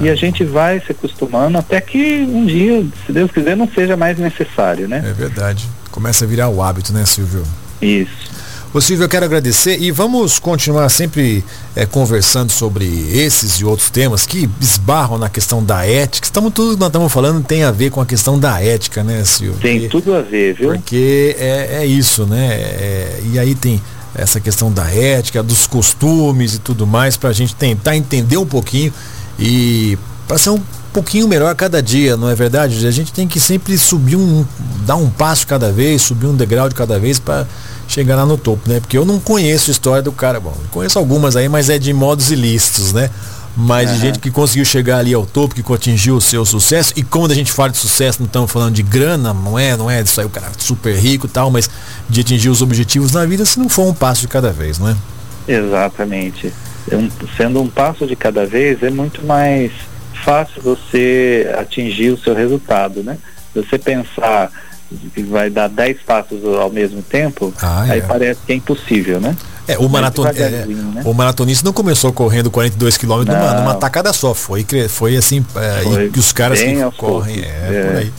E 0.00 0.08
a 0.08 0.14
gente 0.14 0.44
vai 0.44 0.80
se 0.80 0.92
acostumando 0.92 1.58
até 1.58 1.80
que 1.80 2.20
um 2.20 2.46
dia, 2.46 2.86
se 3.04 3.12
Deus 3.12 3.30
quiser, 3.30 3.56
não 3.56 3.68
seja 3.68 3.96
mais 3.96 4.18
necessário, 4.18 4.86
né? 4.86 5.02
É 5.04 5.12
verdade. 5.12 5.68
Começa 5.90 6.24
a 6.24 6.28
virar 6.28 6.48
o 6.48 6.62
hábito, 6.62 6.92
né, 6.92 7.04
Silvio? 7.04 7.42
Isso. 7.82 8.30
Ô 8.72 8.80
Silvio, 8.80 9.04
eu 9.04 9.08
quero 9.08 9.24
agradecer 9.24 9.78
e 9.80 9.90
vamos 9.90 10.38
continuar 10.38 10.88
sempre 10.90 11.44
eh, 11.74 11.84
conversando 11.86 12.52
sobre 12.52 12.86
esses 13.12 13.54
e 13.54 13.64
outros 13.64 13.90
temas 13.90 14.24
que 14.24 14.48
esbarram 14.60 15.18
na 15.18 15.28
questão 15.28 15.64
da 15.64 15.84
ética. 15.84 16.24
Estamos 16.24 16.52
tudo 16.52 16.74
que 16.74 16.78
nós 16.80 16.86
estamos 16.88 17.12
falando 17.12 17.42
tem 17.42 17.64
a 17.64 17.72
ver 17.72 17.90
com 17.90 18.00
a 18.00 18.06
questão 18.06 18.38
da 18.38 18.62
ética, 18.62 19.02
né, 19.02 19.24
Silvio? 19.24 19.58
Tem 19.60 19.80
Porque- 19.80 19.88
tudo 19.88 20.14
a 20.14 20.22
ver, 20.22 20.54
viu? 20.54 20.68
Porque 20.70 21.34
é, 21.36 21.78
é 21.80 21.86
isso, 21.86 22.24
né? 22.26 22.46
É, 22.52 23.20
e 23.32 23.38
aí 23.40 23.56
tem 23.56 23.82
essa 24.14 24.38
questão 24.38 24.70
da 24.70 24.88
ética, 24.88 25.42
dos 25.42 25.66
costumes 25.66 26.54
e 26.54 26.58
tudo 26.60 26.86
mais, 26.86 27.16
para 27.16 27.30
a 27.30 27.32
gente 27.32 27.56
tentar 27.56 27.96
entender 27.96 28.36
um 28.36 28.46
pouquinho 28.46 28.92
e 29.36 29.98
para 30.28 30.38
ser 30.38 30.50
um 30.50 30.60
pouquinho 30.92 31.28
melhor 31.28 31.54
cada 31.54 31.82
dia, 31.82 32.16
não 32.16 32.28
é 32.28 32.34
verdade? 32.34 32.86
A 32.86 32.90
gente 32.90 33.12
tem 33.12 33.26
que 33.28 33.38
sempre 33.40 33.76
subir 33.78 34.16
um, 34.16 34.44
dar 34.86 34.96
um 34.96 35.08
passo 35.08 35.46
cada 35.46 35.70
vez, 35.72 36.02
subir 36.02 36.26
um 36.26 36.34
degrau 36.34 36.68
de 36.68 36.74
cada 36.74 36.98
vez 36.98 37.18
para 37.18 37.46
chegar 37.88 38.16
lá 38.16 38.26
no 38.26 38.36
topo, 38.36 38.68
né? 38.68 38.80
Porque 38.80 38.96
eu 38.98 39.04
não 39.04 39.18
conheço 39.18 39.70
a 39.70 39.72
história 39.72 40.02
do 40.02 40.12
cara, 40.12 40.38
bom, 40.40 40.54
conheço 40.70 40.98
algumas 40.98 41.36
aí, 41.36 41.48
mas 41.48 41.68
é 41.70 41.78
de 41.78 41.92
modos 41.92 42.30
ilícitos, 42.30 42.92
né? 42.92 43.10
Mas 43.56 43.88
de 43.90 43.96
Aham. 43.96 44.00
gente 44.06 44.18
que 44.20 44.30
conseguiu 44.30 44.64
chegar 44.64 44.98
ali 44.98 45.12
ao 45.12 45.26
topo, 45.26 45.54
que 45.56 45.72
atingiu 45.72 46.14
o 46.16 46.20
seu 46.20 46.44
sucesso. 46.44 46.92
E 46.96 47.02
quando 47.02 47.32
a 47.32 47.34
gente 47.34 47.50
fala 47.50 47.70
de 47.70 47.78
sucesso, 47.78 48.20
não 48.20 48.26
estamos 48.26 48.50
falando 48.50 48.74
de 48.74 48.82
grana, 48.82 49.34
não 49.34 49.58
é, 49.58 49.76
não 49.76 49.90
é 49.90 50.02
disso 50.02 50.20
aí 50.20 50.26
o 50.26 50.30
cara 50.30 50.46
super 50.56 50.94
rico 50.96 51.26
e 51.26 51.28
tal, 51.28 51.50
mas 51.50 51.68
de 52.08 52.20
atingir 52.20 52.48
os 52.48 52.62
objetivos 52.62 53.10
na 53.12 53.26
vida, 53.26 53.44
se 53.44 53.58
não 53.58 53.68
for 53.68 53.86
um 53.88 53.92
passo 53.94 54.20
de 54.22 54.28
cada 54.28 54.52
vez, 54.52 54.78
não 54.78 54.88
é? 54.88 54.96
Exatamente. 55.48 56.52
Um- 56.92 57.10
sendo 57.36 57.60
um 57.60 57.68
passo 57.68 58.06
de 58.06 58.14
cada 58.16 58.46
vez, 58.46 58.82
é 58.82 58.90
muito 58.90 59.24
mais 59.26 59.72
fácil 60.24 60.62
você 60.62 61.50
atingir 61.58 62.10
o 62.10 62.18
seu 62.18 62.34
resultado, 62.34 63.02
né? 63.02 63.18
Se 63.52 63.62
você 63.62 63.78
pensar 63.78 64.50
que 65.14 65.22
vai 65.22 65.48
dar 65.50 65.68
10 65.68 65.98
passos 66.06 66.44
ao 66.44 66.70
mesmo 66.70 67.00
tempo, 67.02 67.52
Ah, 67.62 67.82
aí 67.82 67.98
é. 67.98 68.02
parece 68.02 68.40
que 68.46 68.52
é 68.52 68.56
impossível, 68.56 69.20
né? 69.20 69.36
É, 69.68 69.78
o, 69.78 69.88
maraton, 69.88 70.26
é, 70.26 70.32
né? 70.66 71.02
o 71.04 71.12
maratonista 71.14 71.64
não 71.64 71.72
começou 71.72 72.12
correndo 72.12 72.50
42 72.50 72.96
km 72.96 73.22
numa, 73.24 73.54
numa 73.54 73.74
tacada 73.76 74.12
só, 74.12 74.34
foi, 74.34 74.66
foi 74.88 75.16
assim, 75.16 75.44
é, 75.54 75.82
Foi 75.84 76.06
e 76.06 76.10
que 76.10 76.18
os 76.18 76.32
caras 76.32 76.60
que 76.60 76.74
correm, 76.96 77.38
é, 77.40 77.44
é. 77.46 77.84
por 77.86 77.96
aí. 77.98 78.12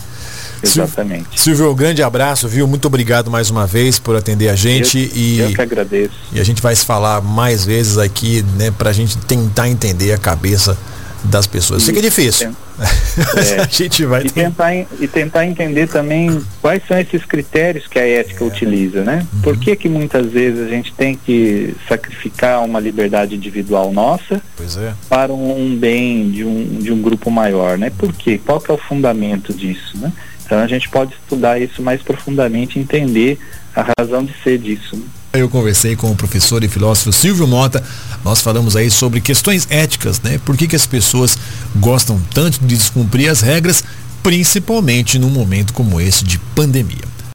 Sil- 0.63 0.83
Exatamente. 0.85 1.41
Silvio, 1.41 1.71
um 1.71 1.75
grande 1.75 2.01
abraço, 2.03 2.47
viu? 2.47 2.67
Muito 2.67 2.85
obrigado 2.85 3.29
mais 3.31 3.49
uma 3.49 3.65
vez 3.67 3.97
por 3.99 4.15
atender 4.15 4.47
a 4.47 4.55
gente 4.55 4.97
eu, 4.99 5.17
e, 5.17 5.39
eu 5.39 5.53
que 5.53 5.61
agradeço. 5.61 6.13
e 6.31 6.39
a 6.39 6.43
gente 6.43 6.61
vai 6.61 6.73
se 6.75 6.85
falar 6.85 7.19
mais 7.19 7.65
vezes 7.65 7.97
aqui, 7.97 8.45
né, 8.57 8.71
pra 8.77 8.93
gente 8.93 9.17
tentar 9.17 9.67
entender 9.67 10.13
a 10.13 10.17
cabeça 10.17 10.77
das 11.23 11.47
pessoas. 11.47 11.83
Sei 11.83 11.93
que 11.93 11.99
é 11.99 12.03
difícil. 12.03 12.55
É. 12.79 13.61
a 13.61 13.67
gente 13.69 14.05
vai 14.05 14.25
E 14.25 14.29
tentar, 14.29 14.75
en- 14.75 14.87
e 14.99 15.07
tentar 15.07 15.45
entender 15.45 15.87
também 15.87 16.41
quais 16.61 16.81
são 16.87 16.97
esses 16.97 17.23
critérios 17.25 17.87
que 17.87 17.99
a 17.99 18.07
ética 18.07 18.43
utiliza, 18.43 19.03
né? 19.03 19.25
Uhum. 19.33 19.41
Por 19.41 19.57
que 19.57 19.75
que 19.75 19.87
muitas 19.87 20.27
vezes 20.27 20.65
a 20.65 20.69
gente 20.69 20.93
tem 20.93 21.15
que 21.15 21.75
sacrificar 21.87 22.63
uma 22.63 22.79
liberdade 22.79 23.35
individual 23.35 23.91
nossa 23.93 24.41
é. 24.59 24.93
para 25.07 25.31
um, 25.33 25.75
bem 25.75 26.31
de 26.31 26.43
um, 26.43 26.79
de 26.79 26.91
um 26.91 27.01
grupo 27.01 27.29
maior, 27.29 27.77
né? 27.77 27.91
Por 27.95 28.11
quê? 28.13 28.39
Qual 28.43 28.59
que 28.59 28.71
é 28.71 28.73
o 28.73 28.77
fundamento 28.77 29.53
disso, 29.53 29.97
né? 29.97 30.11
Então 30.45 30.59
a 30.59 30.67
gente 30.67 30.89
pode 30.89 31.13
estudar 31.13 31.61
isso 31.61 31.81
mais 31.81 32.01
profundamente 32.01 32.77
e 32.77 32.81
entender 32.81 33.39
a 33.75 33.85
razão 33.97 34.23
de 34.23 34.33
ser 34.43 34.57
disso. 34.57 34.97
Né? 34.97 35.03
Eu 35.33 35.47
conversei 35.47 35.95
com 35.95 36.11
o 36.11 36.15
professor 36.15 36.61
e 36.61 36.67
filósofo 36.67 37.13
Silvio 37.13 37.47
Mota. 37.47 37.81
Nós 38.23 38.41
falamos 38.41 38.75
aí 38.75 38.91
sobre 38.91 39.21
questões 39.21 39.65
éticas, 39.69 40.19
né? 40.21 40.37
Por 40.43 40.57
que, 40.57 40.67
que 40.67 40.75
as 40.75 40.85
pessoas 40.85 41.37
gostam 41.77 42.21
tanto 42.33 42.59
de 42.59 42.75
descumprir 42.75 43.31
as 43.31 43.39
regras, 43.39 43.81
principalmente 44.21 45.17
num 45.17 45.29
momento 45.29 45.71
como 45.71 46.01
esse 46.01 46.25
de 46.25 46.37
pandemia. 46.53 47.05